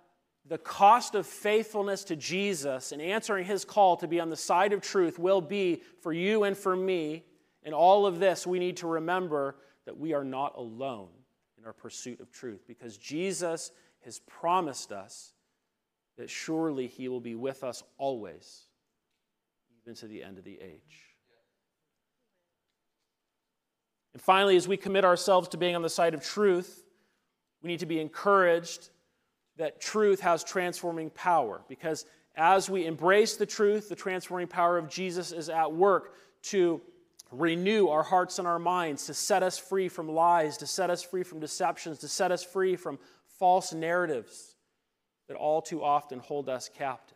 the 0.46 0.58
cost 0.58 1.14
of 1.14 1.26
faithfulness 1.26 2.04
to 2.04 2.16
Jesus 2.16 2.92
and 2.92 3.00
answering 3.00 3.46
his 3.46 3.64
call 3.64 3.96
to 3.96 4.06
be 4.06 4.20
on 4.20 4.28
the 4.28 4.36
side 4.36 4.74
of 4.74 4.82
truth 4.82 5.18
will 5.18 5.40
be 5.40 5.80
for 6.02 6.12
you 6.12 6.44
and 6.44 6.54
for 6.54 6.76
me, 6.76 7.24
in 7.62 7.72
all 7.72 8.04
of 8.04 8.20
this, 8.20 8.46
we 8.46 8.58
need 8.58 8.76
to 8.76 8.86
remember 8.86 9.56
that 9.86 9.96
we 9.96 10.12
are 10.12 10.24
not 10.24 10.54
alone 10.58 11.08
in 11.56 11.64
our 11.64 11.72
pursuit 11.72 12.20
of 12.20 12.30
truth 12.30 12.64
because 12.68 12.98
Jesus 12.98 13.70
has 14.04 14.18
promised 14.18 14.92
us 14.92 15.32
that 16.18 16.28
surely 16.28 16.86
he 16.86 17.08
will 17.08 17.22
be 17.22 17.34
with 17.34 17.64
us 17.64 17.82
always, 17.96 18.66
even 19.82 19.94
to 19.94 20.06
the 20.06 20.22
end 20.22 20.36
of 20.36 20.44
the 20.44 20.60
age. 20.60 21.13
And 24.14 24.22
finally, 24.22 24.56
as 24.56 24.66
we 24.66 24.76
commit 24.76 25.04
ourselves 25.04 25.48
to 25.48 25.56
being 25.56 25.76
on 25.76 25.82
the 25.82 25.90
side 25.90 26.14
of 26.14 26.24
truth, 26.24 26.84
we 27.62 27.68
need 27.68 27.80
to 27.80 27.86
be 27.86 28.00
encouraged 28.00 28.90
that 29.56 29.80
truth 29.80 30.20
has 30.20 30.42
transforming 30.42 31.10
power 31.10 31.62
because 31.68 32.06
as 32.36 32.68
we 32.68 32.86
embrace 32.86 33.36
the 33.36 33.46
truth, 33.46 33.88
the 33.88 33.94
transforming 33.94 34.48
power 34.48 34.76
of 34.78 34.88
Jesus 34.88 35.30
is 35.30 35.48
at 35.48 35.72
work 35.72 36.14
to 36.42 36.80
renew 37.30 37.88
our 37.88 38.02
hearts 38.02 38.38
and 38.38 38.48
our 38.48 38.58
minds, 38.58 39.06
to 39.06 39.14
set 39.14 39.42
us 39.42 39.58
free 39.58 39.88
from 39.88 40.08
lies, 40.08 40.56
to 40.58 40.66
set 40.66 40.90
us 40.90 41.02
free 41.02 41.22
from 41.22 41.40
deceptions, 41.40 41.98
to 41.98 42.08
set 42.08 42.32
us 42.32 42.42
free 42.42 42.76
from 42.76 42.98
false 43.38 43.72
narratives 43.72 44.56
that 45.28 45.36
all 45.36 45.62
too 45.62 45.82
often 45.82 46.18
hold 46.18 46.48
us 46.48 46.68
captive. 46.68 47.13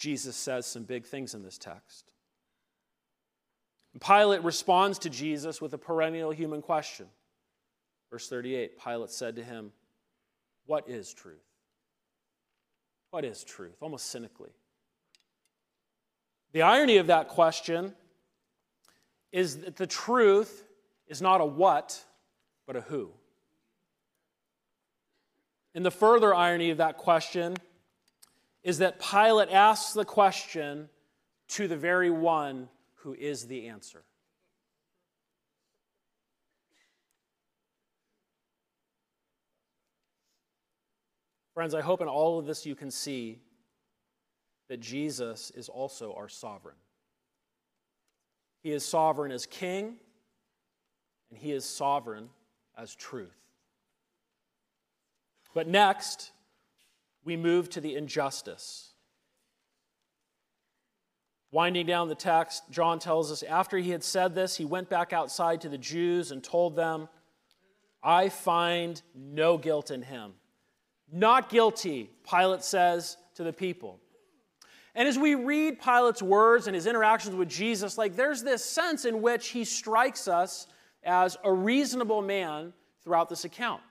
Jesus 0.00 0.34
says 0.34 0.64
some 0.64 0.84
big 0.84 1.04
things 1.04 1.34
in 1.34 1.42
this 1.42 1.58
text. 1.58 2.14
Pilate 4.00 4.42
responds 4.42 4.98
to 5.00 5.10
Jesus 5.10 5.60
with 5.60 5.74
a 5.74 5.78
perennial 5.78 6.30
human 6.30 6.62
question. 6.62 7.06
Verse 8.10 8.26
38 8.26 8.82
Pilate 8.82 9.10
said 9.10 9.36
to 9.36 9.44
him, 9.44 9.72
What 10.64 10.88
is 10.88 11.12
truth? 11.12 11.36
What 13.10 13.26
is 13.26 13.44
truth? 13.44 13.76
Almost 13.82 14.06
cynically. 14.06 14.52
The 16.52 16.62
irony 16.62 16.96
of 16.96 17.08
that 17.08 17.28
question 17.28 17.94
is 19.32 19.58
that 19.58 19.76
the 19.76 19.86
truth 19.86 20.64
is 21.08 21.20
not 21.20 21.42
a 21.42 21.44
what, 21.44 22.02
but 22.66 22.74
a 22.74 22.80
who. 22.80 23.10
And 25.74 25.84
the 25.84 25.90
further 25.90 26.34
irony 26.34 26.70
of 26.70 26.78
that 26.78 26.96
question 26.96 27.56
is 28.62 28.78
that 28.78 29.00
Pilate 29.00 29.50
asks 29.50 29.92
the 29.92 30.04
question 30.04 30.88
to 31.48 31.66
the 31.66 31.76
very 31.76 32.10
one 32.10 32.68
who 32.96 33.14
is 33.14 33.46
the 33.46 33.68
answer. 33.68 34.04
Friends, 41.54 41.74
I 41.74 41.80
hope 41.80 42.00
in 42.00 42.08
all 42.08 42.38
of 42.38 42.46
this 42.46 42.64
you 42.64 42.74
can 42.74 42.90
see 42.90 43.38
that 44.68 44.80
Jesus 44.80 45.50
is 45.50 45.68
also 45.68 46.14
our 46.14 46.28
sovereign. 46.28 46.76
He 48.62 48.70
is 48.70 48.84
sovereign 48.84 49.32
as 49.32 49.46
king, 49.46 49.96
and 51.28 51.38
he 51.38 51.52
is 51.52 51.64
sovereign 51.64 52.28
as 52.78 52.94
truth. 52.94 53.36
But 55.52 55.66
next, 55.66 56.30
we 57.24 57.36
move 57.36 57.68
to 57.70 57.80
the 57.80 57.96
injustice. 57.96 58.92
Winding 61.52 61.86
down 61.86 62.08
the 62.08 62.14
text, 62.14 62.62
John 62.70 62.98
tells 62.98 63.32
us 63.32 63.42
after 63.42 63.76
he 63.76 63.90
had 63.90 64.04
said 64.04 64.34
this, 64.34 64.56
he 64.56 64.64
went 64.64 64.88
back 64.88 65.12
outside 65.12 65.60
to 65.62 65.68
the 65.68 65.78
Jews 65.78 66.30
and 66.30 66.42
told 66.42 66.76
them, 66.76 67.08
I 68.02 68.28
find 68.28 69.00
no 69.14 69.58
guilt 69.58 69.90
in 69.90 70.02
him. 70.02 70.32
Not 71.12 71.48
guilty, 71.48 72.10
Pilate 72.28 72.62
says 72.62 73.16
to 73.34 73.42
the 73.42 73.52
people. 73.52 73.98
And 74.94 75.08
as 75.08 75.18
we 75.18 75.34
read 75.34 75.80
Pilate's 75.80 76.22
words 76.22 76.66
and 76.66 76.74
his 76.74 76.86
interactions 76.86 77.34
with 77.34 77.48
Jesus, 77.48 77.98
like 77.98 78.16
there's 78.16 78.42
this 78.42 78.64
sense 78.64 79.04
in 79.04 79.20
which 79.20 79.48
he 79.48 79.64
strikes 79.64 80.28
us 80.28 80.66
as 81.02 81.36
a 81.44 81.52
reasonable 81.52 82.22
man 82.22 82.72
throughout 83.02 83.28
this 83.28 83.44
account. 83.44 83.82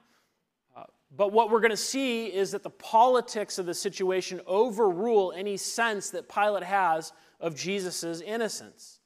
But 1.16 1.32
what 1.32 1.50
we're 1.50 1.60
going 1.60 1.72
to 1.72 1.78
see 1.78 2.28
is 2.28 2.52
that 2.52 2.64
the 2.64 2.70
politics 2.70 3.58
of 3.58 3.66
the 3.66 3.74
situation 3.74 4.42
overrule 4.46 5.34
any 5.36 5.58
sense 5.58 6.12
that 6.12 6.30
Pilate 6.30 6.64
has 6.64 7.14
of 7.40 7.56
Jesus' 7.56 8.22
innocence. 8.22 9.00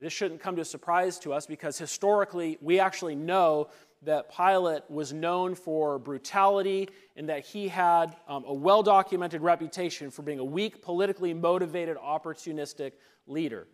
This 0.00 0.12
shouldn't 0.12 0.40
come 0.40 0.56
to 0.56 0.62
a 0.62 0.64
surprise 0.64 1.18
to 1.20 1.32
us 1.32 1.46
because 1.46 1.78
historically 1.78 2.58
we 2.60 2.80
actually 2.80 3.14
know 3.14 3.68
that 4.02 4.34
Pilate 4.34 4.82
was 4.90 5.12
known 5.12 5.54
for 5.54 5.98
brutality 5.98 6.88
and 7.16 7.28
that 7.28 7.44
he 7.44 7.68
had 7.68 8.16
um, 8.28 8.44
a 8.46 8.52
well 8.52 8.82
documented 8.82 9.40
reputation 9.40 10.10
for 10.10 10.22
being 10.22 10.38
a 10.38 10.44
weak, 10.44 10.82
politically 10.82 11.34
motivated, 11.34 11.96
opportunistic 11.96 12.92
leader. 13.26 13.66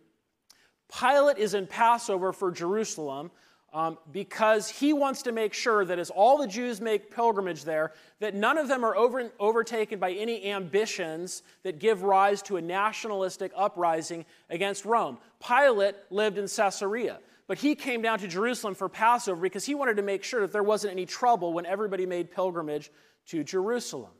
Pilate 0.99 1.37
is 1.37 1.53
in 1.53 1.67
Passover 1.67 2.31
for 2.31 2.51
Jerusalem 2.51 3.31
um, 3.73 3.97
because 4.11 4.69
he 4.69 4.93
wants 4.93 5.23
to 5.23 5.31
make 5.31 5.51
sure 5.53 5.83
that 5.83 5.97
as 5.97 6.11
all 6.11 6.37
the 6.37 6.47
Jews 6.47 6.79
make 6.79 7.13
pilgrimage 7.13 7.63
there, 7.63 7.91
that 8.19 8.35
none 8.35 8.59
of 8.59 8.67
them 8.67 8.85
are 8.85 8.95
over, 8.95 9.31
overtaken 9.39 9.97
by 9.97 10.11
any 10.11 10.51
ambitions 10.51 11.41
that 11.63 11.79
give 11.79 12.03
rise 12.03 12.43
to 12.43 12.57
a 12.57 12.61
nationalistic 12.61 13.51
uprising 13.55 14.25
against 14.51 14.85
Rome. 14.85 15.17
Pilate 15.45 15.95
lived 16.11 16.37
in 16.37 16.47
Caesarea, 16.47 17.17
but 17.47 17.57
he 17.57 17.73
came 17.73 18.03
down 18.03 18.19
to 18.19 18.27
Jerusalem 18.27 18.75
for 18.75 18.87
Passover 18.87 19.41
because 19.41 19.65
he 19.65 19.73
wanted 19.73 19.97
to 19.97 20.03
make 20.03 20.23
sure 20.23 20.41
that 20.41 20.51
there 20.51 20.63
wasn't 20.63 20.93
any 20.93 21.07
trouble 21.07 21.51
when 21.51 21.65
everybody 21.65 22.05
made 22.05 22.31
pilgrimage 22.31 22.91
to 23.27 23.43
Jerusalem. 23.43 24.11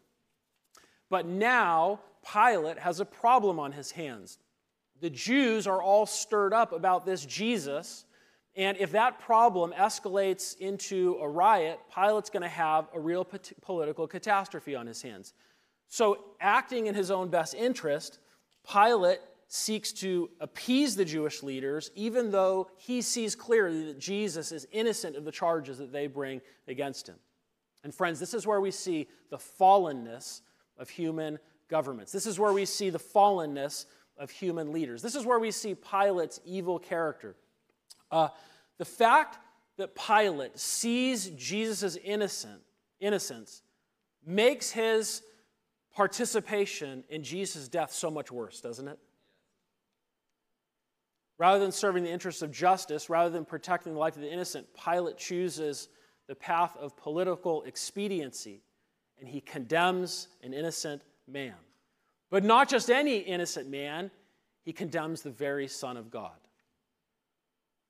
But 1.11 1.27
now 1.27 1.99
Pilate 2.33 2.79
has 2.79 2.99
a 2.99 3.05
problem 3.05 3.59
on 3.59 3.71
his 3.71 3.91
hands. 3.91 4.39
The 4.99 5.11
Jews 5.11 5.67
are 5.67 5.81
all 5.81 6.07
stirred 6.07 6.53
up 6.53 6.71
about 6.71 7.05
this 7.05 7.23
Jesus 7.23 8.05
and 8.55 8.77
if 8.77 8.91
that 8.91 9.19
problem 9.19 9.73
escalates 9.73 10.57
into 10.59 11.17
a 11.21 11.27
riot, 11.27 11.79
Pilate's 11.93 12.29
going 12.29 12.43
to 12.43 12.49
have 12.49 12.87
a 12.93 12.99
real 12.99 13.25
political 13.61 14.07
catastrophe 14.07 14.75
on 14.75 14.85
his 14.85 15.01
hands. 15.01 15.33
So, 15.87 16.19
acting 16.39 16.87
in 16.87 16.95
his 16.95 17.11
own 17.11 17.29
best 17.29 17.53
interest, 17.55 18.19
Pilate 18.71 19.19
seeks 19.47 19.91
to 19.93 20.29
appease 20.39 20.95
the 20.95 21.05
Jewish 21.05 21.43
leaders, 21.43 21.91
even 21.95 22.31
though 22.31 22.69
he 22.77 23.01
sees 23.01 23.35
clearly 23.35 23.85
that 23.85 23.99
Jesus 23.99 24.51
is 24.51 24.67
innocent 24.71 25.15
of 25.15 25.25
the 25.25 25.31
charges 25.31 25.77
that 25.77 25.91
they 25.91 26.07
bring 26.07 26.41
against 26.67 27.07
him. 27.07 27.17
And, 27.83 27.93
friends, 27.93 28.19
this 28.19 28.33
is 28.33 28.47
where 28.47 28.61
we 28.61 28.71
see 28.71 29.07
the 29.29 29.37
fallenness 29.37 30.41
of 30.77 30.89
human 30.89 31.37
governments. 31.69 32.11
This 32.11 32.25
is 32.25 32.39
where 32.39 32.53
we 32.53 32.65
see 32.65 32.89
the 32.89 32.99
fallenness 32.99 33.85
of 34.17 34.29
human 34.29 34.71
leaders. 34.71 35.01
This 35.01 35.15
is 35.15 35.25
where 35.25 35.39
we 35.39 35.51
see 35.51 35.75
Pilate's 35.75 36.39
evil 36.45 36.79
character. 36.79 37.35
Uh, 38.13 38.29
the 38.77 38.85
fact 38.85 39.39
that 39.77 39.95
Pilate 39.95 40.57
sees 40.59 41.31
Jesus' 41.31 41.97
innocent, 42.03 42.61
innocence 42.99 43.63
makes 44.23 44.69
his 44.69 45.23
participation 45.95 47.03
in 47.09 47.23
Jesus' 47.23 47.67
death 47.67 47.91
so 47.91 48.11
much 48.11 48.31
worse, 48.31 48.61
doesn't 48.61 48.87
it? 48.87 48.99
Rather 51.39 51.59
than 51.59 51.71
serving 51.71 52.03
the 52.03 52.11
interests 52.11 52.43
of 52.43 52.51
justice, 52.51 53.09
rather 53.09 53.31
than 53.31 53.45
protecting 53.45 53.93
the 53.93 53.99
life 53.99 54.15
of 54.15 54.21
the 54.21 54.31
innocent, 54.31 54.67
Pilate 54.81 55.17
chooses 55.17 55.89
the 56.27 56.35
path 56.35 56.77
of 56.77 56.95
political 56.95 57.63
expediency 57.63 58.61
and 59.19 59.27
he 59.27 59.41
condemns 59.41 60.27
an 60.43 60.53
innocent 60.53 61.01
man. 61.27 61.55
But 62.29 62.43
not 62.43 62.69
just 62.69 62.91
any 62.91 63.17
innocent 63.17 63.69
man, 63.69 64.11
he 64.63 64.71
condemns 64.71 65.23
the 65.23 65.31
very 65.31 65.67
Son 65.67 65.97
of 65.97 66.11
God. 66.11 66.42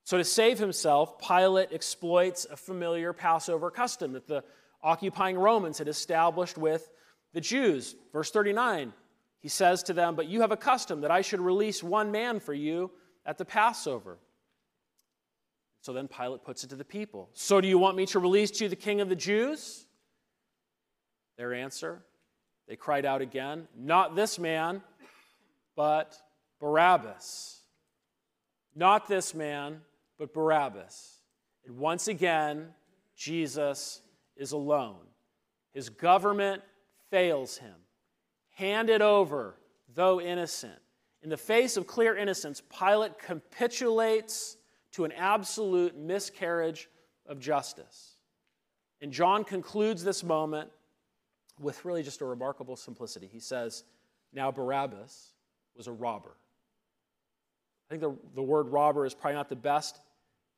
So, 0.05 0.17
to 0.17 0.23
save 0.23 0.59
himself, 0.59 1.17
Pilate 1.19 1.71
exploits 1.71 2.45
a 2.49 2.57
familiar 2.57 3.13
Passover 3.13 3.71
custom 3.71 4.13
that 4.13 4.27
the 4.27 4.43
occupying 4.81 5.37
Romans 5.37 5.77
had 5.77 5.87
established 5.87 6.57
with 6.57 6.89
the 7.33 7.41
Jews. 7.41 7.95
Verse 8.11 8.29
39 8.31 8.93
He 9.39 9.49
says 9.49 9.83
to 9.83 9.93
them, 9.93 10.15
But 10.15 10.27
you 10.27 10.41
have 10.41 10.51
a 10.51 10.57
custom 10.57 11.01
that 11.01 11.11
I 11.11 11.21
should 11.21 11.39
release 11.39 11.81
one 11.81 12.11
man 12.11 12.39
for 12.39 12.53
you 12.53 12.91
at 13.25 13.37
the 13.37 13.45
Passover. 13.45 14.17
So 15.81 15.91
then 15.91 16.07
Pilate 16.07 16.45
puts 16.45 16.63
it 16.63 16.69
to 16.69 16.77
the 16.77 16.85
people 16.85 17.29
So 17.33 17.59
do 17.59 17.67
you 17.67 17.77
want 17.77 17.97
me 17.97 18.05
to 18.07 18.19
release 18.19 18.51
to 18.51 18.65
you 18.65 18.69
the 18.69 18.75
king 18.75 19.01
of 19.01 19.09
the 19.09 19.15
Jews? 19.15 19.85
Their 21.37 21.53
answer, 21.53 22.03
they 22.67 22.75
cried 22.75 23.05
out 23.05 23.21
again, 23.21 23.67
Not 23.77 24.15
this 24.15 24.37
man, 24.37 24.81
but 25.75 26.15
Barabbas. 26.59 27.59
Not 28.75 29.07
this 29.07 29.33
man, 29.33 29.81
but 30.23 30.33
Barabbas. 30.33 31.17
And 31.65 31.77
once 31.77 32.07
again, 32.07 32.69
Jesus 33.13 34.01
is 34.37 34.53
alone. 34.53 35.05
His 35.73 35.89
government 35.89 36.63
fails 37.09 37.57
him. 37.57 37.75
Handed 38.51 39.01
over, 39.01 39.57
though 39.93 40.21
innocent. 40.21 40.79
In 41.23 41.29
the 41.29 41.35
face 41.35 41.75
of 41.75 41.87
clear 41.87 42.15
innocence, 42.15 42.61
Pilate 42.61 43.19
capitulates 43.19 44.55
to 44.93 45.03
an 45.03 45.11
absolute 45.11 45.97
miscarriage 45.97 46.87
of 47.25 47.41
justice. 47.41 48.15
And 49.01 49.11
John 49.11 49.43
concludes 49.43 50.05
this 50.05 50.23
moment 50.23 50.69
with 51.59 51.83
really 51.83 52.01
just 52.01 52.21
a 52.21 52.25
remarkable 52.25 52.77
simplicity. 52.77 53.27
He 53.29 53.41
says, 53.41 53.83
Now 54.31 54.53
Barabbas 54.53 55.33
was 55.75 55.87
a 55.87 55.91
robber. 55.91 56.37
I 57.89 57.93
think 57.93 58.01
the, 58.01 58.15
the 58.35 58.41
word 58.41 58.69
robber 58.69 59.05
is 59.05 59.13
probably 59.13 59.35
not 59.35 59.49
the 59.49 59.57
best 59.57 59.99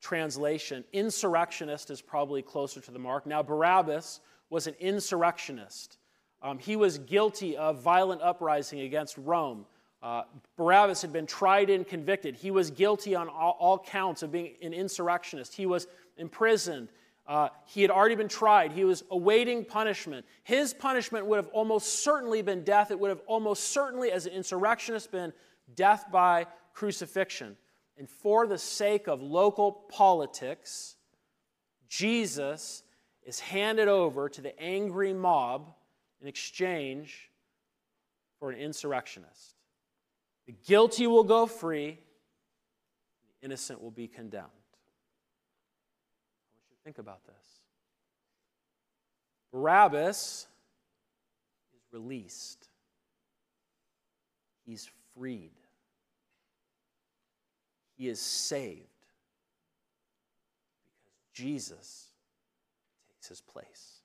translation. 0.06 0.84
Insurrectionist 0.92 1.90
is 1.90 2.00
probably 2.00 2.40
closer 2.40 2.80
to 2.80 2.92
the 2.92 2.98
mark. 2.98 3.26
Now, 3.26 3.42
Barabbas 3.42 4.20
was 4.50 4.68
an 4.68 4.76
insurrectionist. 4.78 5.98
Um, 6.42 6.58
he 6.60 6.76
was 6.76 6.98
guilty 6.98 7.56
of 7.56 7.82
violent 7.82 8.22
uprising 8.22 8.80
against 8.80 9.18
Rome. 9.18 9.66
Uh, 10.00 10.22
Barabbas 10.56 11.02
had 11.02 11.12
been 11.12 11.26
tried 11.26 11.70
and 11.70 11.84
convicted. 11.84 12.36
He 12.36 12.52
was 12.52 12.70
guilty 12.70 13.16
on 13.16 13.28
all, 13.28 13.56
all 13.58 13.78
counts 13.80 14.22
of 14.22 14.30
being 14.30 14.52
an 14.62 14.72
insurrectionist. 14.72 15.54
He 15.54 15.66
was 15.66 15.88
imprisoned. 16.16 16.88
Uh, 17.26 17.48
he 17.64 17.82
had 17.82 17.90
already 17.90 18.14
been 18.14 18.28
tried. 18.28 18.70
He 18.70 18.84
was 18.84 19.02
awaiting 19.10 19.64
punishment. 19.64 20.24
His 20.44 20.72
punishment 20.72 21.26
would 21.26 21.38
have 21.38 21.48
almost 21.48 22.04
certainly 22.04 22.42
been 22.42 22.62
death. 22.62 22.92
It 22.92 23.00
would 23.00 23.10
have 23.10 23.22
almost 23.26 23.72
certainly, 23.72 24.12
as 24.12 24.26
an 24.26 24.34
insurrectionist, 24.34 25.10
been 25.10 25.32
death 25.74 26.04
by 26.12 26.46
crucifixion. 26.74 27.56
And 27.98 28.08
for 28.08 28.46
the 28.46 28.58
sake 28.58 29.08
of 29.08 29.22
local 29.22 29.72
politics, 29.72 30.96
Jesus 31.88 32.82
is 33.24 33.40
handed 33.40 33.88
over 33.88 34.28
to 34.28 34.40
the 34.40 34.58
angry 34.60 35.12
mob 35.12 35.72
in 36.20 36.28
exchange 36.28 37.30
for 38.38 38.50
an 38.50 38.58
insurrectionist. 38.58 39.54
The 40.46 40.54
guilty 40.66 41.06
will 41.06 41.24
go 41.24 41.46
free, 41.46 41.98
the 43.26 43.46
innocent 43.46 43.82
will 43.82 43.90
be 43.90 44.06
condemned. 44.06 44.44
I 44.44 46.46
want 46.52 46.64
you 46.70 46.76
to 46.76 46.82
think 46.84 46.98
about 46.98 47.24
this. 47.26 47.34
Barabbas 49.52 50.46
is 51.74 51.82
released, 51.92 52.68
he's 54.66 54.90
freed, 55.14 55.52
he 57.96 58.08
is 58.08 58.20
saved 58.20 59.06
because 60.84 61.16
Jesus 61.32 62.08
takes 63.10 63.28
his 63.28 63.40
place. 63.40 64.00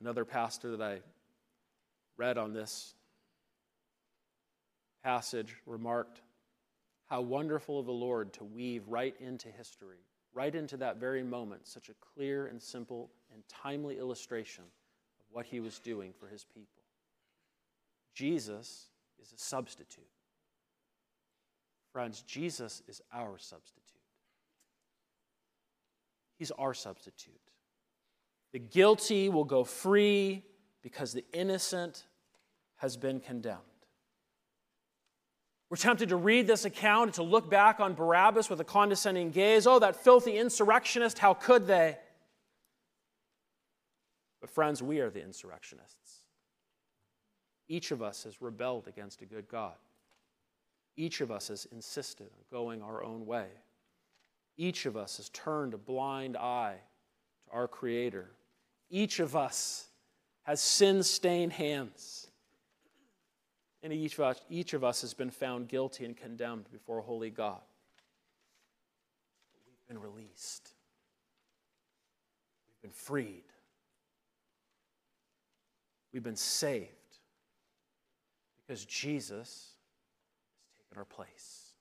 Another 0.00 0.24
pastor 0.24 0.76
that 0.76 0.82
I 0.82 1.00
read 2.16 2.38
on 2.38 2.52
this 2.52 2.94
passage 5.02 5.56
remarked 5.66 6.22
how 7.06 7.20
wonderful 7.20 7.80
of 7.80 7.86
the 7.86 7.92
Lord 7.92 8.32
to 8.34 8.44
weave 8.44 8.86
right 8.86 9.14
into 9.18 9.48
history, 9.48 9.98
right 10.34 10.54
into 10.54 10.76
that 10.76 10.98
very 10.98 11.22
moment, 11.22 11.66
such 11.66 11.88
a 11.88 11.94
clear 11.94 12.46
and 12.46 12.60
simple 12.60 13.10
and 13.32 13.42
timely 13.48 13.98
illustration 13.98 14.64
of 14.64 15.26
what 15.30 15.46
he 15.46 15.60
was 15.60 15.78
doing 15.78 16.12
for 16.18 16.28
his 16.28 16.44
people. 16.44 16.82
Jesus 18.14 18.87
is 19.20 19.32
a 19.32 19.38
substitute. 19.38 20.04
Friends, 21.92 22.22
Jesus 22.22 22.82
is 22.86 23.00
our 23.12 23.38
substitute. 23.38 23.82
He's 26.38 26.50
our 26.52 26.74
substitute. 26.74 27.34
The 28.52 28.58
guilty 28.58 29.28
will 29.28 29.44
go 29.44 29.64
free 29.64 30.44
because 30.82 31.12
the 31.12 31.24
innocent 31.32 32.06
has 32.76 32.96
been 32.96 33.20
condemned. 33.20 33.58
We're 35.70 35.76
tempted 35.76 36.08
to 36.10 36.16
read 36.16 36.46
this 36.46 36.64
account 36.64 37.08
and 37.08 37.14
to 37.14 37.22
look 37.22 37.50
back 37.50 37.78
on 37.78 37.94
Barabbas 37.94 38.48
with 38.48 38.60
a 38.60 38.64
condescending 38.64 39.30
gaze. 39.30 39.66
Oh, 39.66 39.78
that 39.80 39.96
filthy 39.96 40.38
insurrectionist, 40.38 41.18
how 41.18 41.34
could 41.34 41.66
they? 41.66 41.98
But, 44.40 44.48
friends, 44.48 44.82
we 44.82 45.00
are 45.00 45.10
the 45.10 45.22
insurrectionists. 45.22 46.22
Each 47.68 47.90
of 47.90 48.02
us 48.02 48.24
has 48.24 48.40
rebelled 48.40 48.88
against 48.88 49.20
a 49.20 49.26
good 49.26 49.48
God. 49.48 49.74
Each 50.96 51.20
of 51.20 51.30
us 51.30 51.48
has 51.48 51.66
insisted 51.70 52.26
on 52.26 52.44
going 52.50 52.82
our 52.82 53.04
own 53.04 53.26
way. 53.26 53.46
Each 54.56 54.86
of 54.86 54.96
us 54.96 55.18
has 55.18 55.28
turned 55.28 55.74
a 55.74 55.78
blind 55.78 56.36
eye 56.36 56.76
to 57.44 57.54
our 57.54 57.68
Creator. 57.68 58.30
Each 58.90 59.20
of 59.20 59.36
us 59.36 59.86
has 60.42 60.60
sin 60.60 61.02
stained 61.02 61.52
hands. 61.52 62.26
And 63.82 63.92
each 63.92 64.14
of, 64.14 64.20
us, 64.20 64.40
each 64.50 64.72
of 64.72 64.82
us 64.82 65.02
has 65.02 65.14
been 65.14 65.30
found 65.30 65.68
guilty 65.68 66.04
and 66.04 66.16
condemned 66.16 66.64
before 66.72 66.98
a 66.98 67.02
holy 67.02 67.30
God. 67.30 67.60
But 69.52 69.60
we've 69.66 69.86
been 69.86 70.02
released, 70.02 70.70
we've 72.66 72.82
been 72.82 72.90
freed, 72.90 73.44
we've 76.12 76.24
been 76.24 76.34
saved 76.34 76.97
because 78.68 78.84
Jesus 78.84 79.38
has 79.38 80.84
taken 80.84 80.98
our 80.98 81.06
place. 81.06 81.72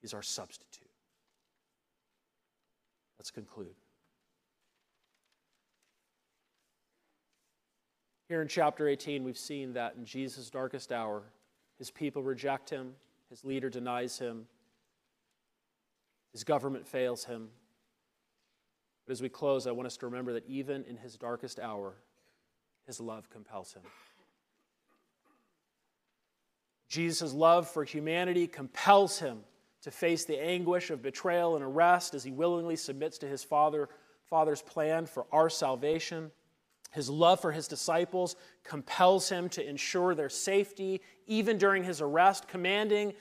He's 0.00 0.14
our 0.14 0.22
substitute. 0.22 0.88
Let's 3.18 3.30
conclude. 3.30 3.76
Here 8.28 8.42
in 8.42 8.48
chapter 8.48 8.88
18, 8.88 9.22
we've 9.22 9.38
seen 9.38 9.74
that 9.74 9.94
in 9.96 10.04
Jesus' 10.04 10.50
darkest 10.50 10.90
hour, 10.90 11.22
his 11.78 11.90
people 11.90 12.22
reject 12.22 12.68
him, 12.68 12.94
his 13.30 13.44
leader 13.44 13.70
denies 13.70 14.18
him, 14.18 14.46
his 16.32 16.42
government 16.42 16.88
fails 16.88 17.24
him. 17.24 17.48
But 19.06 19.12
as 19.12 19.22
we 19.22 19.28
close, 19.28 19.68
I 19.68 19.72
want 19.72 19.86
us 19.86 19.96
to 19.98 20.06
remember 20.06 20.32
that 20.32 20.46
even 20.48 20.84
in 20.84 20.96
his 20.96 21.16
darkest 21.16 21.60
hour, 21.60 21.94
his 22.86 23.00
love 23.00 23.30
compels 23.30 23.74
him. 23.74 23.82
Jesus' 26.92 27.32
love 27.32 27.70
for 27.70 27.84
humanity 27.84 28.46
compels 28.46 29.18
him 29.18 29.38
to 29.80 29.90
face 29.90 30.26
the 30.26 30.38
anguish 30.38 30.90
of 30.90 31.00
betrayal 31.00 31.56
and 31.56 31.64
arrest 31.64 32.12
as 32.12 32.22
he 32.22 32.30
willingly 32.30 32.76
submits 32.76 33.16
to 33.16 33.26
his 33.26 33.42
father, 33.42 33.88
Father's 34.28 34.60
plan 34.60 35.06
for 35.06 35.24
our 35.32 35.48
salvation. 35.48 36.30
His 36.90 37.08
love 37.08 37.40
for 37.40 37.50
his 37.50 37.66
disciples 37.66 38.36
compels 38.62 39.30
him 39.30 39.48
to 39.48 39.66
ensure 39.66 40.14
their 40.14 40.28
safety 40.28 41.00
even 41.26 41.56
during 41.56 41.82
his 41.82 42.02
arrest, 42.02 42.46
commanding 42.46 43.14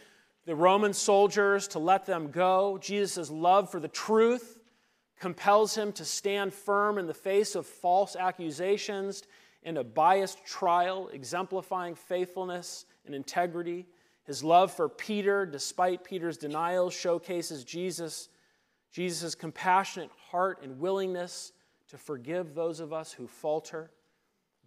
the 0.45 0.53
Roman 0.53 0.91
soldiers 0.91 1.69
to 1.69 1.79
let 1.79 2.05
them 2.05 2.29
go. 2.29 2.77
Jesus' 2.77 3.31
love 3.31 3.71
for 3.71 3.79
the 3.79 3.87
truth 3.87 4.59
compels 5.17 5.75
him 5.75 5.93
to 5.93 6.03
stand 6.03 6.53
firm 6.53 6.97
in 6.97 7.07
the 7.07 7.13
face 7.13 7.55
of 7.55 7.65
false 7.65 8.17
accusations 8.17 9.23
and 9.63 9.77
a 9.77 9.83
biased 9.85 10.45
trial, 10.45 11.07
exemplifying 11.13 11.95
faithfulness 11.95 12.85
and 13.05 13.15
integrity. 13.15 13.85
His 14.23 14.43
love 14.43 14.71
for 14.71 14.87
Peter, 14.87 15.45
despite 15.45 16.03
Peter's 16.03 16.37
denials, 16.37 16.93
showcases 16.93 17.63
Jesus, 17.63 18.29
Jesus' 18.91 19.35
compassionate 19.35 20.11
heart 20.29 20.59
and 20.63 20.79
willingness 20.79 21.53
to 21.89 21.97
forgive 21.97 22.53
those 22.53 22.79
of 22.79 22.93
us 22.93 23.11
who 23.11 23.27
falter. 23.27 23.91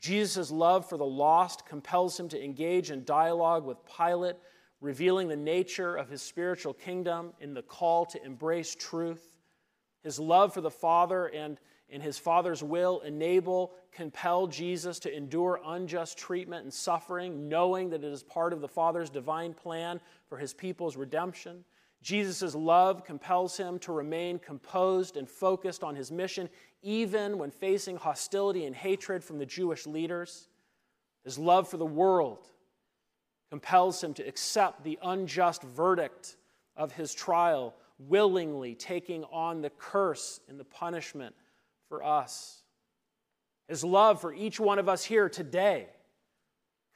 Jesus' 0.01 0.51
love 0.51 0.87
for 0.89 0.99
the 0.99 1.05
lost 1.05 1.64
compels 1.66 2.20
him 2.20 2.28
to 2.28 2.45
engage 2.45 2.91
in 2.91 3.05
dialogue 3.05 3.64
with 3.64 3.78
Pilate, 3.97 4.37
revealing 4.80 5.28
the 5.28 5.37
nature 5.37 5.97
of 5.97 6.11
his 6.11 6.20
spiritual 6.20 6.74
kingdom 6.74 7.32
in 7.41 7.55
the 7.55 7.62
call 7.62 8.05
to 8.07 8.22
embrace 8.22 8.74
truth. 8.74 9.32
His 10.03 10.18
love 10.20 10.53
for 10.53 10.61
the 10.61 10.70
Father 10.70 11.26
and, 11.28 11.59
and 11.95 12.03
his 12.03 12.19
Father's 12.19 12.61
will 12.61 13.01
enable, 13.01 13.73
compel 13.93 14.49
Jesus 14.49 14.99
to 14.99 15.17
endure 15.17 15.61
unjust 15.65 16.19
treatment 16.19 16.65
and 16.65 16.75
suffering, 16.75 17.49
knowing 17.49 17.89
that 17.91 18.03
it 18.03 18.13
is 18.13 18.25
part 18.25 18.53
of 18.53 18.61
the 18.61 18.67
Father's 18.69 19.09
divine 19.09 19.55
plan 19.55 20.01
for 20.29 20.37
his 20.37 20.53
people's 20.53 20.97
redemption. 20.97 21.65
Jesus' 22.03 22.57
love 22.57 23.05
compels 23.05 23.57
him 23.57 23.79
to 23.79 23.93
remain 23.93 24.41
composed 24.41 25.17
and 25.17 25.31
focused 25.31 25.85
on 25.85 25.95
his 25.95 26.11
mission, 26.11 26.51
even 26.83 27.39
when 27.39 27.53
facing 27.53 27.97
hostility 27.97 28.67
and 28.67 28.75
hatred 28.75 29.23
from 29.23 29.39
the 29.39 29.47
Jewish 29.47 29.87
leaders. 29.87 30.49
His 31.23 31.39
love 31.39 31.69
for 31.69 31.77
the 31.77 31.87
world 31.87 32.49
compels 33.51 34.03
him 34.03 34.13
to 34.15 34.27
accept 34.27 34.83
the 34.83 34.99
unjust 35.01 35.63
verdict 35.63 36.37
of 36.77 36.91
his 36.91 37.15
trial, 37.15 37.73
willingly 38.01 38.75
taking 38.75 39.23
on 39.33 39.63
the 39.63 39.71
curse 39.71 40.41
and 40.49 40.59
the 40.59 40.65
punishment 40.65 41.37
for 41.89 42.03
us. 42.03 42.62
His 43.68 43.85
love 43.85 44.20
for 44.20 44.35
each 44.35 44.61
one 44.61 44.78
of 44.78 44.89
us 44.89 45.05
here 45.05 45.28
today 45.28 45.87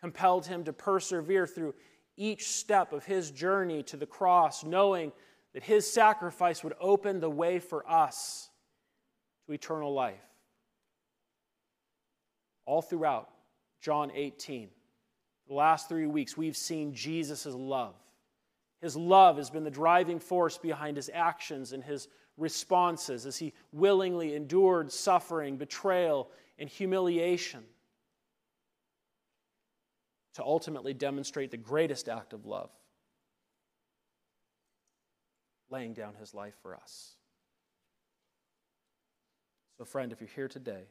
compelled 0.01 0.47
him 0.47 0.65
to 0.65 0.73
persevere 0.73 1.47
through 1.47 1.75
each 2.17 2.49
step 2.49 2.93
of 2.93 3.05
his 3.05 3.31
journey 3.31 3.83
to 3.85 3.97
the 3.97 4.07
cross, 4.07 4.65
knowing 4.65 5.13
that 5.55 5.63
his 5.63 5.91
sacrifice 5.91 6.63
would 6.63 6.75
open 6.81 7.21
the 7.21 7.31
way 7.31 7.59
for 7.59 7.89
us 7.91 8.51
to 9.47 9.53
eternal 9.53 9.93
life. 9.93 10.21
All 12.67 12.83
throughout 12.83 13.31
John 13.81 14.11
18, 14.15 14.69
the 15.49 15.55
last 15.55 15.89
three 15.89 16.07
weeks, 16.07 16.37
we've 16.37 16.57
seen 16.57 16.93
Jesus' 16.93 17.47
love. 17.47 17.95
His 18.81 18.97
love 18.97 19.37
has 19.39 19.51
been 19.51 19.65
the 19.65 19.71
driving 19.71 20.21
force 20.21 20.57
behind 20.57 20.97
his 20.97 21.11
actions 21.13 21.73
and 21.73 21.83
his 21.83 22.09
responses 22.37 23.27
as 23.27 23.37
he 23.37 23.53
willingly 23.73 24.35
endured 24.35 24.93
suffering, 24.93 25.57
betrayal, 25.57 26.31
and 26.59 26.69
humiliation 26.69 27.65
to 30.35 30.45
ultimately 30.45 30.95
demonstrate 30.95 31.51
the 31.51 31.57
greatest 31.57 32.09
act 32.09 32.33
of 32.33 32.47
love, 32.47 32.71
laying 35.69 35.95
down 35.95 36.15
his 36.15 36.33
life 36.33 36.55
for 36.63 36.77
us. 36.77 37.17
So, 39.77 39.85
friend, 39.85 40.13
if 40.13 40.21
you're 40.21 40.31
here 40.35 40.49
today, 40.49 40.87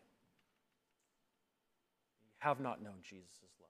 you 2.21 2.29
have 2.39 2.59
not 2.59 2.81
known 2.81 2.95
Jesus' 3.01 3.39
love, 3.61 3.69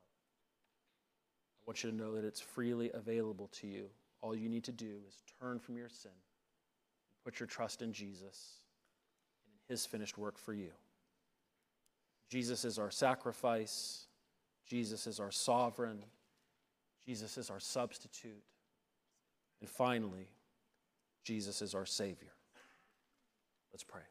I 1.60 1.64
want 1.68 1.84
you 1.84 1.92
to 1.92 1.96
know 1.96 2.16
that 2.16 2.26
it's 2.26 2.42
freely 2.42 2.90
available 2.94 3.50
to 3.60 3.68
you. 3.68 3.86
All 4.22 4.36
you 4.36 4.50
need 4.50 4.64
to 4.66 4.72
do 4.72 5.00
is 5.08 5.24
turn 5.40 5.60
from 5.60 5.78
your 5.78 5.90
sin 5.90 6.12
and 6.12 7.24
put 7.24 7.40
your 7.40 7.48
trust 7.48 7.82
in 7.82 7.94
Jesus 7.94 8.62
and 9.46 9.54
in 9.54 9.74
his 9.74 9.86
finished 9.86 10.18
work 10.18 10.38
for 10.38 10.54
you. 10.54 10.72
Jesus 12.30 12.66
is 12.66 12.78
our 12.78 12.92
sacrifice. 12.92 14.08
Jesus 14.66 15.08
is 15.08 15.20
our 15.20 15.32
sovereign. 15.32 16.04
Jesus 17.06 17.38
is 17.38 17.50
our 17.50 17.60
substitute. 17.60 18.44
And 19.62 19.70
finally, 19.70 20.28
Jesus 21.24 21.62
is 21.62 21.74
our 21.74 21.86
Savior. 21.86 22.34
Let's 23.72 23.84
pray. 23.84 24.02